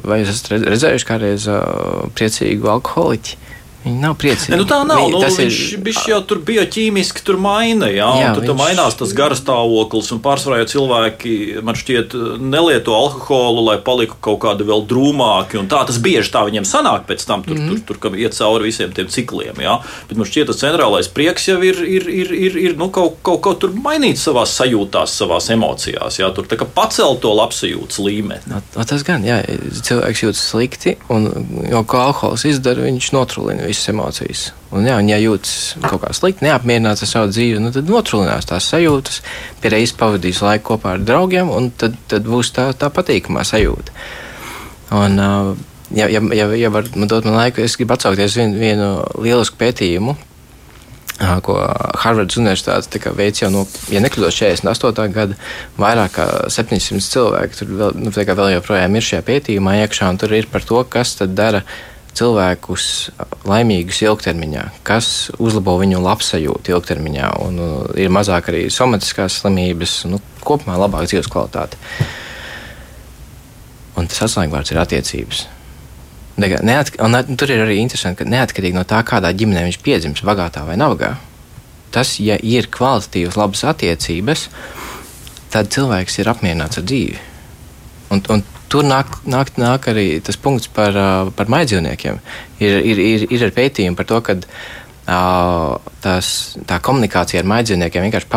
Vai 0.06 0.22
jūs 0.22 0.36
esat 0.36 0.54
redzējuši 0.62 1.10
kādreiz 1.10 1.50
uh, 1.50 2.06
priecīgu 2.14 2.70
alkoholiķi? 2.76 3.42
Viņi 3.86 4.02
nav 4.02 4.16
priecīgi. 4.18 4.52
Ne, 4.54 4.60
nu 4.62 4.66
tā 4.70 4.80
nav. 4.88 5.04
Viņi, 5.04 5.14
nu, 5.14 5.22
viņš, 5.22 5.58
ir... 5.76 5.82
viņš 5.86 6.00
jau 6.10 6.20
tur 6.26 6.42
bija 6.46 6.66
ķīmiski, 6.66 7.22
tur 7.26 7.38
maina. 7.42 7.90
Jā, 7.94 8.08
jā 8.22 8.32
tur 8.34 8.48
viņš... 8.48 8.58
mainās 8.58 8.98
tas 8.98 9.14
garastāvoklis. 9.18 10.10
Un 10.16 10.22
pārsvarā 10.26 10.64
jau 10.64 10.70
cilvēki, 10.74 11.36
man 11.66 11.78
šķiet, 11.78 12.16
nelieto 12.42 12.96
alkoholu, 12.98 13.68
lai 13.70 13.78
paliktu 13.86 14.18
kaut 14.26 14.42
kādi 14.46 14.66
vēl 14.66 14.86
drūmāki. 14.90 15.62
Tā 15.70 15.84
tas 15.86 16.00
bieži 16.02 16.34
tā 16.34 16.42
viņiem 16.48 16.66
sanāk 16.66 17.06
pēc 17.10 17.28
tam, 17.30 17.46
tur, 17.46 17.60
mm. 17.60 17.70
tur, 17.70 17.84
tur, 17.92 18.02
tur 18.08 18.18
iet 18.18 18.34
cauri 18.38 18.72
visiem 18.72 18.96
tiem 18.96 19.12
cikliem. 19.14 19.62
Jā. 19.62 19.78
Bet 20.10 20.18
man 20.18 20.30
šķiet, 20.32 20.50
tas 20.50 20.64
centrālais 20.64 21.12
prieks 21.14 21.46
jau 21.52 21.60
ir, 21.62 21.84
ir, 21.86 22.10
ir, 22.10 22.34
ir, 22.34 22.58
ir 22.72 22.78
nu, 22.80 22.90
kaut, 22.94 23.20
kaut, 23.26 23.44
kaut 23.46 23.62
tur 23.62 23.78
mainīt 23.78 24.18
savā 24.22 24.48
sajūtās, 24.50 25.14
savā 25.22 25.38
emocijās. 25.54 26.18
Jā, 26.18 26.32
tur 26.34 26.50
pacelt 26.74 27.22
to 27.22 27.36
labsajūtas 27.38 28.02
līmeni. 28.02 28.50
No, 28.50 28.64
no 28.74 28.86
tas 28.88 29.06
gan, 29.06 29.26
jā, 29.28 29.44
cilvēks 29.86 30.26
jūtas 30.26 30.44
slikti, 30.50 30.96
un 31.14 31.30
jau 31.70 31.86
ko 31.86 32.02
alkohols 32.08 32.46
izdara, 32.50 32.88
viņš 32.88 33.12
notrulina 33.14 33.70
visas 33.76 33.92
emocijas. 33.92 34.46
Un, 34.72 34.88
jā, 34.88 34.96
un 35.00 35.10
ja 35.12 35.20
jūtas 35.20 35.76
kaut 35.84 36.02
kā 36.04 36.12
slikti, 36.16 36.46
neapmierināts 36.48 37.04
ar 37.04 37.12
savu 37.12 37.32
dzīvi, 37.32 37.62
nu, 37.64 37.72
tad 37.76 37.90
notrulinās 37.92 38.48
tās 38.50 38.70
sajūtas, 38.72 39.22
pie 39.62 39.72
reizes 39.74 39.96
pavadīs 40.00 40.42
laiku 40.44 40.72
kopā 40.74 40.96
ar 40.96 41.04
draugiem, 41.04 41.52
un 41.52 41.70
tad, 41.76 41.98
tad 42.12 42.28
būs 42.28 42.54
tā, 42.56 42.70
tā 42.80 42.90
patīkamā 42.94 43.44
sajūta. 43.48 43.96
Un, 44.96 45.20
ja, 45.96 46.08
ja, 46.08 46.22
ja, 46.34 46.48
ja 46.56 46.72
var 46.72 46.88
man 46.96 47.12
dot 47.12 47.28
man 47.28 47.38
laiku, 47.40 47.64
es 47.66 47.76
gribu 47.80 47.96
atsaukties 47.98 48.38
vienu, 48.40 48.60
vienu 48.62 48.90
lielisku 49.20 49.60
pētījumu, 49.60 50.16
ko 51.16 51.56
Harvardas 52.02 52.36
Universitāte 52.36 53.00
veica 53.16 53.46
jau 53.46 53.52
no, 53.54 53.64
ja 53.92 54.02
nekļūdos, 54.04 54.36
48. 54.36 55.12
gada. 55.16 55.38
Vairāk 55.80 56.18
kā 56.18 56.26
700 56.52 57.00
cilvēku 57.08 57.60
tur 57.62 57.76
vēl, 57.80 58.00
nu, 58.04 58.12
vēl 58.12 58.56
joprojām 58.58 58.96
ir 58.96 59.08
šajā 59.10 59.24
pētījumā 59.30 59.78
iekšā, 59.86 60.12
un 60.12 60.20
tur 60.20 60.36
ir 60.36 60.50
par 60.52 60.68
to, 60.68 60.84
kas 60.84 61.16
tad 61.22 61.36
dara 61.38 61.64
cilvēkus 62.16 62.86
laimīgus 63.48 64.00
ilgtermiņā, 64.06 64.64
kas 64.88 65.32
uzlabo 65.42 65.76
viņu 65.82 66.02
labsajūtu 66.04 66.76
ilgtermiņā, 66.76 67.32
un 67.46 67.60
uh, 67.60 67.74
ir 68.00 68.14
mazāk 68.14 68.50
arī 68.52 68.66
somatiskās 68.74 69.42
slimības, 69.42 69.98
nu, 70.12 70.22
kopumā 70.46 70.78
labāka 70.80 71.10
dzīves 71.12 71.30
kvalitāte. 71.32 71.80
Un 73.96 74.10
tas 74.12 74.26
atslēgvārds 74.28 74.74
ir 74.74 74.82
attiecības. 74.82 75.46
Neatk 76.36 76.98
un, 77.00 77.16
un, 77.16 77.38
tur 77.40 77.52
ir 77.54 77.64
arī 77.64 77.78
interesanti, 77.80 78.24
ka 78.24 78.28
neatkarīgi 78.28 78.76
no 78.76 78.84
tā, 78.88 79.00
kādā 79.08 79.32
ģimenē 79.32 79.68
viņš 79.70 79.80
piedzimis, 79.84 80.24
bagātā 80.28 80.66
vai 80.68 80.76
nabagā, 80.80 81.14
tas, 81.96 82.18
ja 82.20 82.36
ir 82.44 82.68
kvalitatīvas, 82.72 83.38
labas 83.40 83.64
attiecības, 83.72 84.50
tad 85.54 85.72
cilvēks 85.72 86.20
ir 86.20 86.32
apmierināts 86.32 86.82
ar 86.82 86.88
dzīvi. 86.92 87.22
Un, 88.12 88.22
un 88.36 88.44
tur 88.72 88.86
nāk, 88.88 89.20
nāk, 89.30 89.54
nāk 89.60 89.90
arī 89.92 90.08
tas 90.26 90.38
punkts 90.42 90.70
par, 90.72 90.96
par 91.36 91.52
maidzīvniekiem. 91.52 92.20
Ir, 92.64 92.80
ir, 92.82 93.02
ir, 93.04 93.28
ir 93.32 93.54
pētījumi 93.56 93.98
par 93.98 94.10
to, 94.10 94.22
ka 94.26 94.38
tās, 95.06 96.30
tā 96.66 96.80
komunikācija 96.82 97.44
ar 97.44 97.50
maidzīvniekiem, 97.50 98.08
vienkārši 98.08 98.32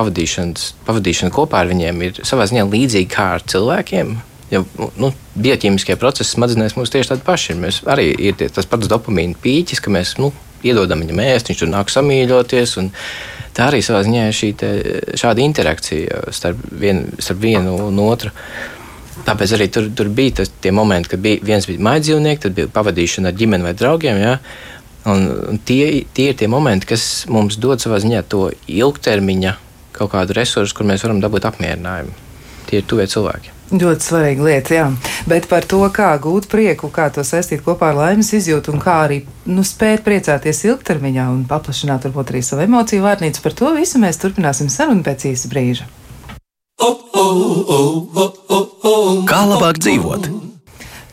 pavadīšana 0.87 1.33
kopā 1.35 1.63
ar 1.63 1.71
viņiem, 1.71 2.03
ir 2.05 2.21
savā 2.29 2.49
ziņā 2.51 2.67
līdzīga 2.69 3.15
kā 3.15 3.31
ar 3.39 3.47
cilvēkiem. 3.49 4.19
Jo 4.49 4.63
nu, 4.97 5.11
bioķīmiskie 5.37 5.99
procesi 6.01 6.33
smadzenēs 6.33 6.77
mums 6.77 6.93
tieši 6.93 7.13
tādi 7.13 7.25
paši 7.27 7.53
ir. 7.53 7.59
Mēs 7.65 7.83
arī 7.89 8.11
ir 8.17 8.37
tie, 8.41 8.49
tas 8.53 8.69
pats 8.69 8.89
dopamīna 8.89 9.37
pīķis, 9.43 9.83
ka 9.85 9.93
mēs 9.93 10.15
nu, 10.21 10.31
iedodam 10.65 11.05
viņam 11.05 11.21
ēst, 11.27 11.51
viņš 11.51 11.61
tur 11.61 11.73
nāk 11.73 11.93
samīļoties. 11.93 12.79
Tā 13.57 13.69
arī 13.69 13.83
savā 13.85 14.01
ziņā 14.07 14.25
ir 14.29 14.39
šī 14.39 14.49
te, 14.57 14.73
šāda 15.21 15.45
interakcija 15.45 16.25
starp, 16.33 16.65
vien, 16.81 17.05
starp 17.21 17.45
vienu 17.45 17.77
un 17.91 18.01
otru. 18.07 18.33
Uh, 18.33 18.78
Tāpēc 19.27 19.55
arī 19.57 19.69
tur, 19.73 19.89
tur 19.97 20.11
bija 20.15 20.41
tas, 20.41 20.51
tie 20.63 20.73
momenti, 20.75 21.13
kad 21.13 21.23
bija 21.25 21.43
viens 21.45 21.67
bija 21.69 21.83
maidzīvnieks, 21.89 22.43
tad 22.47 22.57
bija 22.57 22.71
pavadīšana 22.73 23.33
ar 23.33 23.39
ģimeni 23.39 23.67
vai 23.67 23.75
draugiem. 23.77 24.21
Ja? 24.23 24.39
Un 25.09 25.61
tie, 25.65 26.05
tie 26.15 26.31
ir 26.33 26.39
tie 26.39 26.49
momenti, 26.51 26.89
kas 26.89 27.27
mums 27.33 27.59
dod 27.61 27.83
savā 27.83 28.01
ziņā 28.03 28.25
to 28.29 28.49
ilgtermiņa 28.67 29.55
kaut 29.99 30.13
kādu 30.15 30.37
resursu, 30.37 30.77
kur 30.77 30.89
mēs 30.89 31.05
varam 31.05 31.23
dabūt 31.23 31.49
apmierinājumu. 31.49 32.15
Tie 32.69 32.83
ir 32.83 32.89
tuvie 32.89 33.09
cilvēki. 33.09 33.55
Ļoti 33.69 34.05
svarīga 34.05 34.45
lieta, 34.47 34.73
jā. 34.73 34.85
Bet 35.29 35.45
par 35.49 35.67
to, 35.69 35.83
kā 35.93 36.15
gūt 36.25 36.47
prieku, 36.49 36.89
kā 36.93 37.11
to 37.13 37.25
saistīt 37.27 37.61
kopā 37.67 37.91
ar 37.91 37.99
laimes 37.99 38.31
izjūtu 38.37 38.73
un 38.73 38.81
kā 38.81 38.95
arī 39.05 39.19
nu, 39.49 39.65
spēt 39.67 40.07
priecāties 40.07 40.63
ilgtermiņā 40.71 41.27
un 41.35 41.43
paplašināt 41.49 42.07
varbūt 42.09 42.33
arī 42.33 42.41
savu 42.45 42.65
emociju 42.65 43.05
vārnīcu, 43.05 43.45
par 43.45 43.57
to 43.61 43.75
visu 43.77 44.01
mēs 44.01 44.21
turpināsim 44.23 44.73
sarunu 44.73 45.05
pēc 45.05 45.29
īsa 45.33 45.53
brīža. 45.53 45.89
Kā 49.29 49.41
labāk 49.51 49.81
dzīvot? 49.83 50.48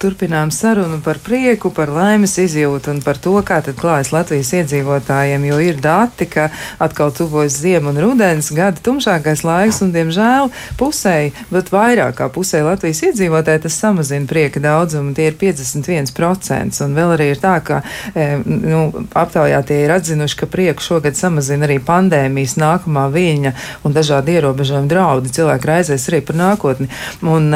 Turpinām 0.01 0.51
sarunu 0.51 0.99
par 1.03 1.19
prieku, 1.23 1.69
par 1.71 1.89
laimes 1.93 2.33
izjūtu 2.41 2.91
un 2.91 3.01
par 3.03 3.19
to, 3.21 3.33
kā 3.47 3.61
tad 3.63 3.77
klājas 3.79 4.11
Latvijas 4.11 4.51
iedzīvotājiem, 4.59 5.45
jo 5.47 5.59
ir 5.63 5.79
dati, 5.81 6.27
ka 6.27 6.49
atkal 6.83 7.13
tuvojas 7.15 7.55
ziema 7.61 7.93
un 7.93 7.99
rudens, 8.03 8.51
gada 8.55 8.81
tumšākais 8.83 9.45
laiks 9.47 9.79
un, 9.85 9.93
diemžēl, 9.95 10.51
pusēji, 10.79 11.31
bet 11.51 11.71
vairāk 11.71 12.17
kā 12.19 12.27
pusēji 12.33 12.67
Latvijas 12.67 13.01
iedzīvotāji 13.09 13.63
tas 13.65 13.77
samazina 13.79 14.27
prieka 14.27 14.59
daudzumu, 14.63 15.13
tie 15.15 15.29
ir 15.31 15.37
51%, 15.39 16.81
un 16.83 16.97
vēl 16.99 17.15
arī 17.15 17.29
ir 17.31 17.41
tā, 17.43 17.55
ka, 17.63 17.79
e, 18.11 18.27
nu, 18.43 18.83
aptaujā 19.15 19.63
tie 19.67 19.79
ir 19.85 19.95
atzinuši, 19.95 20.39
ka 20.41 20.51
prieku 20.51 20.83
šogad 20.83 21.15
samazina 21.15 21.69
arī 21.69 21.79
pandēmijas 21.83 22.57
nākamā 22.59 23.07
viļņa 23.15 23.55
un 23.87 23.95
dažādi 23.95 24.35
ierobežojumi 24.35 24.91
draudi, 24.91 25.33
cilvēki 25.39 25.71
raizēs 25.71 26.09
arī 26.11 26.21
par 26.25 26.39
nākotni. 26.43 26.91
Un, 27.23 27.49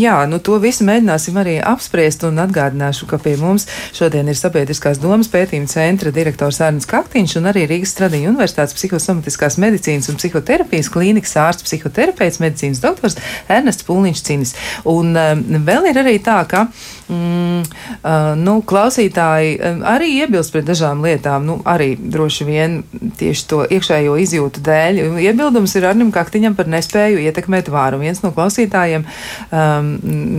jā, 0.00 0.16
nu, 0.30 0.40
to 0.40 0.58
visu 0.62 0.86
mēģināsim 0.88 1.38
arī 1.44 1.58
apspriest, 1.74 2.24
un 2.28 2.40
atgādināšu, 2.42 3.08
ka 3.10 3.18
pie 3.22 3.36
mums 3.40 3.66
šodien 3.94 4.30
ir 4.30 4.38
Sabiedriskās 4.38 5.00
domas 5.02 5.30
pētījuma 5.32 5.70
centra 5.70 6.12
direktors 6.14 6.62
Arnsts 6.64 6.88
Kaktiņš 6.90 7.36
un 7.40 7.50
arī 7.52 7.66
Rīgas 7.70 7.94
Stradiņa 7.96 8.32
Universitātes 8.32 8.76
psihosomatiskās 8.78 9.58
medicīnas 9.62 10.10
un 10.12 10.20
psihoterapijas 10.20 10.90
klīnikas 10.94 11.36
ārsts, 11.44 11.66
psihoterapeits, 11.68 12.40
medicīnas 12.42 12.82
doktors 12.84 13.18
Ernests 13.48 13.86
Pulniņš 13.86 14.24
Cinis. 14.24 14.54
Un 14.88 15.14
um, 15.18 15.46
vēl 15.66 15.90
ir 15.92 16.02
arī 16.04 16.18
tā, 16.24 16.40
ka 16.48 16.66
mm, 17.08 17.60
uh, 18.00 18.30
nu, 18.40 18.56
klausītāji 18.66 19.56
um, 19.58 19.82
arī 19.94 20.10
iebilst 20.20 20.54
pret 20.54 20.68
dažām 20.68 21.04
lietām, 21.04 21.46
nu, 21.48 21.58
arī 21.68 21.94
droši 21.98 22.48
vien 22.48 22.80
tieši 23.20 23.46
to 23.50 23.62
iekšējo 23.66 24.16
izjūtu 24.24 24.64
dēļ. 24.64 25.02
Iebildums 25.24 25.76
ir 25.78 25.88
Arnim 25.90 26.12
Kaktiņam 26.14 26.56
par 26.58 26.70
nespēju 26.70 27.22
ietekmēt 27.26 27.70
vāru. 27.72 28.00
Viens 28.04 28.22
no 28.24 28.32
klausītājiem 28.34 29.04
um, 29.04 29.94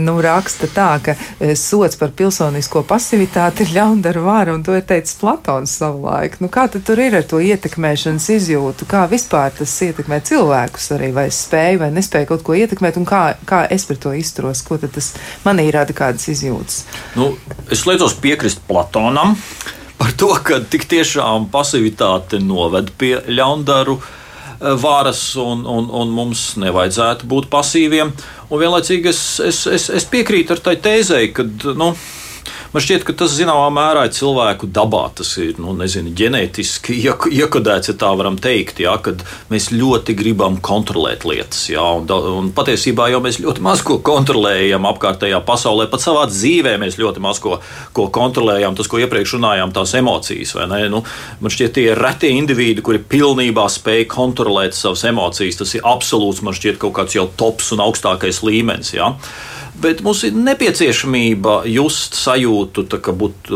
nu, 0.06 0.20
raksta 0.24 0.70
tā, 0.72 0.92
ka 1.04 1.16
Eh, 1.40 1.56
sots 1.56 1.98
par 2.00 2.14
pilsonisko 2.16 2.82
pasivitāti 2.88 3.66
ir 3.66 3.74
ļaundara 3.76 4.22
vara, 4.24 4.54
un 4.56 4.64
to 4.64 4.76
ir 4.78 4.86
teicis 4.88 5.18
Platons 5.20 5.74
savulaik. 5.82 6.38
Nu, 6.40 6.48
kā 6.48 6.64
tad 6.72 6.86
tur 6.88 7.02
ir 7.04 7.18
ar 7.20 7.26
to 7.28 7.42
ietekmēšanas 7.44 8.30
izjūtu? 8.38 8.88
Kā 8.90 9.04
vispār 9.12 9.52
tas 9.58 9.74
ietekmē 9.84 10.22
cilvēkus 10.26 10.92
arī, 10.96 11.12
vai 11.16 11.28
spēju 11.34 11.82
vai 11.84 11.92
nespēju 11.96 12.30
kaut 12.32 12.46
ko 12.48 12.56
ietekmēt, 12.56 13.00
un 13.02 13.08
kā, 13.10 13.24
kā 13.46 13.66
es 13.68 13.84
par 13.90 14.00
to 14.00 14.16
izturos? 14.16 14.64
Ko 14.66 14.80
tad 14.80 14.96
tas 14.96 15.12
manī 15.44 15.68
rada 15.76 15.94
kādas 15.98 16.30
izjūtas? 16.32 16.55
Nu, 17.16 17.34
es 17.72 17.86
liecos 17.88 18.18
piekrist 18.22 18.64
Platonam 18.68 19.36
par 20.00 20.12
to, 20.20 20.32
ka 20.44 20.60
tik 20.70 20.88
tiešām 20.92 21.50
pasivitāte 21.54 22.42
noved 22.44 22.92
pie 23.00 23.16
ļaundaru 23.32 23.96
eh, 24.00 24.76
varas, 24.82 25.24
un, 25.40 25.64
un, 25.70 25.88
un 25.90 26.14
mums 26.16 26.54
nevajadzētu 26.62 27.30
būt 27.32 27.50
pasīviem. 27.54 28.12
Un 28.50 28.62
vienlaicīgi 28.62 29.12
es, 29.12 29.24
es, 29.44 29.64
es, 29.72 29.90
es 29.90 30.08
piekrītu 30.12 30.56
ar 30.56 30.64
tai 30.68 30.76
tēzei, 30.84 31.32
ka. 31.36 31.48
Nu, 31.78 31.94
Man 32.76 32.84
šķiet, 32.84 33.06
ka 33.08 33.14
tas 33.16 33.32
zināmā 33.32 33.70
mērā 33.72 34.02
ir 34.04 34.12
cilvēku 34.12 34.68
dabā. 34.76 35.06
Tas 35.16 35.30
ir 35.40 35.62
nu, 35.64 35.72
nezinu, 35.80 36.12
ģenētiski 36.20 36.98
iekodēts, 37.40 37.88
ja 37.88 37.96
tā 38.02 38.10
varam 38.20 38.36
teikt, 38.36 38.82
jā, 38.84 38.98
kad 39.00 39.24
mēs 39.48 39.70
ļoti 39.72 40.12
gribam 40.20 40.58
kontrolēt 40.60 41.24
lietas. 41.24 41.70
Jā, 41.72 41.86
un, 42.02 42.12
un 42.12 42.52
patiesībā 42.58 43.08
jau 43.14 43.24
mēs 43.24 43.40
ļoti 43.40 43.64
maz 43.64 43.86
ko 43.86 44.02
kontrolējam 44.04 44.90
apkārtējā 44.92 45.40
pasaulē, 45.48 45.88
pat 45.88 46.04
savā 46.04 46.28
dzīvē 46.28 46.76
mēs 46.84 47.00
ļoti 47.00 47.24
maz 47.24 47.40
ko, 47.40 47.62
ko 47.96 48.10
kontrolējam. 48.20 48.76
Tas, 48.76 48.92
ko 48.92 49.00
iepriekš 49.00 49.38
runājām, 49.38 49.72
tās 49.72 49.96
emocijas. 49.96 50.58
Nu, 50.92 51.06
man 51.40 51.56
šķiet, 51.56 51.78
tie 51.80 51.90
ir 51.94 52.06
reti 52.10 52.36
indivīdi, 52.36 52.84
kuri 52.84 53.00
pilnībā 53.00 53.70
spēj 53.72 54.04
kontrolēt 54.12 54.76
savas 54.76 55.08
emocijas. 55.08 55.64
Tas 55.64 55.78
ir 55.80 55.88
absolūts, 55.96 56.44
man 56.44 56.60
šķiet, 56.60 56.84
kaut 56.84 57.00
kāds 57.00 57.16
jau 57.16 57.30
tops 57.40 57.72
un 57.72 57.88
augstākais 57.88 58.44
līmenis. 58.44 58.98
Jā 59.00 59.14
bet 59.82 60.02
mums 60.06 60.24
ir 60.28 60.36
nepieciešamība 60.38 61.64
just 61.70 62.16
sajūtu, 62.18 62.86
tā 62.92 63.00
kā, 63.04 63.14
būt, 63.16 63.50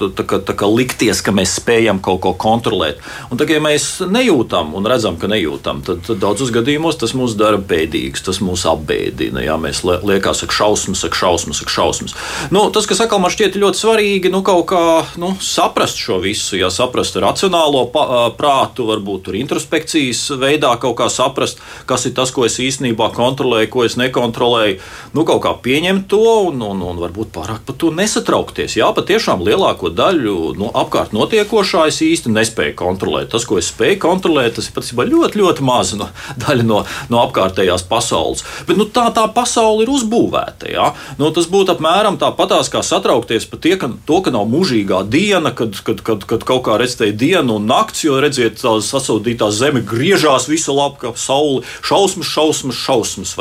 tā 0.00 0.24
kā, 0.28 0.38
tā 0.46 0.54
kā 0.58 0.68
likties, 0.70 1.22
ka 1.24 1.34
mēs 1.34 1.56
spējam 1.58 2.00
kaut 2.04 2.22
ko 2.24 2.34
kontrolēt. 2.38 3.02
Un 3.30 3.40
tagad, 3.40 3.58
ja 3.58 3.64
mēs 3.64 3.88
nejūtam 4.06 4.74
un 4.78 4.86
redzam, 4.88 5.18
ka 5.20 5.30
nejūtam, 5.30 5.82
tad, 5.86 6.04
tad 6.06 6.20
daudzos 6.22 6.52
gadījumos 6.54 6.98
tas 7.00 7.14
mūs 7.16 7.36
dara 7.38 7.58
bēdīgus, 7.58 8.24
tas 8.26 8.40
mūs 8.44 8.66
apbēdina. 8.70 9.42
Jā, 9.44 9.56
mēs 9.60 9.82
liekas, 9.84 10.44
ka 10.46 10.58
šausmas, 10.60 11.02
saka 11.04 11.18
šausmas, 11.18 11.62
saka 11.62 11.74
šausmas. 11.74 12.16
Nu, 12.54 12.66
tas, 12.74 12.88
kas 12.90 13.02
atkal 13.04 13.22
man 13.22 13.34
šķiet 13.34 13.58
ļoti 13.60 13.82
svarīgi, 13.82 14.32
nu, 14.32 14.44
kaut 14.46 14.68
kā 14.72 14.84
nu, 15.20 15.34
saprast 15.42 16.00
šo 16.00 16.20
visu, 16.24 16.58
ja 16.60 16.70
saprast 16.74 17.18
racionālo 17.22 17.86
prātu, 18.38 18.88
varbūt 18.90 19.26
tur 19.28 19.38
introspekcijas 19.40 20.26
veidā 20.40 20.74
kaut 20.82 20.98
kā 21.00 21.10
saprast, 21.12 21.62
kas 21.88 22.06
ir 22.08 22.14
tas, 22.16 22.32
ko 22.34 22.46
es 22.46 22.60
īstenībā 22.62 23.10
kontrolēju, 23.16 23.72
ko 23.72 23.84
es 23.88 23.98
nekontrolēju. 24.00 24.80
Nu, 25.14 25.26
kaut 25.26 25.42
kā 25.44 25.54
pieņemt 25.64 26.06
to 26.12 26.20
un, 26.50 26.60
un, 26.62 26.82
un 26.84 27.00
varbūt 27.00 27.32
pārāk 27.34 27.64
par 27.66 27.76
to 27.80 27.90
nesatraukties. 27.94 28.76
Jā, 28.78 28.90
patiešām 28.96 29.42
lielāko 29.46 29.90
daļu 29.94 30.54
no 30.60 30.70
apkārt 30.76 31.14
notiekošā 31.16 31.86
es 31.90 32.02
īsti 32.04 32.32
nespēju 32.34 32.76
kontrolēt. 32.78 33.30
Tas, 33.32 33.46
ko 33.48 33.58
es 33.60 33.70
spēju 33.72 34.00
kontrolēt, 34.04 34.58
tas 34.58 34.68
ir 34.68 34.76
patiesībā 34.76 35.06
ļoti, 35.08 35.40
ļoti 35.40 35.64
maza 35.66 36.00
no, 36.00 36.10
daļa 36.44 36.66
no, 36.68 36.82
no 37.12 37.22
apkārtējās 37.24 37.86
pasaules. 37.88 38.44
Bet 38.68 38.80
nu, 38.80 38.86
tā 38.86 39.06
tā 39.16 39.24
pasaule 39.32 39.86
ir 39.86 39.92
uzbūvēta. 39.94 40.68
Jā. 40.74 40.90
Nu, 41.20 41.30
tas 41.34 41.48
būtu 41.50 41.74
apmēram 41.74 42.18
tāpatās 42.20 42.70
kā 42.72 42.84
satraukties 42.84 43.48
par 43.50 43.62
tie, 43.64 43.76
ka, 43.80 43.90
to, 44.08 44.20
ka 44.24 44.34
nav 44.34 44.46
mūžīgā 44.52 45.04
diena, 45.08 45.54
kad, 45.56 45.76
kad, 45.86 46.04
kad, 46.04 46.28
kad 46.28 46.46
kaut 46.46 46.64
kā 46.68 46.78
redzēja 46.80 47.16
dienu 47.16 47.58
un 47.58 47.68
nakts, 47.70 48.04
jo 48.06 48.20
redziet, 48.22 48.60
tā 48.60 48.76
sasūtītā 48.84 49.50
zeme 49.54 49.82
griežās 49.84 50.48
visu 50.50 50.76
labu 50.76 51.00
kā 51.00 51.14
sauli. 51.18 51.64
Šausmas, 51.84 52.28
šausmas, 52.28 52.78
šausmas. 52.78 53.34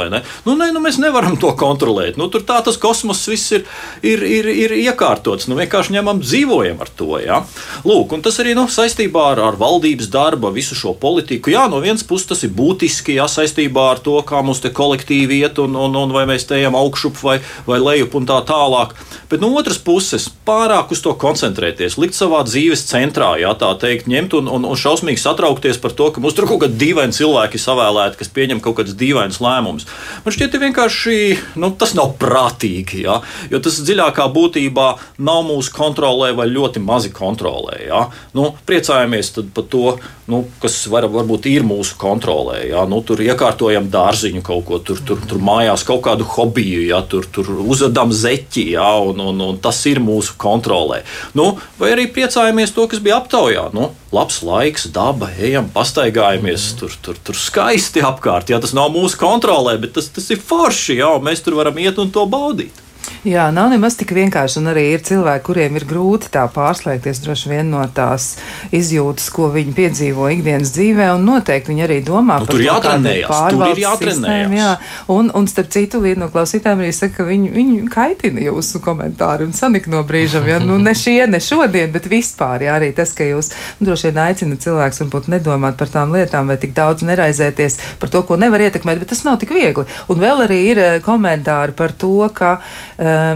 Nu, 0.48 0.56
ne, 0.58 0.72
nu, 0.74 0.82
mēs 0.84 1.00
nevaram 1.02 1.36
to 1.40 1.52
kontrolēt 1.60 2.13
bet 2.14 2.22
nu, 2.22 2.30
tur 2.30 2.46
tā 2.46 2.60
tas 2.62 2.78
kosmos 2.78 3.24
viss 3.30 3.56
ir, 3.58 3.66
ir, 4.06 4.22
ir, 4.22 4.50
ir 4.54 4.76
iekārtots. 4.84 5.48
Nu, 5.50 5.58
vienkārši 5.58 5.96
ņemam, 5.98 6.22
dzīvojam 6.22 6.82
ar 6.84 6.92
to. 6.94 7.18
Ja? 7.24 7.42
Lūk, 7.88 8.14
tas 8.24 8.38
arī 8.44 8.54
nu, 8.58 8.68
saistībā 8.70 9.32
ar, 9.34 9.42
ar 9.50 9.58
valdības 9.60 10.12
darbu, 10.14 10.52
visu 10.54 10.78
šo 10.78 10.94
politiku. 11.00 11.54
Jā, 11.54 11.66
no 11.72 11.82
vienas 11.84 12.06
puses 12.06 12.30
tas 12.30 12.44
ir 12.46 12.54
būtiski 12.54 13.18
jā, 13.18 13.26
saistībā 13.30 13.90
ar 13.96 14.04
to, 14.04 14.20
kā 14.28 14.44
mums 14.46 14.62
te 14.64 14.70
kolektīvi 14.74 15.42
iet, 15.42 15.62
un, 15.64 15.76
un, 15.80 15.98
un 16.04 16.14
vai 16.14 16.28
mēs 16.30 16.46
te 16.50 16.60
ejam 16.60 16.78
augšup 16.78 17.18
vai, 17.26 17.40
vai 17.68 17.80
lejup 17.82 18.20
un 18.20 18.30
tā 18.30 18.40
tālāk. 18.46 18.94
Bet 19.32 19.42
no 19.42 19.50
otras 19.58 19.80
puses, 19.82 20.28
pārāk 20.46 20.92
uz 20.94 21.02
to 21.02 21.16
koncentrēties, 21.18 21.98
likt 21.98 22.18
savā 22.18 22.44
dzīves 22.46 22.86
centrā, 22.90 23.32
jā, 23.42 23.54
tā 23.58 23.72
teikt, 23.82 24.10
ņemt 24.12 24.36
un, 24.38 24.52
un, 24.52 24.68
un 24.70 24.80
šausmīgi 24.80 25.22
satraukties 25.22 25.80
par 25.82 25.96
to, 25.98 26.12
ka 26.14 26.22
mums 26.22 26.36
tur 26.38 26.46
kaut 26.50 26.62
kādi 26.66 26.78
dīvaini 26.84 27.16
cilvēki 27.18 27.62
savēlēti, 27.62 28.20
kas 28.20 28.32
pieņem 28.36 28.62
kaut 28.64 28.82
kādus 28.82 28.98
dīvainus 29.00 29.40
lēmumus. 29.44 29.88
Man 30.26 30.36
šķiet, 30.36 30.60
vienkārši 30.62 31.16
nu, 31.64 31.72
tas 31.80 31.96
nav 31.98 32.03
nav 32.04 32.16
prātīgi. 32.20 33.04
Ja? 33.06 33.20
Jo 33.52 33.60
tas 33.64 33.80
dziļākā 33.84 34.28
būtībā 34.34 34.88
nav 35.24 35.44
mūsu 35.48 35.74
kontrolē 35.74 36.34
vai 36.36 36.48
ļoti 36.52 36.82
mazi 36.84 37.12
kontrolē. 37.14 37.80
Ja? 37.88 38.08
Nu, 38.34 38.54
priecājamies 38.68 39.34
par 39.54 39.68
to, 39.70 39.98
nu, 40.28 40.44
kas 40.62 40.88
var, 40.92 41.08
varbūt 41.12 41.48
ir 41.52 41.66
mūsu 41.68 41.98
kontrolē. 41.98 42.64
Ja? 42.70 42.86
Nu, 42.90 43.02
tur 43.06 43.22
iekārtojam 43.24 43.90
dārziņu 43.94 44.44
kaut 44.44 44.66
ko, 44.68 44.80
tur, 44.80 45.02
tur, 45.06 45.22
tur 45.28 45.42
mājās 45.44 45.86
kaut 45.88 46.04
kādu 46.06 46.28
hobiju, 46.36 46.86
ja? 46.90 47.02
tur, 47.08 47.28
tur 47.32 47.50
uzvedam 47.64 48.12
zeķi, 48.12 48.74
ja? 48.76 48.94
un, 49.00 49.20
un, 49.24 49.44
un 49.54 49.60
tas 49.64 49.80
ir 49.90 50.04
mūsu 50.04 50.38
kontrolē. 50.38 51.04
Nu, 51.38 51.54
vai 51.80 51.94
arī 51.96 52.10
priecājamies 52.12 52.76
to, 52.76 52.88
kas 52.92 53.04
bija 53.04 53.22
aptaujā. 53.22 53.70
Nu, 53.76 53.92
labs 54.14 54.42
laiks, 54.46 54.86
daba, 54.94 55.32
ejam, 55.42 55.68
pastaigājamies, 55.74 56.68
tur, 56.78 56.94
tur, 57.02 57.18
tur 57.26 57.38
skaisti 57.38 58.04
apkārt. 58.06 58.52
Jā, 58.54 58.60
tas 58.62 58.76
nav 58.78 58.92
mūsu 58.94 59.18
kontrolē, 59.20 59.76
bet 59.82 59.96
tas, 59.98 60.10
tas 60.14 60.30
ir 60.34 60.42
forši. 60.44 61.00
Jā, 61.00 61.10
mēs 61.24 61.42
tur 61.46 61.58
varam 61.58 61.80
iet 61.82 61.93
un 62.02 62.12
to 62.14 62.26
baudīt. 62.30 62.82
Jā, 63.24 63.46
nav 63.56 63.70
nemaz 63.72 63.96
tik 63.96 64.12
vienkārši. 64.16 64.58
Un 64.60 64.70
arī 64.74 64.84
ir 64.94 65.04
cilvēki, 65.08 65.44
kuriem 65.48 65.78
ir 65.80 65.86
grūti 65.88 66.28
tā 66.34 66.44
pārslēgties 66.52 67.22
droši 67.24 67.52
vien 67.52 67.70
no 67.72 67.84
tās 67.96 68.34
izjūtas, 68.76 69.30
ko 69.32 69.48
viņi 69.54 69.76
piedzīvo 69.78 70.28
ikdienas 70.34 70.74
dzīvē. 70.76 71.08
Un 71.16 71.24
noteikti 71.30 71.72
viņi 71.72 71.86
arī 71.86 72.00
domā 72.04 72.42
nu, 72.44 72.50
par 72.50 72.60
to, 72.60 72.76
kāda 72.84 73.14
ir 73.16 73.28
pārvaldes 73.30 74.04
sistēma. 74.04 74.58
Jā, 74.60 74.72
un, 75.16 75.32
un 75.40 75.48
starp 75.48 75.72
citu, 75.72 76.02
viena 76.04 76.26
no 76.26 76.30
klausītājiem 76.34 76.84
arī 76.84 76.92
saka, 76.96 77.16
ka 77.22 77.28
viņi, 77.30 77.52
viņi 77.54 77.78
kaitina 77.94 78.44
jūsu 78.44 78.84
komentāru 78.84 79.48
un 79.48 79.56
sanik 79.56 79.88
no 79.92 80.04
brīža. 80.08 80.44
Ja? 80.48 80.60
Nu, 80.64 80.76
ne 80.82 80.96
šie, 80.98 81.22
ne 81.32 81.40
šodien, 81.44 81.92
bet 81.96 82.10
vispār. 82.12 82.68
Jā, 82.68 82.76
arī 82.82 82.92
tas, 82.98 83.16
ka 83.16 83.28
jūs 83.28 83.54
nu, 83.80 83.88
droši 83.88 84.12
vien 84.12 84.22
aicinat 84.26 84.68
cilvēks 84.68 85.04
varbūt 85.06 85.32
nedomāt 85.32 85.80
par 85.80 85.92
tām 85.96 86.12
lietām 86.16 86.52
vai 86.52 86.60
tik 86.60 86.76
daudz 86.76 87.08
neraizēties 87.08 87.80
par 88.04 88.12
to, 88.12 88.24
ko 88.28 88.36
nevar 88.42 88.68
ietekmēt, 88.68 89.00
bet 89.00 89.14
tas 89.16 89.24
nav 89.24 89.40
tik 89.40 89.56
viegli. 89.56 89.88
Un 90.12 90.20
vēl 90.20 90.44
arī 90.50 90.60
ir 90.74 90.84
eh, 90.84 91.00
komentāri 91.04 91.76
par 91.78 91.96
to, 91.96 92.16
ka 92.36 92.58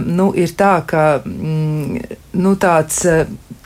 nu, 0.05 0.29
ir 0.37 0.53
tā, 0.59 0.73
ka 0.87 1.05
mm, 1.25 2.17
nu, 2.39 2.55
tāds, 2.61 3.03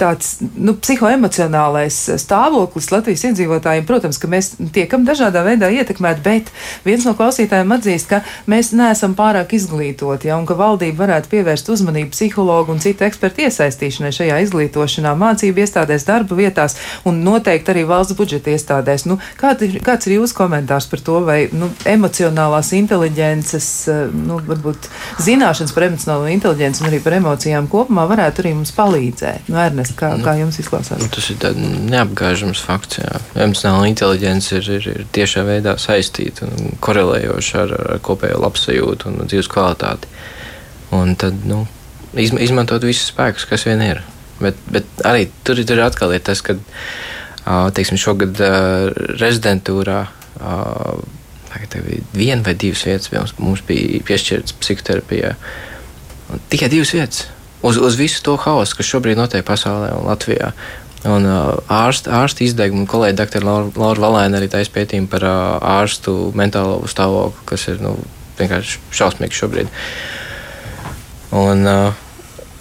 tāds 0.01 0.33
nu, 0.55 0.75
psihoemocionālais 0.81 1.97
stāvoklis 2.21 2.89
Latvijas 2.93 3.25
iedzīvotājiem. 3.29 3.85
Protams, 3.87 4.19
ka 4.21 4.29
mēs 4.31 4.53
tiekam 4.73 5.05
dažādā 5.07 5.43
veidā 5.45 5.69
ietekmēti, 5.71 6.23
bet 6.25 6.51
viens 6.85 7.05
no 7.07 7.13
klausītājiem 7.17 7.75
atzīst, 7.77 8.09
ka 8.09 8.21
mēs 8.51 8.71
neesam 8.77 9.15
pārāk 9.17 9.53
izglītoti, 9.57 10.31
ja, 10.31 10.39
un 10.41 10.47
ka 10.49 10.57
valdība 10.59 11.05
varētu 11.05 11.31
pievērst 11.31 11.69
uzmanību 11.73 12.13
psihologu 12.15 12.73
un 12.73 12.81
citu 12.83 13.05
ekspertu 13.07 13.45
iesaistīšanai 13.45 14.13
šajā 14.15 14.39
izglītošanā, 14.47 15.13
mācību 15.21 15.63
iestādēs, 15.65 16.07
darba 16.07 16.37
vietās 16.39 16.77
un 17.07 17.21
noteikti 17.25 17.73
arī 17.73 17.85
valsts 17.89 18.17
budžeta 18.17 18.53
iestādēs. 18.55 19.05
Nu, 19.09 19.19
kād, 19.39 19.63
kāds 19.85 20.09
ir 20.09 20.17
jūsu 20.19 20.37
komentārs 20.37 20.89
par 20.91 21.03
to, 21.05 21.19
vai 21.27 21.39
nu, 21.53 21.69
emocionālās 21.89 22.73
inteliģences, 22.77 23.69
nu, 24.15 24.39
varbūt 24.47 24.89
zināšanas 25.21 25.75
par 25.75 25.87
emocionālo 25.89 26.29
inteliģenci 26.33 26.83
un 26.83 26.91
arī 26.91 27.01
par 27.03 27.17
emocijām 27.19 27.69
kopumā 27.71 28.07
varētu 28.09 28.45
arī 28.45 28.55
mums 28.57 28.73
palīdzēt? 28.75 29.49
Nu, 29.51 29.59
Ernest, 29.61 29.90
kā, 29.97 30.11
Nu, 30.17 30.25
kā 30.25 30.35
jums 30.39 30.57
izklausās? 30.61 30.99
Nu, 31.01 31.09
tas 31.13 31.27
ir 31.33 31.59
neapgāžams 31.91 32.61
fakts. 32.65 32.99
Jā. 33.01 33.19
Emocionāla 33.45 33.89
inteligence 33.89 34.55
ir, 34.57 34.69
ir, 34.77 34.87
ir 34.91 35.05
tiešā 35.15 35.43
veidā 35.47 35.75
saistīta 35.81 36.47
un 36.47 36.75
korelējoša 36.83 37.61
ar, 37.65 37.75
ar 37.95 38.01
kopējo 38.05 38.41
labsajūtu 38.43 39.11
un 39.11 39.21
dzīves 39.25 39.51
kvalitāti. 39.51 40.11
Un 40.97 41.15
tad 41.19 41.45
nu, 41.47 41.63
izm, 42.19 42.39
izmantot 42.43 42.83
visus 42.87 43.11
spēkus, 43.13 43.47
kas 43.49 43.67
vien 43.69 43.83
ir. 43.85 44.03
Bet, 44.41 44.57
bet 44.73 44.87
arī 45.07 45.27
tur, 45.45 45.61
tur 45.61 45.77
ir 45.77 45.85
atkal 45.85 46.13
ir 46.15 46.23
tas, 46.25 46.41
ka 46.45 46.57
teiksim, 47.75 47.99
šogad 48.01 48.39
rezidentūrā 49.21 50.01
viena 52.15 52.41
vai 52.45 52.55
divas 52.55 52.85
vietas, 52.87 53.35
mums, 53.37 53.61
bija 53.67 54.01
piešķirtas 54.07 54.57
psihoterapijā. 54.61 55.35
Un 56.31 56.41
tikai 56.49 56.71
divas 56.71 56.93
vietas 56.95 57.27
uz, 57.62 57.78
uz 57.78 57.97
visu 57.99 58.24
to 58.26 58.38
haosu, 58.41 58.78
kas 58.78 58.89
šobrīd 58.89 59.20
notiek 59.20 59.45
pasaulē 59.47 59.91
un 59.97 60.07
Latvijā. 60.09 60.51
Un 61.01 61.26
uh, 61.26 61.55
ārsta, 61.66 62.14
ārsta 62.20 62.43
izdegumu 62.45 62.86
kolēģi 62.89 63.18
dr. 63.18 63.45
Laura, 63.45 63.72
Laura 63.74 64.03
Valēna 64.03 64.38
arī 64.38 64.51
taisa 64.53 64.70
pētījumu 64.76 65.09
par 65.09 65.26
uh, 65.26 65.38
ārstu 65.80 66.14
mentālo 66.38 66.84
stāvokli, 66.89 67.47
kas 67.49 67.66
ir 67.72 67.82
nu, 67.82 67.95
vienkārši 68.38 68.82
šausmīgs 68.93 69.39
šobrīd. 69.41 69.72
Un, 71.34 71.66
uh, 71.66 72.03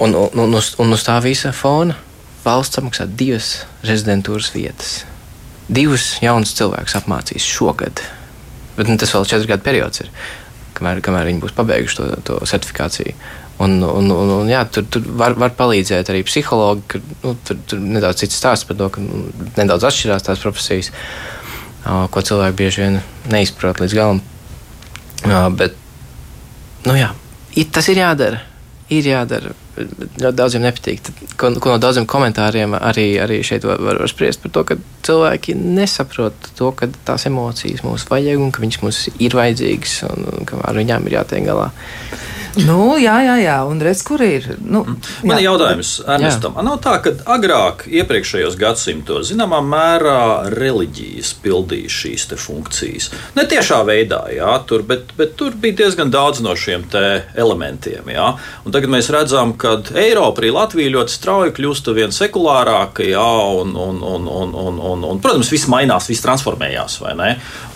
un, 0.00 0.14
un, 0.14 0.40
un, 0.40 0.56
uz, 0.56 0.72
un 0.80 0.96
uz 0.96 1.04
tā 1.04 1.18
visa 1.24 1.52
fona 1.52 1.98
valsts 2.44 2.80
samaksā 2.80 3.04
divas 3.04 3.66
rezidentūras 3.84 4.54
vietas. 4.54 5.02
Divus 5.68 6.14
jaunus 6.24 6.54
cilvēkus 6.56 6.96
apmācīs 6.98 7.44
šogad. 7.44 8.00
Bet 8.78 8.88
nu, 8.88 8.96
tas 8.98 9.12
vēl 9.12 9.28
četru 9.28 9.52
gadu 9.52 9.66
periods 9.66 10.00
ir, 10.00 10.08
kamēr, 10.78 11.02
kamēr 11.04 11.28
viņi 11.28 11.42
būs 11.44 11.54
pabeiguši 11.58 11.98
to, 11.98 12.08
to 12.24 12.38
certifikāciju. 12.48 13.12
Un, 13.60 13.76
un, 13.84 14.06
un, 14.08 14.30
un, 14.38 14.48
jā, 14.48 14.62
tur, 14.72 14.86
tur 14.88 15.04
var, 15.20 15.34
var 15.36 15.52
palīdzēt 15.58 16.08
arī 16.08 16.22
psihologi. 16.24 16.86
Ka, 16.88 17.00
nu, 17.24 17.34
tur, 17.44 17.58
tur 17.68 17.82
nedaudz 17.84 18.22
cits 18.22 18.38
stāsts 18.40 18.64
par 18.68 18.78
to, 18.80 18.88
ka 18.94 19.04
nu, 19.04 19.26
nedaudz 19.58 19.84
atšķirās 19.90 20.24
tās 20.24 20.40
profesijas, 20.40 20.88
ko 21.84 22.22
cilvēki 22.24 22.56
bieži 22.56 22.84
vien 22.86 23.00
neizprot 23.32 23.82
līdz 23.82 23.96
galam. 23.98 24.22
Bet 25.60 25.76
nu, 26.88 26.96
jā, 26.96 27.10
tas 27.76 27.90
ir 27.92 28.00
jādara. 28.00 28.40
Ir 28.90 29.06
jādara. 29.06 29.52
Ļoti 29.80 30.34
daudziem 30.34 30.64
nepatīk. 30.64 31.04
Tad, 31.06 31.20
ko, 31.38 31.52
ko 31.62 31.74
no 31.74 31.78
daudziem 31.82 32.08
komentāriem 32.10 32.72
arī, 32.74 33.06
arī 33.22 33.38
šeit 33.46 33.68
var, 33.68 33.78
var, 33.84 34.00
var 34.02 34.10
spriest 34.10 34.42
par 34.42 34.54
to, 34.56 34.64
ka 34.66 34.76
cilvēki 35.06 35.54
nesaprot 35.60 36.50
to, 36.58 36.72
ka 36.76 36.88
tās 37.06 37.28
emocijas 37.28 37.84
mums 37.84 38.08
vajag 38.08 38.40
un 38.40 38.50
ka 38.56 38.64
viņas 38.64 38.82
mums 38.82 39.04
ir 39.20 39.36
vajadzīgas 39.36 40.00
un, 40.08 40.26
un 40.32 40.48
ka 40.48 40.58
ar 40.64 40.80
viņām 40.80 41.06
ir 41.06 41.20
jātiek 41.20 41.46
galā. 41.46 41.70
Nu, 42.58 42.96
jā, 42.98 43.14
jā, 43.22 43.36
jā, 43.44 43.56
un 43.68 43.78
redz, 43.82 44.02
kur 44.06 44.22
ir. 44.24 44.46
Nu, 44.58 44.82
Man 45.22 45.38
ir 45.38 45.44
jautājums 45.44 45.92
Ernestam. 46.02 46.56
Nav 46.66 46.80
tā, 46.82 46.96
ka 47.04 47.12
agrāk, 47.30 47.84
iepriekšējos 47.86 48.56
gadsimtos, 48.58 49.28
zināmā 49.30 49.60
mērā 49.62 50.50
reliģijas 50.54 51.32
pildīja 51.44 51.92
šīs 51.94 52.26
funkcijas. 52.40 53.10
Ne 53.36 53.46
tiešā 53.50 53.80
veidā, 53.86 54.24
jā, 54.34 54.50
tur, 54.66 54.82
bet, 54.86 55.14
bet 55.18 55.36
tur 55.38 55.54
bija 55.60 55.84
diezgan 55.84 56.10
daudz 56.12 56.42
no 56.44 56.56
šiem 56.58 56.88
elementiem. 57.38 58.08
Jā. 58.10 58.32
Un 58.66 58.74
tagad 58.74 58.90
mēs 58.92 59.10
redzam, 59.14 59.54
ka 59.60 59.76
Eiropa, 59.94 60.42
arī 60.42 60.50
Latvija 60.54 60.94
ļoti 60.96 61.14
strauji 61.14 61.54
kļūst 61.56 61.92
vien 61.94 62.14
sekulārāka, 62.14 63.06
jā, 63.06 63.28
un, 63.60 63.76
un, 63.76 64.02
un, 64.02 64.26
un, 64.26 64.54
un, 64.64 64.80
un, 64.90 65.06
un, 65.12 65.22
protams, 65.22 65.52
viss 65.52 65.70
mainās, 65.70 66.10
viss 66.10 66.24
transformējās. 66.24 66.98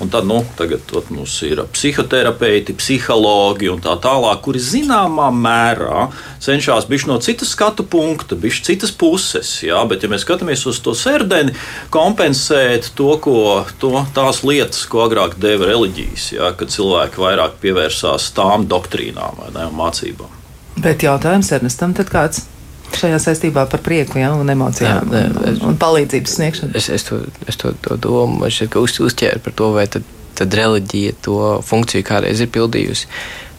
Un 0.03 0.11
tad 0.11 0.27
nu, 0.27 0.41
tagad 0.59 0.91
ot, 0.97 1.11
mums 1.15 1.37
ir 1.47 1.63
psihoterapeiti, 1.75 2.75
psihologi 2.79 3.71
un 3.71 3.83
tā 3.85 3.95
tālāk, 4.03 4.43
kuri 4.45 4.64
zināmā 4.65 5.29
mērā 5.35 6.09
cenšas 6.45 6.89
būt 6.91 7.07
no 7.11 7.19
citas 7.25 7.53
skatu 7.55 7.87
punkta, 7.89 8.39
būt 8.41 8.65
citas 8.67 8.93
puses. 8.95 9.57
Jā, 9.65 9.83
bet, 9.91 10.05
ja 10.05 10.13
mēs 10.13 10.25
skatāmies 10.27 10.65
uz 10.71 10.81
to 10.85 10.97
sērdeni, 10.99 11.55
kompensēt 11.95 12.93
to, 12.99 13.13
ko, 13.25 13.37
to, 13.83 13.93
tās 14.17 14.43
lietas, 14.47 14.85
ko 14.91 15.05
agrāk 15.09 15.39
deva 15.43 15.71
reliģijas, 15.73 16.31
jā, 16.39 16.55
kad 16.59 16.73
cilvēki 16.75 17.23
vairāk 17.23 17.61
pievērsās 17.63 18.33
tām 18.37 18.69
doktrīnām 18.71 19.45
ne, 19.51 19.69
un 19.69 19.79
mācībām. 19.79 20.41
Bet 20.85 21.05
jautājums 21.07 21.53
Ernestam 21.55 21.95
tad 21.95 22.11
kāds? 22.11 22.49
Šajā 22.95 23.19
saistībā 23.19 23.65
par 23.71 23.81
prieku 23.83 24.21
ja, 24.21 24.31
un 24.39 24.51
emocijām 24.53 25.09
jā, 25.11 25.23
un, 25.27 25.39
un, 25.41 25.57
un 25.71 25.79
palīdzības 25.81 26.35
sniegšanu. 26.37 26.75
Es, 26.79 26.91
es 26.93 27.07
to, 27.09 27.23
es 27.51 27.59
to, 27.59 27.73
to 27.83 27.97
domu, 27.99 28.39
man 28.43 28.53
šķiet, 28.55 28.71
ka 28.75 28.83
uz, 28.85 28.95
uzķēru 29.03 29.43
par 29.43 29.57
to, 29.59 29.71
vai 29.75 29.87
tad, 29.91 30.07
tad 30.39 30.55
reliģija 30.55 31.17
to 31.25 31.39
funkciju 31.67 32.07
kādreiz 32.07 32.43
ir 32.45 32.53
pildījusi. 32.55 33.11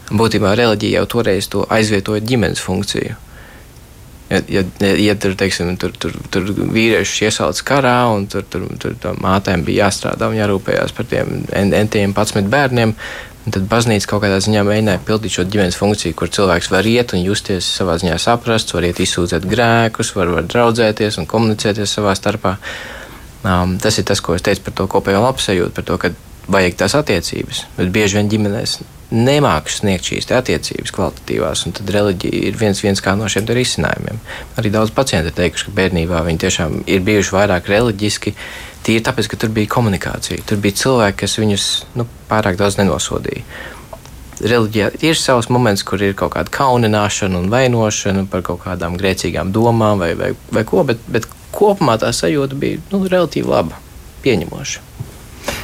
Būtībā 0.06 0.54
reliģija 0.54 1.00
jau 1.00 1.06
toreiz 1.16 1.48
to 1.50 1.64
aizvietoja 1.72 2.22
ģimenes 2.22 2.62
funkciju. 2.62 3.16
Ja, 4.30 4.40
ja, 4.50 4.62
ja 4.82 5.14
tur, 5.22 5.36
teiksim, 5.38 5.76
tur, 5.78 5.92
tur, 6.02 6.14
tur 6.34 6.48
vīrieši 6.50 7.28
iesauc 7.28 7.60
karā, 7.66 8.08
un 8.10 8.26
tur, 8.30 8.42
tur, 8.50 8.66
tur 8.80 8.96
mātēm 9.22 9.62
bija 9.66 9.86
jāstrādā 9.86 10.30
un 10.30 10.38
jārūpējās 10.38 10.94
par 10.96 11.06
tiem 11.10 11.44
entiem 11.54 12.14
11 12.14 12.50
bērniem, 12.50 12.94
tad 13.46 13.68
baznīca 13.70 14.10
kaut 14.10 14.24
kādā 14.24 14.40
ziņā 14.42 14.64
mēģināja 14.66 15.04
pildīt 15.06 15.36
šo 15.36 15.46
ģimenes 15.46 15.78
funkciju, 15.78 16.16
kur 16.18 16.30
cilvēks 16.34 16.72
var 16.74 16.88
iet 16.90 17.14
un 17.14 17.22
justies 17.22 17.68
savā 17.78 17.94
ziņā 18.02 18.18
saprast, 18.22 18.74
var 18.74 18.88
iet 18.88 18.98
izsūdzēt 19.02 19.46
grēkus, 19.46 20.10
var, 20.18 20.34
var 20.34 20.50
draudzēties 20.50 21.20
un 21.22 21.30
komunicēties 21.30 21.94
savā 21.98 22.16
starpā. 22.18 22.56
Um, 23.46 23.76
tas 23.78 24.00
ir 24.00 24.08
tas, 24.08 24.18
ko 24.18 24.34
es 24.34 24.42
teicu 24.42 24.66
par 24.66 24.74
to 24.74 24.88
kopējo 24.90 25.22
labsajūtu, 25.22 25.74
par 25.76 25.86
to, 25.86 26.00
ka 26.02 26.10
vajag 26.52 26.76
tās 26.82 26.94
attiecības, 26.98 27.64
bet 27.78 27.90
bieži 27.94 28.20
vien 28.20 28.30
ģimenēs 28.30 28.78
nemāku 29.14 29.70
sniegt 29.70 30.08
šīs 30.08 30.26
attiecības 30.34 30.92
kvalitatīvās, 30.94 31.62
un 31.66 31.74
tad 31.76 31.90
reliģija 31.94 32.48
ir 32.48 32.56
viens, 32.58 32.80
viens 32.82 33.02
no 33.18 33.28
šiem 33.30 33.46
risinājumiem. 33.46 34.18
Arī 34.58 34.72
daudz 34.74 34.90
pacientu 34.94 35.30
ir 35.30 35.36
teikuši, 35.36 35.68
ka 35.68 35.76
bērnībā 35.76 36.22
viņi 36.26 36.42
tiešām 36.42 36.80
ir 36.86 37.04
bijuši 37.06 37.36
vairāk 37.36 37.70
reliģiski. 37.70 38.34
Tīri 38.86 39.04
tāpēc, 39.06 39.30
ka 39.30 39.38
tur 39.38 39.50
bija 39.54 39.70
komunikācija. 39.70 40.42
Tur 40.46 40.58
bija 40.62 40.78
cilvēki, 40.82 41.18
kas 41.22 41.38
viņus 41.38 41.68
nu, 41.98 42.06
pārāk 42.30 42.58
daudz 42.58 42.78
nenosodīja. 42.80 43.46
Reliģijā 44.36 44.90
ir 45.06 45.16
savs 45.16 45.48
moments, 45.48 45.86
kur 45.86 46.02
ir 46.02 46.14
kaut 46.18 46.34
kāda 46.34 46.52
kaunināšana 46.52 47.38
un 47.40 47.48
vainošana 47.50 48.26
par 48.30 48.44
kaut 48.46 48.60
kādām 48.66 48.98
grēcīgām 49.00 49.54
domām 49.54 50.02
vai, 50.02 50.12
vai, 50.18 50.34
vai 50.52 50.66
ko, 50.68 50.84
bet, 50.84 51.00
bet 51.08 51.30
kopumā 51.56 51.96
tā 52.02 52.12
sajūta 52.12 52.58
bija 52.58 52.82
nu, 52.92 53.00
relatīvi 53.08 53.48
laba, 53.48 53.80
pieņemoša. 54.26 54.95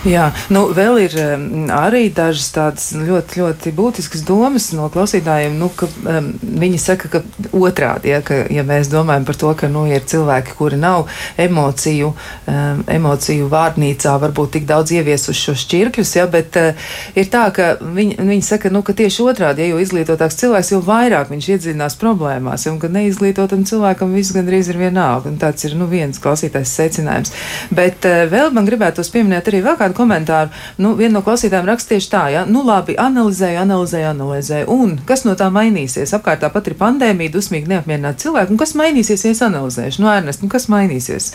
Jā, 0.03 0.33
nu, 0.51 0.65
vēl 0.75 0.97
ir 1.05 1.13
um, 1.23 1.43
arī 1.71 2.09
dažas 2.11 2.49
tādas 2.55 2.89
ļoti, 2.97 3.39
ļoti 3.39 3.71
būtiskas 3.77 4.25
domas 4.27 4.73
no 4.75 4.89
klausītājiem. 4.91 5.55
Nu, 5.61 5.69
ka, 5.79 5.87
um, 6.11 6.33
viņi 6.43 6.81
saka, 6.83 7.11
ka 7.13 7.21
otrādi, 7.55 8.11
ja, 8.11 8.19
ka, 8.27 8.41
ja 8.51 8.65
mēs 8.67 8.91
domājam 8.91 9.29
par 9.29 9.39
to, 9.39 9.53
ka 9.59 9.71
nu, 9.71 9.85
ir 9.87 10.03
cilvēki, 10.11 10.57
kuri 10.59 10.81
nav 10.83 11.07
emociju, 11.39 12.11
um, 12.51 12.83
emociju 12.91 13.47
vārnīcā, 13.53 14.17
varbūt 14.25 14.57
tik 14.57 14.67
daudz 14.67 14.91
ieviesuši 14.97 15.45
šos 15.47 15.63
šķirkļus, 15.69 16.15
ja, 16.19 16.27
bet 16.35 16.59
uh, 16.59 16.91
ir 17.15 17.31
tā, 17.31 17.45
ka 17.55 17.77
viņi, 17.83 18.19
viņi 18.19 18.47
saka, 18.49 18.75
nu, 18.75 18.83
ka 18.83 18.97
tieši 18.99 19.23
otrādi, 19.31 19.63
ja 19.63 19.71
jo 19.71 19.81
izglītotāks 19.87 20.41
cilvēks, 20.43 20.73
jo 20.75 20.83
vairāk 20.83 21.31
viņš 21.31 21.51
iedziļinās 21.55 21.99
problēmās, 22.03 22.67
un 22.73 22.83
ka 22.83 22.91
neizglītotam 22.91 23.63
cilvēkam 23.71 24.19
viss 24.19 24.35
gandrīz 24.35 24.73
ir 24.75 24.83
vienalga. 24.83 25.31
Un 25.31 25.39
tāds 25.39 25.63
ir 25.69 25.79
nu, 25.79 25.87
viens 25.87 26.19
klausītājs 26.23 26.75
secinājums. 26.75 27.33
Bet 27.71 28.03
uh, 28.11 28.25
vēl 28.35 28.51
man 28.51 28.67
gribētos 28.67 29.15
pieminēt 29.15 29.53
arī 29.53 29.63
vēl 29.63 29.72
kādu 29.79 29.93
kādu 29.93 29.99
komentāru. 29.99 30.51
Nu, 30.79 30.95
viena 30.97 31.19
no 31.19 31.23
klausītājiem 31.23 31.69
raksta 31.69 31.95
tieši 31.95 32.11
tā, 32.11 32.23
ja, 32.33 32.45
nu 32.49 32.65
labi, 32.65 32.97
analizēju, 32.99 33.61
analizēju, 33.63 34.09
analizēju. 34.13 34.69
Un 34.73 34.99
kas 35.07 35.25
no 35.25 35.35
tā 35.35 35.51
mainīsies? 35.53 36.15
Apkārt 36.17 36.43
tāpat 36.43 36.71
ir 36.71 36.79
pandēmija, 36.81 37.33
dusmīgi 37.33 37.69
neapmierināti 37.69 38.27
cilvēki. 38.27 38.53
Un 38.53 38.61
kas 38.61 38.75
mainīsies, 38.79 39.25
ja 39.25 39.35
es 39.35 39.43
analizēšu? 39.43 40.03
Nu, 40.03 40.11
Ernest, 40.13 40.43
nu, 40.43 40.51
kas 40.53 40.69
mainīsies? 40.73 41.33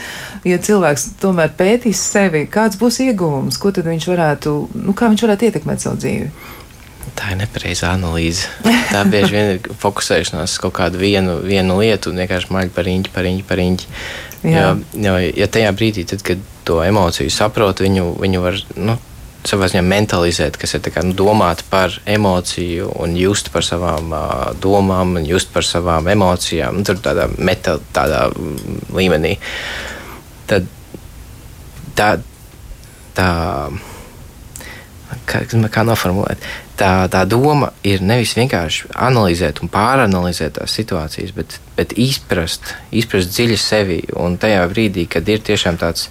Ja 0.48 0.58
cilvēks 0.58 1.20
tomēr 1.22 1.54
pētīs 1.58 2.02
sevi, 2.12 2.48
kāds 2.50 2.80
būs 2.80 3.02
ieguvums, 3.06 3.60
ko 3.62 3.72
tad 3.72 3.90
viņš 3.90 4.12
varētu, 4.12 4.60
nu, 4.84 4.98
kā 4.98 5.12
viņš 5.12 5.28
varētu 5.28 5.52
ietekmēt 5.52 5.84
savu 5.84 6.02
dzīvi? 6.02 6.56
Tā 7.18 7.32
ir 7.34 7.40
nepareiza 7.40 7.90
analīze. 7.96 8.46
Tā 8.92 9.02
bieži 9.10 9.34
vien 9.34 9.48
ir 9.56 9.70
fokusēšanās 9.82 10.54
uz 10.54 10.62
kaut 10.62 10.76
kādu 10.78 11.00
vienu, 11.02 11.40
vienu 11.42 11.80
lietu 11.80 12.12
un 12.12 12.22
vienkārši 12.22 12.52
maļ 12.54 12.70
par 12.76 12.90
īņķi, 12.92 13.14
par 13.16 13.30
īņķi, 13.30 13.46
par 13.50 13.62
īņķi. 13.64 13.88
Jo, 14.46 14.76
jo, 14.94 15.18
ja 15.18 15.48
tajā 15.50 15.72
brīdī, 15.74 16.06
tad, 16.08 16.22
kad 16.26 16.42
to 16.68 16.82
emociju 16.86 17.32
saprot, 17.34 17.82
viņu, 17.82 18.12
viņu 18.22 18.42
var 18.44 18.60
nu, 18.78 18.98
savā 19.48 19.70
ziņā 19.72 19.82
mentalizēt, 19.88 20.58
kas 20.60 20.76
ir 20.78 20.90
kā, 20.92 21.04
nu, 21.06 21.16
domāt 21.18 21.64
par 21.72 21.96
emociju 22.06 22.92
un 23.02 23.16
just 23.18 23.52
par 23.54 23.66
savām 23.66 24.14
uh, 24.14 24.48
domām, 24.62 25.16
un 25.20 25.28
just 25.28 25.52
par 25.54 25.66
savām 25.66 26.10
emocijām, 26.12 26.80
nu, 26.80 26.88
tur 26.88 27.00
tādā 27.04 27.30
meta 27.38 27.78
tādā 27.96 28.28
līmenī. 28.94 29.38
Tad 30.48 30.68
tā, 31.98 32.12
tā 33.18 33.30
kā, 35.30 35.44
kā 35.48 35.84
noformulēt, 35.88 36.44
tā, 36.80 36.92
tā 37.12 37.24
doma 37.30 37.72
ir 37.88 38.04
nevis 38.06 38.36
vienkārši 38.38 38.92
analizēt 39.08 39.62
un 39.64 39.72
pāranalizēt 39.74 40.58
tās 40.60 40.76
situācijas, 40.78 41.34
bet, 41.38 41.60
bet 41.78 41.96
izprast, 41.98 42.74
izprast 42.92 43.34
dziļi 43.36 43.62
sevi 43.62 44.02
un 44.20 44.38
tajā 44.42 44.68
brīdī, 44.72 45.08
kad 45.12 45.28
ir 45.30 45.44
tiešām 45.48 45.80
tāds 45.82 46.10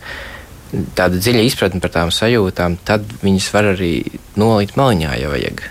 tāda 0.99 1.21
dziļa 1.21 1.47
izpratne 1.47 1.81
par 1.81 1.95
tām 1.95 2.13
sajūtām, 2.13 2.81
tad 2.87 3.07
viņas 3.23 3.49
var 3.55 3.73
arī 3.77 3.93
nolikt 4.39 4.79
maliņā, 4.79 5.15
ja 5.21 5.31
vajag. 5.33 5.63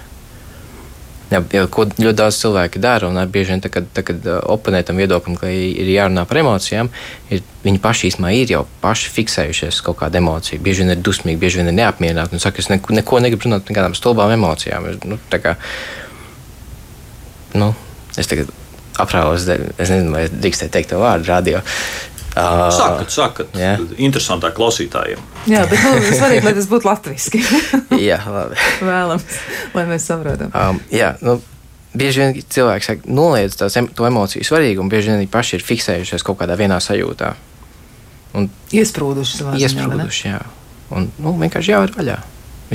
Jā, 1.31 1.39
jo, 1.57 1.65
ko 1.73 1.87
ļoti 1.89 2.17
daudz 2.19 2.37
cilvēki 2.37 2.79
dara, 2.83 3.07
un 3.09 3.17
bieži 3.33 3.55
vien, 3.55 3.61
tā, 3.63 3.71
kad, 3.73 3.87
tā, 3.97 4.03
kad 4.05 4.27
oponē 4.45 4.83
tam 4.85 4.99
viedoklim, 5.01 5.37
ka 5.41 5.49
ir 5.49 5.87
jārunā 5.89 6.21
par 6.29 6.37
emocijām, 6.43 6.91
ir, 7.33 7.41
viņi 7.63 7.81
paši 7.81 8.11
īstenībā 8.11 8.33
ir 8.37 8.53
jau 8.53 8.61
paši 8.83 9.09
fiksējušies 9.15 9.81
kaut 9.87 9.97
kāda 10.03 10.21
emocija. 10.21 10.61
Bieži 10.61 10.83
vien 10.83 10.93
ir 10.93 11.01
dusmīgi, 11.01 11.39
bieži 11.41 11.61
vien 11.61 11.71
ir 11.71 11.77
neapmierināti 11.79 12.37
un 12.37 12.43
saka, 12.43 12.61
es 12.61 12.69
neko, 12.69 12.93
neko 12.93 13.23
negribu 13.25 13.47
runāt 13.47 13.65
par 13.65 13.79
kādām 13.79 13.97
stulbām 13.97 14.35
emocijām. 14.37 14.85
Nu, 15.09 15.17
kā, 15.33 15.55
nu, 17.57 17.71
es 18.21 18.29
tagad 18.29 18.53
aprālos, 19.01 19.49
es 19.49 19.89
nezinu, 19.89 20.13
vai 20.13 20.27
drīkstēju 20.29 20.75
teikt 20.77 20.93
to 20.93 21.01
vārdu 21.01 21.31
radio. 21.31 21.65
Uh, 22.35 22.65
sakat, 22.75 23.11
sakat, 23.15 23.53
jā. 23.55 23.77
interesantāk 23.95 24.57
klausītājiem. 24.57 25.21
Jā, 25.47 25.61
bet 25.71 25.79
nu, 25.79 26.01
svarīgi, 26.19 26.43
lai 26.43 26.51
tas 26.57 26.67
būtu 26.67 26.89
latviešu. 26.89 27.39
jā, 28.09 28.17
labi. 28.27 28.59
Vēlams, 28.83 29.37
lai 29.71 29.85
mēs 29.87 30.07
saprotam. 30.09 30.51
Um, 30.51 30.81
jā, 30.91 31.13
nu, 31.23 31.37
bieži 31.95 32.25
vien 32.25 32.35
cilvēki 32.57 32.89
saka, 32.89 33.07
noliedz 33.07 33.55
tās, 33.61 33.79
to 33.95 34.09
emociju 34.09 34.43
svarīgumu, 34.43 34.91
bieži 34.91 35.13
vien 35.13 35.23
viņi 35.23 35.31
paši 35.31 35.55
ir 35.59 35.65
fiksējušies 35.69 36.27
kaut 36.27 36.41
kādā 36.43 36.59
vienā 36.59 36.81
sajūtā. 36.83 37.31
Un 38.35 38.49
iesprūduši 38.75 39.39
savā 39.39 39.55
ziņā. 39.55 39.69
Iesprūduši, 39.69 40.27
jā. 40.33 40.41
Un 40.95 41.07
nu, 41.23 41.37
vienkārši 41.39 41.71
jāvar 41.71 41.95
vaļā. 41.95 42.19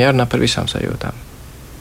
Jārunā 0.00 0.24
par 0.30 0.40
visām 0.40 0.72
sajūtām. 0.72 1.26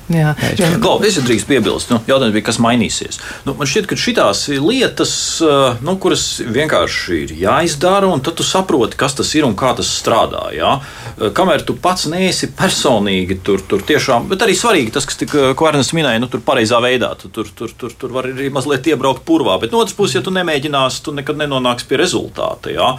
Jā, 0.10 0.32
jā. 0.58 0.68
Klau, 0.82 0.96
es 1.06 1.20
drīkst 1.22 1.46
piebilst, 1.46 1.92
nu, 1.94 2.00
jautājums 2.10 2.34
bija, 2.34 2.46
kas 2.48 2.58
mainīsies. 2.64 3.20
Nu, 3.46 3.54
man 3.58 3.70
šķiet, 3.70 3.86
ka 3.90 3.98
šīs 4.00 4.48
lietas, 4.58 5.12
eh, 5.46 5.78
nu, 5.86 5.94
kuras 6.02 6.24
vienkārši 6.42 7.20
ir 7.24 7.34
jāizdara, 7.44 8.10
un 8.10 8.24
tad 8.26 8.40
tu 8.40 8.46
saproti, 8.48 8.98
kas 8.98 9.14
tas 9.20 9.30
ir 9.38 9.46
un 9.46 9.54
kā 9.60 9.76
tas 9.78 9.90
strādā. 10.00 10.50
Jā? 10.56 10.80
Eh, 11.20 11.30
kamēr 11.30 11.62
tu 11.66 11.76
pats 11.78 12.08
neesi 12.10 12.50
personīgi 12.58 13.38
tur, 13.46 13.62
tur 13.62 13.86
tiešām, 13.86 14.26
bet 14.32 14.42
arī 14.46 14.58
svarīgi 14.58 14.96
tas, 14.96 15.06
kas 15.06 15.20
tika, 15.22 15.54
ko 15.54 15.70
Ernsts 15.70 15.94
minēja, 15.94 16.24
nu, 16.24 16.28
tur 16.32 16.42
pareizā 16.42 16.82
veidā, 16.82 17.14
tu 17.20 17.30
tur, 17.30 17.46
tur, 17.56 17.70
tur, 17.78 17.94
tur 17.94 18.10
var 18.10 18.26
arī 18.32 18.50
mazliet 18.50 18.90
iebraukt 18.90 19.22
purvā. 19.30 19.60
Bet 19.62 19.72
no 19.72 19.84
otras 19.84 19.94
puses, 19.94 20.18
ja 20.18 20.24
tu 20.26 20.34
nemēģināsi, 20.34 21.04
tu 21.06 21.14
nekad 21.14 21.38
nenonāksi 21.38 21.86
pie 21.86 22.02
rezultāta. 22.02 22.74
Jā? 22.74 22.96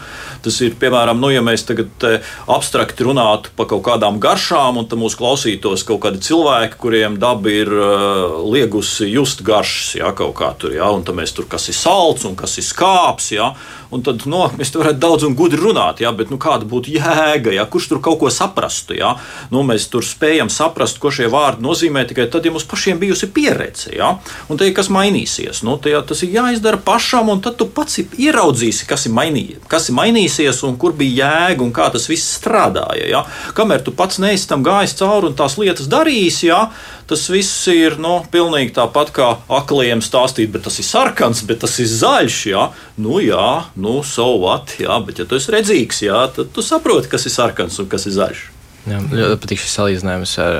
Tas 0.47 0.61
ir, 0.63 0.79
piemēram, 0.79 1.19
nu, 1.19 1.33
ja 1.35 1.43
mēs 1.43 1.67
tagad 1.67 2.07
abstrakti 2.47 3.09
runātu 3.09 3.51
par 3.59 3.67
kaut 3.75 3.83
kādām 3.91 4.23
garšām, 4.23 4.79
un 4.79 4.87
tam 4.87 5.03
mūsu 5.03 5.19
klausītos 5.19 5.83
kaut 5.89 6.05
kādi 6.07 6.23
cilvēki, 6.23 6.79
kuriem 6.79 7.00
kuriem 7.01 7.17
daba 7.17 7.49
ir 7.49 7.71
uh, 7.73 8.43
liegusi 8.53 9.07
just 9.09 9.41
garšas, 9.41 9.95
ja 9.97 10.11
kaut 10.13 10.35
kā 10.37 10.51
tur, 10.61 10.75
ja, 10.77 10.91
un 10.93 11.01
mēs 11.17 11.33
tur 11.33 11.47
kas 11.49 11.71
ir 11.73 11.77
salds 11.79 12.27
un 12.29 12.37
kas 12.37 12.59
ir 12.61 12.67
skāps. 12.67 13.31
Ja, 13.33 13.55
Un 13.91 14.05
tad 14.07 14.23
no, 14.31 14.45
mēs 14.55 14.71
varētu 14.77 15.01
daudz 15.03 15.25
un 15.27 15.35
gudri 15.39 15.59
runāt, 15.59 15.99
ja, 16.05 16.13
bet 16.15 16.31
nu, 16.31 16.39
kāda 16.41 16.67
būtu 16.69 16.93
jēga, 16.95 17.51
ja, 17.57 17.65
kurš 17.67 17.89
tur 17.91 18.03
kaut 18.05 18.21
ko 18.21 18.31
saprastu. 18.31 18.95
Ja? 18.95 19.17
Nu, 19.51 19.65
mēs 19.67 19.89
tur 19.91 20.07
spējam 20.07 20.51
saprast, 20.53 21.01
ko 21.03 21.11
šie 21.15 21.27
vārdi 21.33 21.65
nozīmē 21.67 22.05
tikai 22.07 22.29
tad, 22.31 22.47
ja 22.47 22.55
mums 22.55 22.69
pašiem 22.71 23.01
bijusi 23.03 23.31
pieredze. 23.35 23.91
Ja? 23.97 24.13
Un 24.49 24.61
te 24.61 24.71
kas 24.77 24.93
mainīsies. 24.95 25.65
Nu, 25.67 25.75
te, 25.83 25.91
ja, 25.95 26.05
tas 26.07 26.23
ir 26.23 26.37
jāizdara 26.37 26.79
pašam, 26.87 27.33
un 27.35 27.43
tad 27.43 27.59
tu 27.59 27.67
pats 27.67 27.99
ieraudzīsi, 27.99 28.87
kas 28.91 29.09
ir, 29.11 29.15
mainī, 29.17 29.45
kas 29.71 29.91
ir 29.91 29.99
mainīsies 29.99 30.63
un 30.69 30.79
kur 30.79 30.95
bija 30.95 31.27
jēga 31.27 31.67
un 31.67 31.75
kā 31.75 31.91
tas 31.91 32.07
viss 32.11 32.39
strādāja. 32.39 33.11
Ja? 33.11 33.25
Kamēr 33.59 33.83
tu 33.83 33.95
pats 33.97 34.23
neesi 34.23 34.47
tam 34.51 34.63
gājis 34.67 34.95
cauri 35.03 35.33
un 35.33 35.39
tās 35.39 35.59
lietas 35.59 35.91
darījis, 35.91 36.43
ja? 36.47 36.63
tas 37.11 37.25
viss 37.27 37.67
ir 37.73 37.97
nu, 37.99 38.21
pilnīgi 38.31 38.71
tāpat 38.77 39.11
kā 39.15 39.29
akliem 39.51 39.99
stāstīt, 40.05 40.53
bet 40.55 40.63
tas 40.69 40.79
ir 40.79 40.87
sarkans, 40.87 41.43
bet 41.49 41.59
tas 41.65 41.75
ir 41.83 41.89
zaļš. 41.91 42.39
Jā, 42.53 42.69
nu, 43.03 43.19
jā, 43.25 43.49
nu, 43.83 44.01
so 44.07 44.31
what, 44.43 44.77
jā, 44.81 44.97
bet 45.07 45.23
ja 45.23 45.29
tu 45.29 45.39
esi 45.41 45.53
redzīgs, 45.55 46.05
jā, 46.07 46.23
tad 46.37 46.55
tu 46.55 46.65
saproti, 46.65 47.11
kas 47.13 47.27
ir 47.27 47.35
sarkans 47.35 47.79
un 47.83 47.91
kas 47.91 48.09
ir 48.11 48.19
zaļš. 48.19 48.49
Jā, 48.89 48.97
ļoti 49.13 49.37
patīk 49.43 49.61
šis 49.61 49.75
salīdzinājums 49.77 50.31
ar, 50.41 50.55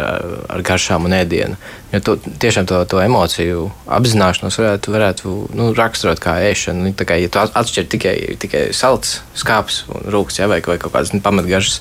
ar 0.53 0.63
garšām 0.67 1.07
un 1.09 1.15
ēdienu. 1.17 1.57
Jo 1.95 2.01
to, 2.05 2.17
tiešām 2.43 2.67
to, 2.69 2.83
to 2.91 3.01
emociju 3.01 3.71
apzināšanos 3.97 4.59
varētu, 4.61 4.93
varētu 4.93 5.37
nu, 5.57 5.71
raksturot 5.77 6.21
kā 6.21 6.37
ēšanu. 6.51 6.85
Nu, 6.85 6.93
tā 6.97 7.07
kā, 7.09 7.17
ja 7.17 7.31
tu 7.33 7.41
atšķir 7.41 7.89
tikai, 7.95 8.15
tikai 8.43 8.67
salds, 8.77 9.23
skāps 9.41 9.87
un 9.89 10.05
rūks, 10.13 10.37
jā, 10.43 10.51
vai, 10.53 10.61
vai 10.67 10.77
kaut 10.83 10.93
kādas 10.93 11.15
nu, 11.15 11.23
pamatgaršas, 11.25 11.81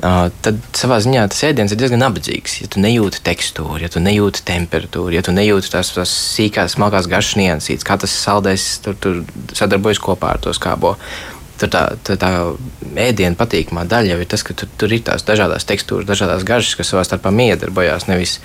tad 0.00 0.60
savā 0.76 0.96
ziņā 1.04 1.26
tas 1.28 1.42
ēdiens 1.44 1.72
ir 1.74 1.80
diezgan 1.80 2.00
nabadzīgs. 2.00 2.60
Ja 2.62 2.68
tu 2.72 2.80
nejūti 2.80 3.20
tekstūru, 3.26 3.82
ja 3.82 3.90
tu 3.92 4.00
nejūti 4.00 4.44
temperatūru, 4.48 5.12
ja 5.12 5.22
tu 5.24 5.34
nejūti 5.36 5.72
tās, 5.74 5.92
tās 5.92 6.14
sīkās, 6.32 6.78
smalkās 6.78 7.10
garšas 7.12 7.36
niansītes, 7.40 7.86
kā 7.86 7.98
tas 8.00 8.14
saldēs 8.24 8.66
tur, 8.84 8.96
tur 8.96 9.20
sadarbojas 9.52 10.00
kopā 10.02 10.34
ar 10.34 10.42
to 10.42 10.54
skābo. 10.56 10.96
Tur 11.60 11.70
tā, 11.70 11.84
tā, 12.02 12.16
tā 12.18 12.30
ēdiena 12.98 13.36
patīkamā 13.38 13.84
daļa 13.86 14.14
jau 14.14 14.22
ir 14.24 14.30
tas, 14.32 14.42
ka 14.46 14.56
tur, 14.56 14.70
tur 14.80 14.96
ir 14.96 15.04
tās 15.06 15.26
dažādas 15.28 15.68
tekstūras, 15.68 16.08
dažādas 16.08 16.46
garšas, 16.48 16.78
kas 16.80 16.94
savā 16.94 17.04
starpā 17.06 17.30
miedarbojās, 17.34 18.08
nevis 18.08 18.38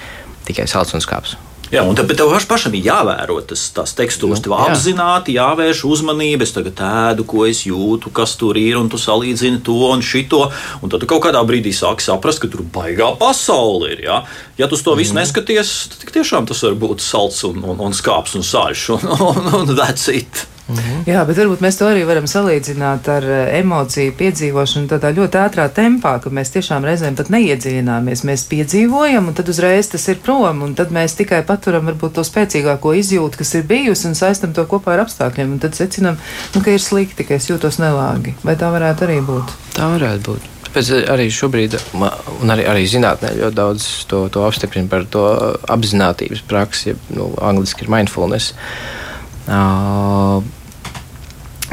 tikai 0.45 0.67
salds 0.69 0.93
un 0.93 1.03
skāps. 1.03 1.37
Jā, 1.67 1.81
un 1.83 1.97
tad 1.99 2.11
tev 2.15 2.31
pašam 2.47 2.75
ir 2.77 2.85
jāvēro 2.87 3.41
tas, 3.47 3.65
tās 3.75 3.91
tekstūras. 3.97 4.39
Nu, 4.39 4.45
tev 4.45 4.55
jā. 4.55 4.67
apzināti 4.71 5.35
jāvērš 5.35 5.83
uzmanība. 5.89 6.47
Es 6.47 6.55
tagad 6.55 6.79
ēdu, 6.87 7.25
ko 7.27 7.43
es 7.47 7.65
jūtu, 7.67 8.11
kas 8.15 8.37
tur 8.39 8.59
ir, 8.59 8.77
un 8.79 8.87
tu 8.91 8.99
salīdzini 9.01 9.59
to 9.67 9.77
un 9.91 10.03
šito. 10.05 10.45
Un 10.81 10.93
tad 10.93 11.03
tu 11.03 11.09
kaut 11.09 11.25
kādā 11.27 11.43
brīdī 11.47 11.75
sāki 11.75 12.05
saprast, 12.07 12.43
ka 12.43 12.51
tur 12.51 12.63
baigā 12.63 13.11
pasaule 13.19 13.91
ir. 13.95 14.05
Jā. 14.07 14.21
Ja 14.59 14.71
tu 14.71 14.79
to 14.79 14.95
visu 14.95 15.15
mm. 15.15 15.23
neskaties, 15.23 15.73
tad 15.95 16.13
tiešām 16.15 16.47
tas 16.47 16.63
var 16.63 16.77
būt 16.79 17.03
salds 17.03 17.43
un, 17.49 17.59
un, 17.63 17.81
un 17.83 17.95
skāps 17.95 18.37
un 18.39 18.47
sāļš 18.47 18.91
un, 18.97 19.09
un, 19.17 19.49
un 19.59 19.75
that's 19.75 20.07
it. 20.13 20.47
Mhm. 20.67 21.05
Jā, 21.07 21.21
bet 21.27 21.37
varbūt 21.39 21.61
mēs 21.63 21.77
to 21.79 21.87
arī 21.87 22.01
varam 22.07 22.25
salīdzināt 22.27 23.07
ar 23.11 23.23
eh, 23.23 23.51
emociju 23.61 24.11
piedzīvošanu 24.19 24.89
tādā 24.91 25.13
ļoti 25.15 25.39
ātrā 25.39 25.67
tempā, 25.71 26.17
ka 26.23 26.31
mēs 26.33 26.51
tiešām 26.55 26.83
reizēm 26.87 27.15
pat 27.15 27.31
neiedziļināmies. 27.31 28.25
Mēs 28.27 28.43
piedzīvojam, 28.51 29.29
un 29.31 29.37
tad 29.37 29.47
uzreiz 29.53 29.87
tas 29.93 30.07
ir 30.11 30.19
prom, 30.23 30.65
un 30.67 30.75
tad 30.75 30.91
mēs 30.95 31.15
tikai 31.19 31.39
paturam 31.47 31.87
varbūt 31.87 32.17
to 32.17 32.25
spēcīgāko 32.27 32.91
izjūtu, 32.99 33.39
kas 33.39 33.55
ir 33.55 33.63
bijusi, 33.69 34.09
un 34.11 34.19
saistam 34.19 34.51
to 34.57 34.67
kopā 34.67 34.97
ar 34.97 35.05
apstākļiem, 35.05 35.55
un 35.55 35.63
tad 35.63 35.79
secinam, 35.79 36.19
nu, 36.55 36.63
ka 36.65 36.75
ir 36.75 36.83
slikti, 36.83 37.23
ka 37.27 37.39
es 37.39 37.47
jūtos 37.47 37.79
nelāgi. 37.79 38.35
Vai 38.43 38.57
tā 38.59 38.73
varētu 38.73 39.07
arī 39.07 39.21
būt? 39.23 39.55
Tā 39.77 39.87
varētu 39.95 40.33
būt. 40.33 40.51
Tāpēc 40.67 40.91
arī 41.07 41.29
šobrīd, 41.31 41.79
un 41.95 42.51
arī, 42.51 42.67
arī 42.67 42.83
zinātnē, 42.91 43.31
ļoti 43.39 43.55
daudz 43.55 43.87
to, 44.11 44.25
to 44.33 44.43
apstiprina 44.43 44.91
par 44.91 45.07
to 45.07 45.23
apziņotības 45.71 46.43
praksi, 46.49 46.91
ja 46.91 46.99
nu, 47.15 47.31
angļuiski 47.39 47.87
ir 47.87 47.93
mindfulness. 47.95 48.51
Uh, 49.47 50.43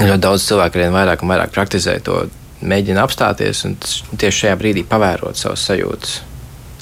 ļoti 0.01 0.23
daudz 0.23 0.47
cilvēku 0.49 0.79
arvien 0.79 0.95
vairāk 0.95 1.23
un 1.23 1.31
vairāk 1.31 1.53
praktizē 1.55 1.99
to, 2.05 2.25
mēģina 2.65 3.05
apstāties 3.05 3.65
un 3.69 3.77
tieši 3.81 4.45
šajā 4.45 4.55
brīdī 4.61 4.85
pavērot 4.89 5.39
savas 5.39 5.65
sajūtas. 5.69 6.17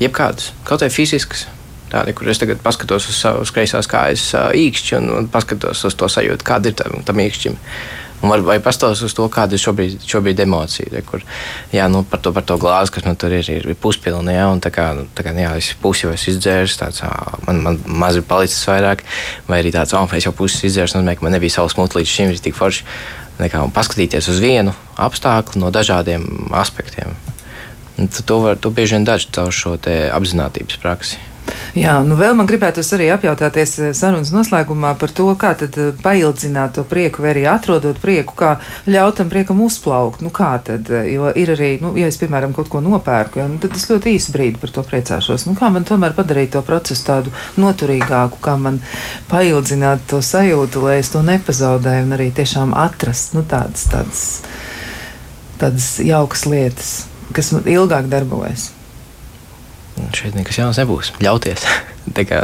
Jebkādas, 0.02 0.52
kaut 0.68 0.84
vai 0.84 0.90
fiziskas. 0.92 1.46
Tāda, 1.92 2.14
kur 2.16 2.30
es 2.32 2.40
tagad 2.40 2.62
paskatos 2.64 3.10
uz 3.10 3.18
savas 3.20 3.52
kreisās 3.52 3.88
kājas 3.90 4.30
īkšķi 4.56 4.94
un, 4.96 5.10
un 5.18 5.26
paskatos 5.32 5.82
uz 5.84 5.96
to 5.98 6.08
sajūtu, 6.08 6.46
kāda 6.46 6.72
ir 6.72 6.78
tam, 6.78 7.02
tam 7.04 7.20
īkšķim. 7.20 7.58
Un 8.22 8.30
var, 8.30 8.42
vai 8.46 8.58
pastāstīt 8.62 9.08
uz 9.08 9.14
to, 9.18 9.24
kāda 9.32 9.56
ir 9.56 9.62
šobrīd, 9.62 10.04
šobrīd 10.06 10.42
emocija. 10.44 11.00
Kur, 11.08 11.24
jā, 11.74 11.88
nu, 11.90 12.04
par, 12.06 12.20
to, 12.22 12.30
par 12.34 12.44
to 12.46 12.54
glāzi, 12.62 12.92
kas 12.94 13.06
man 13.08 13.18
tur 13.18 13.34
ir, 13.34 13.48
ir, 13.50 13.66
puspilna. 13.82 14.36
Jā, 14.36 14.44
tā 14.62 14.70
kā, 14.74 14.84
nu, 14.94 15.08
tā 15.16 15.24
kā 15.26 15.34
jā, 15.34 15.50
es 15.58 15.72
pusi 15.82 16.06
jau 16.06 16.12
esmu 16.14 16.36
izdzēris, 16.36 16.78
tāds, 16.78 17.02
man, 17.48 17.58
man 17.66 17.80
maz 18.04 18.20
ir 18.20 18.26
palicis 18.28 18.62
vairāk. 18.70 19.02
Vai 19.48 19.58
arī 19.64 19.74
tāds, 19.74 19.96
oh, 19.98 20.06
es 20.14 20.28
jau 20.28 20.34
pusi 20.38 20.68
izdzēris, 20.70 20.94
nozīmē, 20.94 21.16
ka 21.18 21.26
man 21.26 21.34
nebija 21.34 21.58
savs 21.58 21.74
mūts 21.80 21.98
līdz 21.98 22.14
šim, 22.14 22.30
ir 22.30 22.44
tik 22.46 22.54
forši 22.58 22.86
nekā, 23.42 23.64
paskatīties 23.74 24.30
uz 24.30 24.38
vienu 24.42 24.76
apstākļu 25.02 25.64
no 25.64 25.74
dažādiem 25.74 26.54
aspektiem. 26.54 27.16
Un 27.98 28.08
to, 28.08 28.38
var, 28.46 28.56
to 28.62 28.70
bieži 28.70 28.96
vien 28.96 29.08
dara 29.08 29.34
caur 29.34 29.52
šo 29.52 29.76
apziņotības 29.82 30.80
praksi. 30.84 31.31
Jā, 31.72 31.94
nu 32.04 32.18
vēl 32.20 32.34
man 32.36 32.44
gribētu 32.44 32.82
arī 32.92 33.06
apjautāties 33.14 33.70
eh, 33.80 33.92
sarunas 33.96 34.28
noslēgumā 34.34 34.90
par 35.00 35.12
to, 35.16 35.30
kā 35.40 35.54
tad 35.56 35.76
eh, 35.80 35.86
paildzināt 36.04 36.74
to 36.76 36.82
prieku, 36.84 37.22
vai 37.24 37.30
arī 37.30 37.46
atrodot 37.48 37.96
prieku, 37.96 38.34
kā 38.36 38.50
ļaut 38.84 39.16
tam 39.16 39.30
priekam 39.32 39.62
uzplaukt. 39.64 40.20
Nu 40.20 40.28
kā 40.28 40.50
tad, 40.66 40.90
eh, 40.92 41.14
jo 41.14 41.30
ir 41.32 41.54
arī, 41.54 41.70
nu, 41.80 41.94
ja 41.96 42.10
es, 42.12 42.18
piemēram, 42.20 42.52
kaut 42.52 42.68
ko 42.68 42.82
nopērku, 42.84 43.40
ja, 43.40 43.46
nu, 43.48 43.56
tad 43.62 43.72
es 43.78 43.88
ļoti 43.88 44.12
īsu 44.18 44.34
brīdi 44.34 44.60
par 44.60 44.74
to 44.74 44.84
priecāšos. 44.90 45.46
Nu 45.48 45.56
kā 45.56 45.70
man 45.72 45.88
tomēr 45.88 46.12
padarīt 46.18 46.52
to 46.52 46.60
procesu 46.66 47.06
tādu 47.08 47.32
noturīgāku, 47.56 48.42
kā 48.44 48.58
man 48.60 48.82
paildzināt 49.32 50.04
to 50.12 50.20
sajūtu, 50.20 50.84
lai 50.84 50.98
es 51.00 51.14
to 51.16 51.24
nepazaudēju 51.24 52.04
un 52.04 52.18
arī 52.18 52.28
tiešām 52.36 52.76
atrast, 52.76 53.32
nu 53.32 53.46
tādas, 53.48 53.88
tādas, 53.88 54.28
tādas 55.56 55.88
jaukas 56.04 56.44
lietas, 56.52 56.94
kas 57.32 57.54
man 57.56 57.64
ilgāk 57.78 58.12
darbojas. 58.12 58.74
Šeit 60.16 60.36
nekas 60.36 60.58
jauns 60.60 60.80
nebūs. 60.80 61.12
Ļauties. 61.22 61.66
kā, 62.30 62.42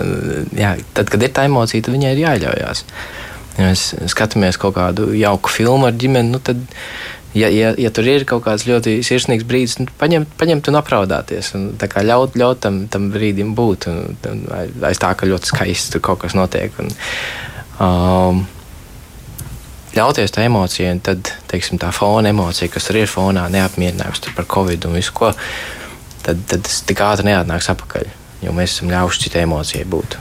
jā, 0.57 0.75
tad, 0.97 1.11
kad 1.13 1.23
ir 1.23 1.35
tā 1.35 1.47
emocija, 1.49 1.85
tad 1.85 1.97
viņai 1.97 2.15
ir 2.15 2.25
jāļaujās. 2.25 2.85
Ja 3.59 3.71
mēs 3.71 3.89
skatāmies 4.13 4.59
kaut 4.61 4.77
kādu 4.77 5.11
jauku 5.19 5.51
filmu 5.51 5.89
ar 5.89 5.97
ģimeni, 5.99 6.31
nu 6.31 6.39
tad, 6.45 6.61
ja, 7.35 7.49
ja, 7.51 7.73
ja 7.75 7.91
tur 7.95 8.07
ir 8.07 8.27
kaut 8.29 8.45
kāds 8.45 8.69
ļoti 8.69 9.01
sirsnīgs 9.07 9.47
brīdis, 9.49 9.79
nu, 9.83 9.89
paņemt, 9.99 10.37
paņemt 10.39 10.71
un 10.71 10.79
apraudāties. 10.79 11.51
Un, 11.59 11.73
ļaut, 11.79 12.39
ļaut 12.39 12.63
tam, 12.63 12.85
tam 12.93 13.11
brīdim 13.15 13.57
būt. 13.59 13.89
Un, 13.91 14.15
un, 14.31 14.45
aiz 14.87 15.03
tā, 15.03 15.15
ka 15.19 15.29
ļoti 15.29 15.51
skaisti 15.51 15.97
tur 15.97 16.05
kaut 16.11 16.23
kas 16.23 16.39
notiek. 16.39 16.79
Un, 16.79 16.95
um, 17.83 18.47
ļauties 19.97 20.35
tā 20.35 20.47
emocijai, 20.47 20.93
un 20.95 21.03
tad 21.03 21.33
teiksim, 21.51 21.81
tā 21.83 21.91
fona 21.97 22.31
emocija, 22.31 22.71
kas 22.71 22.91
ir 22.93 23.11
fonā, 23.11 23.49
neapmierinājums 23.53 24.29
par 24.37 24.47
covid 24.51 24.87
un 24.87 24.99
visu 25.01 25.15
ko 25.17 25.33
tad, 26.29 26.45
tad 26.51 26.65
tas 26.69 26.83
tik 26.85 27.01
ātri 27.05 27.31
neatnāks 27.31 27.71
atpakaļ. 27.73 28.09
Jo 28.45 28.55
mēs 28.55 28.77
esam 28.77 28.93
ļāvuši 28.93 29.25
citai 29.25 29.47
emocijai 29.47 29.87
būt. 29.89 30.19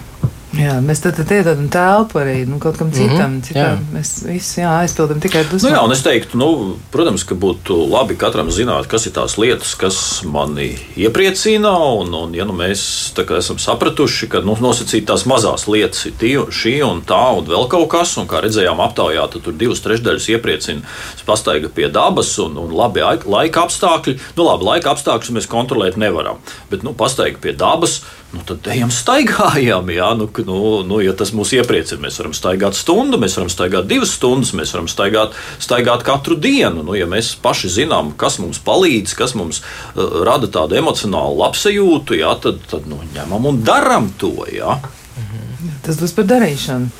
Jā, 0.56 0.78
mēs 0.80 1.02
tad, 1.04 1.18
tad 1.18 1.32
iedodam 1.36 1.68
telpu 1.72 2.22
arī 2.22 2.38
nu, 2.48 2.56
kaut 2.64 2.78
kam 2.80 2.91
citam. 2.91 3.34
Mm 3.34 3.39
-hmm, 3.39 3.43
citam. 3.43 3.80
Mēs 3.93 4.12
visi 4.28 4.62
jā, 4.62 4.70
aizpildām 4.80 5.20
tikai 5.20 5.43
dusmas. 5.43 5.64
Nu, 5.64 5.70
jā, 5.76 5.84
un 5.84 5.91
es 5.91 6.04
teiktu, 6.04 6.38
nu, 6.38 6.78
protams, 6.91 7.24
ka 7.24 7.36
būtu 7.36 7.76
labi 7.91 8.16
katram 8.16 8.52
zināt, 8.52 8.88
kas 8.88 9.06
ir 9.06 9.12
tās 9.12 9.38
lietas, 9.38 9.76
kas 9.76 10.22
mani 10.24 10.80
iepriecina. 10.95 11.78
Un, 11.78 12.14
un 12.14 12.36
ja 12.36 12.45
nu 12.45 12.54
mēs 12.54 13.12
esam 13.38 13.60
sapratuši, 13.60 14.28
ka 14.28 14.39
nu, 14.39 14.58
nosacīt 14.60 15.06
tās 15.06 15.26
mazās 15.26 15.68
lietas 15.68 16.06
ir 16.06 16.14
tī, 16.20 16.38
šī 16.52 16.84
un 16.91 17.02
tā, 17.02 17.38
un 17.38 17.45
vēl 17.45 17.68
kaut 17.68 17.89
kas, 17.89 18.18
un 18.18 18.28
kā 18.28 18.41
redzējām 18.41 18.80
aptaujā, 18.80 19.28
tad 19.32 19.41
tur 19.41 19.54
divas 19.54 19.82
trešdaļas 19.82 20.30
iepriecina 20.30 20.82
pastaiga 21.26 21.70
pie 21.70 21.89
dabas 21.89 22.38
un, 22.39 22.58
un 22.58 22.72
labi 22.72 23.02
laika 23.26 23.68
apstākļi. 23.68 24.20
Nu, 24.38 24.43
labi, 24.43 24.64
laika 24.64 24.91
apstākļus 24.91 25.32
mēs 25.32 25.48
kontrolēt 25.48 25.98
nevaram, 25.98 26.38
bet 26.70 26.84
nu, 26.84 26.93
pastaiga 26.93 27.38
pie 27.41 27.52
dabas 27.52 28.02
nu, 28.34 28.41
tad 28.47 28.67
ejam 28.71 28.91
staigājam. 28.93 29.88
Jā, 29.93 30.09
nu, 30.19 30.28
nu, 30.47 30.59
nu, 30.88 30.99
ja 31.03 31.13
tas 31.17 31.32
mūs 31.36 31.53
iepriecina, 31.57 32.01
mēs 32.03 32.19
varam 32.21 32.36
staigāt 32.36 32.78
stundu, 32.78 33.19
mēs 33.21 33.38
varam 33.39 33.51
staigāt 33.51 33.88
divas 33.89 34.15
stundas, 34.17 34.53
mēs 34.57 34.73
varam 34.75 34.89
staigāt, 34.91 35.38
staigāt 35.63 36.03
katru 36.07 36.38
dienu. 36.39 36.84
Nu, 36.88 36.97
ja 36.97 37.07
mēs 37.09 37.34
paši 37.43 37.71
zinām, 37.80 38.13
kas 38.19 38.39
mums 38.43 38.59
palīdz, 38.67 39.15
kas 39.17 39.36
mums 39.39 39.61
uh, 39.63 40.21
rada 40.28 40.49
tādu 40.51 40.80
emocionālu 40.82 41.39
labsajūtu, 41.43 42.19
jā, 42.19 42.36
tad, 42.43 42.61
tad 42.71 42.89
nu, 42.91 42.99
ņemam 43.15 43.51
un 43.53 43.63
darām 43.67 44.11
to. 44.19 44.36
Jā. 44.51 44.80
Mhm. 45.17 45.73
Tas 45.88 45.99
būs 46.01 46.15
par 46.17 46.28
darīšanu. 46.30 46.91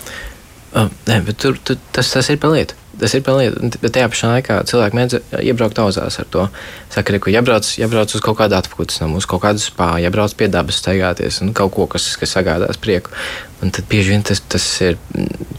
Uh, 0.78 0.92
nē, 1.08 1.22
bet 1.28 1.40
tur, 1.42 1.60
tur, 1.64 1.80
tas, 1.96 2.10
tas 2.12 2.28
ir 2.32 2.40
par 2.42 2.56
lietu. 2.56 2.76
Tas 2.98 3.14
ir 3.14 3.22
pelnījis, 3.26 3.78
bet 3.82 3.94
tajā 3.94 4.08
pašā 4.10 4.30
laikā 4.32 4.56
cilvēki 4.70 4.98
mēdz 4.98 5.18
iebraukt 5.46 5.78
auzās 5.84 6.18
ar 6.18 6.30
to. 6.34 6.48
Saka, 6.94 7.20
ka 7.22 7.34
jābrauc, 7.34 7.68
jābrauc 7.78 8.16
uz 8.18 8.24
kaut 8.26 8.40
kādu 8.40 8.58
atpūtas 8.58 9.04
namu, 9.04 9.20
uz 9.22 9.28
kaut 9.30 9.44
kādu 9.44 9.62
spāru, 9.62 10.02
jābrauc 10.02 10.34
pie 10.40 10.48
dabas, 10.50 10.80
staigāties 10.82 11.38
un 11.46 11.54
kaut 11.58 11.76
ko, 11.76 11.86
kas, 11.94 12.08
kas 12.18 12.34
sagādās 12.34 12.82
prieku. 12.82 13.14
Un 13.62 13.74
tad 13.74 13.86
bieži 13.92 14.16
vien 14.16 14.26
tas, 14.26 14.42
tas 14.50 14.66
ir 14.82 14.98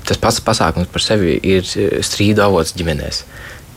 tas 0.09 0.19
pats 0.19 0.43
pasākums 0.43 0.91
par 0.91 1.05
sevi 1.05 1.37
ir 1.47 1.67
strīdu 1.67 2.43
avots 2.43 2.75
ģimenēs. 2.79 3.23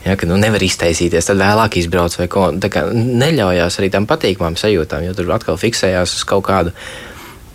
Ja, 0.01 0.15
ka 0.17 0.25
nu, 0.25 0.39
nevar 0.41 0.63
iztaisīties, 0.65 1.27
tad 1.29 1.37
vēlāk 1.37 1.77
izbrauc 1.77 2.15
vai 2.17 2.25
ko. 2.31 2.47
Tā 2.57 2.71
kā 2.73 2.87
neļaujās 2.95 3.77
arī 3.77 3.91
tam 3.93 4.07
patīkamām 4.09 4.57
sajūtām, 4.57 5.05
jo 5.05 5.13
tur 5.17 5.29
atkal 5.35 5.59
fiksējās 5.61 6.15
uz 6.17 6.25
kaut 6.25 6.47
kādu 6.47 6.73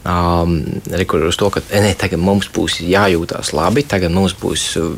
Um, 0.07 0.61
Rekur 0.87 1.25
uz 1.27 1.35
to, 1.35 1.49
ka 1.51 1.59
ne, 1.73 1.89
tagad 1.99 2.21
mums 2.23 2.47
būs 2.55 2.77
jājūtās 2.85 3.49
labi, 3.57 3.83
tagad 3.83 4.13
mums 4.15 4.37
būs 4.39 4.67
uh, 4.79 4.93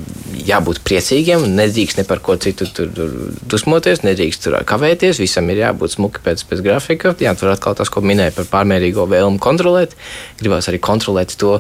jābūt 0.45 0.83
priecīgiem, 0.85 1.47
nedrīkst 1.57 2.01
ne 2.01 2.05
par 2.05 2.21
ko 2.25 2.35
citu 2.37 2.67
tur, 2.77 2.91
tur 2.93 3.15
dusmoties, 3.49 4.03
nedrīkst 4.05 4.43
tur 4.45 4.59
kavēties, 4.69 5.21
visam 5.23 5.49
ir 5.49 5.63
jābūt 5.63 5.95
smuki 5.95 6.21
pēc, 6.27 6.43
pēc 6.51 6.61
grafika. 6.67 7.15
Jā, 7.25 7.33
tur 7.39 7.55
atkal 7.55 7.79
tas, 7.79 7.89
ko 7.89 8.03
minēja 8.05 8.35
par 8.37 8.51
pārmērīgo 8.51 9.07
vēlmu 9.09 9.41
kontrolēt, 9.41 9.95
gribās 10.43 10.69
arī 10.69 10.81
kontrolēt 10.85 11.33
to 11.41 11.55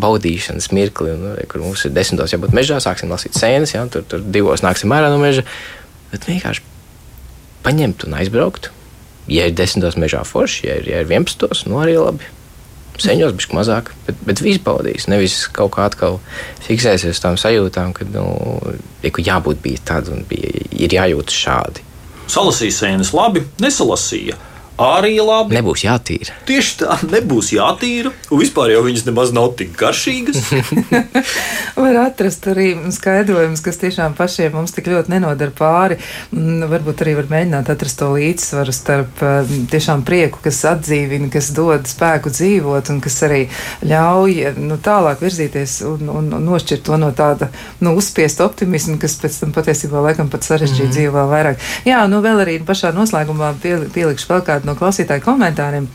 baudīšanas 0.00 0.70
mirkli, 0.72 1.12
un, 1.12 1.34
kur 1.50 1.60
mums 1.66 1.84
ir 1.84 1.92
desmitos 1.92 2.32
jābūt 2.32 2.54
mežā, 2.56 2.78
sāksim 2.80 3.12
lasīt 3.12 3.36
sēnes, 3.36 3.74
jā, 3.74 3.82
tur, 3.92 4.06
tur 4.08 4.22
divos 4.24 4.64
nāksim 4.64 4.94
ārā 4.96 5.10
no 5.12 5.18
meža, 5.20 5.44
bet 6.14 6.24
vienkārši 6.30 6.64
paņemt 7.66 8.08
un 8.08 8.16
aizbraukt. 8.22 8.70
Ja 9.28 9.44
ir 9.48 9.52
desmitos 9.56 10.00
mežā 10.00 10.22
forši, 10.24 10.64
ja 10.70 10.78
ir, 10.80 10.88
ja 10.88 11.04
ir 11.04 11.12
vienpadsmitos, 11.12 11.66
nu 11.68 11.82
arī 11.82 11.98
labi 12.00 12.32
Seņos 13.00 13.34
bija 13.34 13.56
mazāk, 13.58 13.90
bet, 14.06 14.20
bet 14.26 14.42
izbaudījis. 14.46 15.08
Nevis 15.10 15.36
kaut 15.54 15.72
kā 15.74 15.88
atkal 15.88 16.20
fiksēsies 16.66 17.16
uz 17.16 17.22
tām 17.22 17.38
sajūtām, 17.40 17.94
ka 17.96 18.06
nu, 18.14 18.24
jābūt 19.02 19.62
bijis 19.64 19.82
tāds 19.88 20.12
un 20.14 20.22
bija, 20.30 20.52
ir 20.70 20.94
jājūtas 20.94 21.40
šādi. 21.44 21.84
Salasīja 22.30 22.76
sēnes 22.78 23.10
labi, 23.16 23.42
nesalasīja 23.60 24.38
arī 24.80 25.16
labi. 25.22 25.54
Nebūs 25.54 25.84
jātīra. 25.84 26.34
Tieši 26.48 26.76
tā, 26.82 26.96
nebūs 27.06 27.52
jātīra. 27.54 28.10
Un 28.30 28.40
vispār 28.40 28.72
jau 28.74 28.82
viņas 28.86 29.06
nemaz 29.06 29.32
nav 29.34 29.52
tik 29.58 29.74
garšīgas. 29.78 30.40
Var 31.84 31.98
atrast 32.04 32.46
arī 32.50 32.72
skaidrojumus, 32.94 33.62
kas 33.64 33.78
tiešām 33.82 34.16
pašiem 34.18 34.54
mums 34.54 34.74
tik 34.74 34.88
ļoti 34.90 35.14
nenodara 35.14 35.54
pāri. 35.54 35.98
Varbūt 36.34 37.02
arī 37.04 37.16
var 37.18 37.30
mēģināt 37.30 37.70
atrast 37.72 37.98
to 38.00 38.10
līdzsvaru 38.14 38.74
starp 38.74 39.22
eh, 39.26 39.52
tiešām 39.70 40.04
prieku, 40.06 40.42
kas 40.44 40.60
atdzīvina, 40.70 41.30
kas 41.32 41.50
dod 41.56 41.86
spēku 41.90 42.32
dzīvot 42.34 42.90
un 42.94 43.00
kas 43.04 43.18
arī 43.26 43.40
ļauj 43.86 44.54
nu, 44.58 44.78
tālāk 44.82 45.22
virzīties 45.24 45.80
un, 45.88 46.10
un, 46.14 46.30
nošķirt 46.46 46.84
to 46.86 46.98
no 47.00 47.10
tāda 47.16 47.50
nu, 47.82 47.94
uzspiesta 47.98 48.46
optimisma, 48.46 48.98
kas 49.02 49.16
pēc 49.22 49.40
tam 49.42 49.54
patiesībā 49.56 50.02
laikam 50.08 50.30
pat 50.32 50.46
sarežģīja 50.46 50.84
mm 50.84 50.90
-hmm. 50.90 50.96
dzīvi 50.98 51.14
vēl 51.14 51.32
vairāk. 51.34 51.68
Jā, 51.88 52.04
nu 52.10 52.22
vēl 52.24 52.44
arī 52.44 52.58
pašā 52.64 52.94
noslēgumā 52.94 53.54
pielikšu 53.62 54.30
vēl 54.30 54.44
kādu 54.46 54.63
no 54.64 54.74
klausītāju 54.78 55.24
komentāriem. 55.24 55.88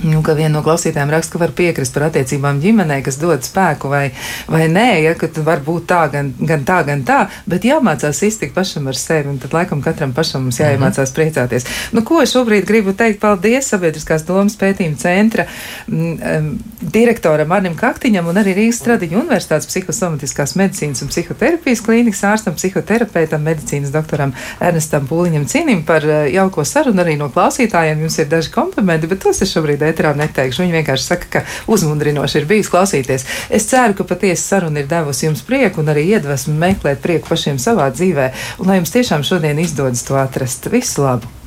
Nu, 0.00 0.22
ka 0.24 0.32
viena 0.34 0.56
no 0.56 0.62
klausītājiem 0.64 1.10
raksta, 1.12 1.34
ka 1.34 1.40
var 1.42 1.52
piekrist 1.54 1.92
par 1.94 2.06
attiecībām 2.08 2.58
ģimenē, 2.62 2.96
kas 3.04 3.18
dod 3.20 3.44
spēku 3.44 3.90
vai, 3.92 4.06
vai 4.50 4.64
nē, 4.72 4.86
ja, 5.04 5.12
ka 5.18 5.28
var 5.44 5.60
būt 5.62 5.84
tā, 5.90 6.00
gan, 6.10 6.30
gan 6.40 6.64
tā, 6.66 6.78
gan 6.86 7.04
tā, 7.06 7.18
bet 7.46 7.66
jāmācās 7.68 8.22
iztikt 8.24 8.54
pašam 8.56 8.88
ar 8.90 8.98
sevi, 8.98 9.28
un 9.30 9.36
tad 9.42 9.52
laikam 9.54 9.82
katram 9.84 10.14
pašam 10.16 10.46
mums 10.46 10.58
jāiemācās 10.58 10.96
mm 10.96 11.12
-hmm. 11.12 11.18
priecāties. 11.18 11.66
Nu, 11.92 12.02
ko 12.08 12.22
es 12.22 12.32
šobrīd 12.32 12.64
gribu 12.66 12.92
teikt? 12.92 13.20
Paldies 13.20 13.68
Sabiedriskās 13.68 14.24
domas 14.26 14.56
pētījuma 14.56 14.96
centra 14.96 15.46
um, 15.86 16.58
direktoram 16.80 17.52
Arnim 17.52 17.76
Kaktiņam 17.76 18.26
un 18.26 18.36
arī 18.36 18.56
Rīgas 18.56 18.80
Stradiņu 18.80 19.20
universitātes 19.20 19.66
psihosomatiskās 19.66 20.56
medicīnas 20.56 21.02
un 21.02 21.08
psihoterapijas 21.08 21.80
klīnikas 21.80 22.24
ārstam, 22.24 22.54
psihoterapeitam, 22.54 23.42
medicīnas 23.42 23.92
doktoram 23.92 24.32
Ernestam 24.60 25.06
Pūliņam 25.06 25.46
Cīnim 25.46 25.84
par 25.84 26.02
uh, 26.04 26.26
jauko 26.32 26.64
sarunu 26.64 27.02
arī 27.02 27.16
no 27.16 27.28
klausītājiem. 27.28 28.00
Jums 28.00 28.18
ir 28.18 28.26
daži 28.26 28.50
komplimenti, 28.50 29.06
bet 29.06 29.22
tos 29.22 29.42
es 29.42 29.52
šobrīd 29.52 29.81
šobrīd 29.82 29.90
ēterā 29.90 30.14
neteikšu. 30.16 30.62
Viņi 30.62 30.76
vienkārši 30.78 31.06
saka, 31.06 31.28
ka 31.30 31.44
uzmundrinoši 31.70 32.40
ir 32.40 32.46
bijis 32.46 32.70
klausīties. 32.70 33.26
Es 33.50 33.66
ceru, 33.66 33.94
ka 33.98 34.04
patiesi 34.04 34.42
saruna 34.42 34.82
ir 34.82 34.90
devusi 34.90 35.26
jums 35.26 35.42
prieku 35.42 35.82
un 35.82 35.92
arī 35.92 36.06
iedvesmu 36.14 36.54
meklēt 36.58 37.02
prieku 37.02 37.28
pašiem 37.28 37.58
savā 37.58 37.90
dzīvē, 37.92 38.32
un 38.60 38.70
lai 38.70 38.80
jums 38.80 38.94
tiešām 38.94 39.26
šodien 39.26 39.58
izdodas 39.58 40.04
to 40.06 40.18
atrast. 40.18 40.70
Visu 40.72 41.02
labu! 41.02 41.41